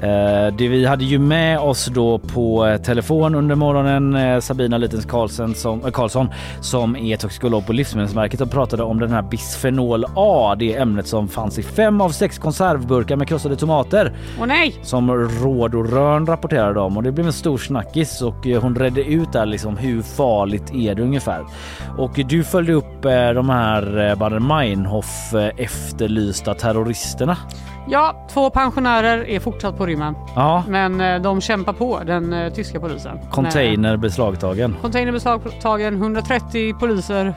[0.03, 4.79] Eh, det, vi hade ju med oss då på eh, telefon under morgonen eh, Sabina
[4.79, 6.29] Litens Karlsson som, äh, Karlsson
[6.61, 11.29] som är toxikolog på Livsmedelsverket och pratade om den här bisfenol A, det ämnet som
[11.29, 14.13] fanns i fem av sex konservburkar med krossade tomater.
[14.41, 14.79] Åh nej!
[14.83, 19.05] Som Råd och Rön rapporterade om och det blev en stor snackis och hon redde
[19.05, 21.45] ut där liksom hur farligt är det ungefär.
[21.99, 23.03] Och du följde upp
[23.35, 27.37] de här Bader-Meinhof eh, efterlysta terroristerna.
[27.93, 30.15] Ja, två pensionärer är fortsatt på rymmen.
[30.35, 33.19] Ja, Men eh, de kämpar på, den eh, tyska polisen.
[33.31, 34.77] Container beslagtagen.
[34.83, 37.33] Container beslagtagen, 130 poliser eh,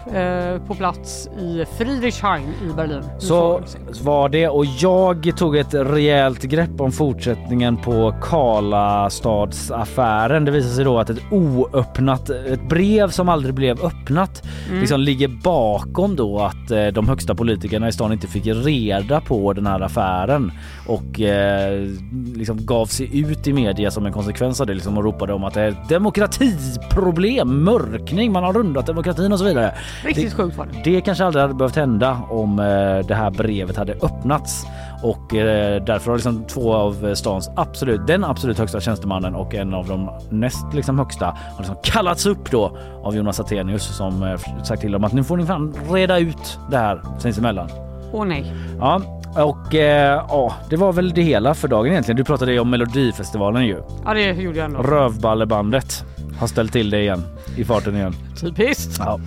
[0.67, 3.03] på plats i Friedrichshain i Berlin.
[3.17, 3.61] Så
[4.01, 10.45] var det och jag tog ett rejält grepp om fortsättningen på Karlastadsaffären.
[10.45, 15.27] Det visade sig då att ett oöppnat, ett brev som aldrig blev öppnat liksom ligger
[15.27, 19.79] bakom då att eh, de högsta politikerna i stan inte fick reda på den här
[19.79, 20.51] affären
[20.87, 21.87] och eh,
[22.35, 25.43] liksom gav sig ut i media som en konsekvens av det liksom och ropade om
[25.43, 29.73] att det är ett demokratiproblem, mörkning, man har rundat demokratin och så vidare.
[30.03, 30.91] Riktigt sjukt var det.
[30.91, 34.65] Det kanske aldrig hade behövt hända om eh, det här brevet hade öppnats
[35.03, 39.73] och eh, därför har liksom två av stans absolut, den absolut högsta tjänstemannen och en
[39.73, 44.63] av de näst liksom högsta har liksom kallats upp då av Jonas Attenius som eh,
[44.63, 47.69] sagt till dem att nu får ni fan reda ut det här sinsemellan.
[48.11, 48.53] Åh nej.
[48.79, 49.01] Ja,
[49.35, 52.17] och eh, ja, det var väl det hela för dagen egentligen.
[52.17, 53.77] Du pratade ju om Melodifestivalen ju.
[54.05, 54.81] Ja, det gjorde jag ändå.
[54.81, 56.05] Rövballebandet
[56.39, 57.23] har ställt till det igen
[57.57, 58.13] i farten igen.
[58.41, 58.97] Typiskt.
[58.99, 59.19] Ja.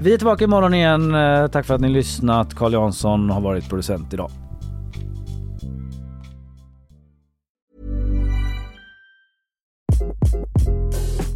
[0.00, 1.14] Vi är tillbaka imorgon igen.
[1.14, 2.54] Eh, Tack för att ni lyssnat.
[2.54, 4.30] Carl Jansson har varit producent idag.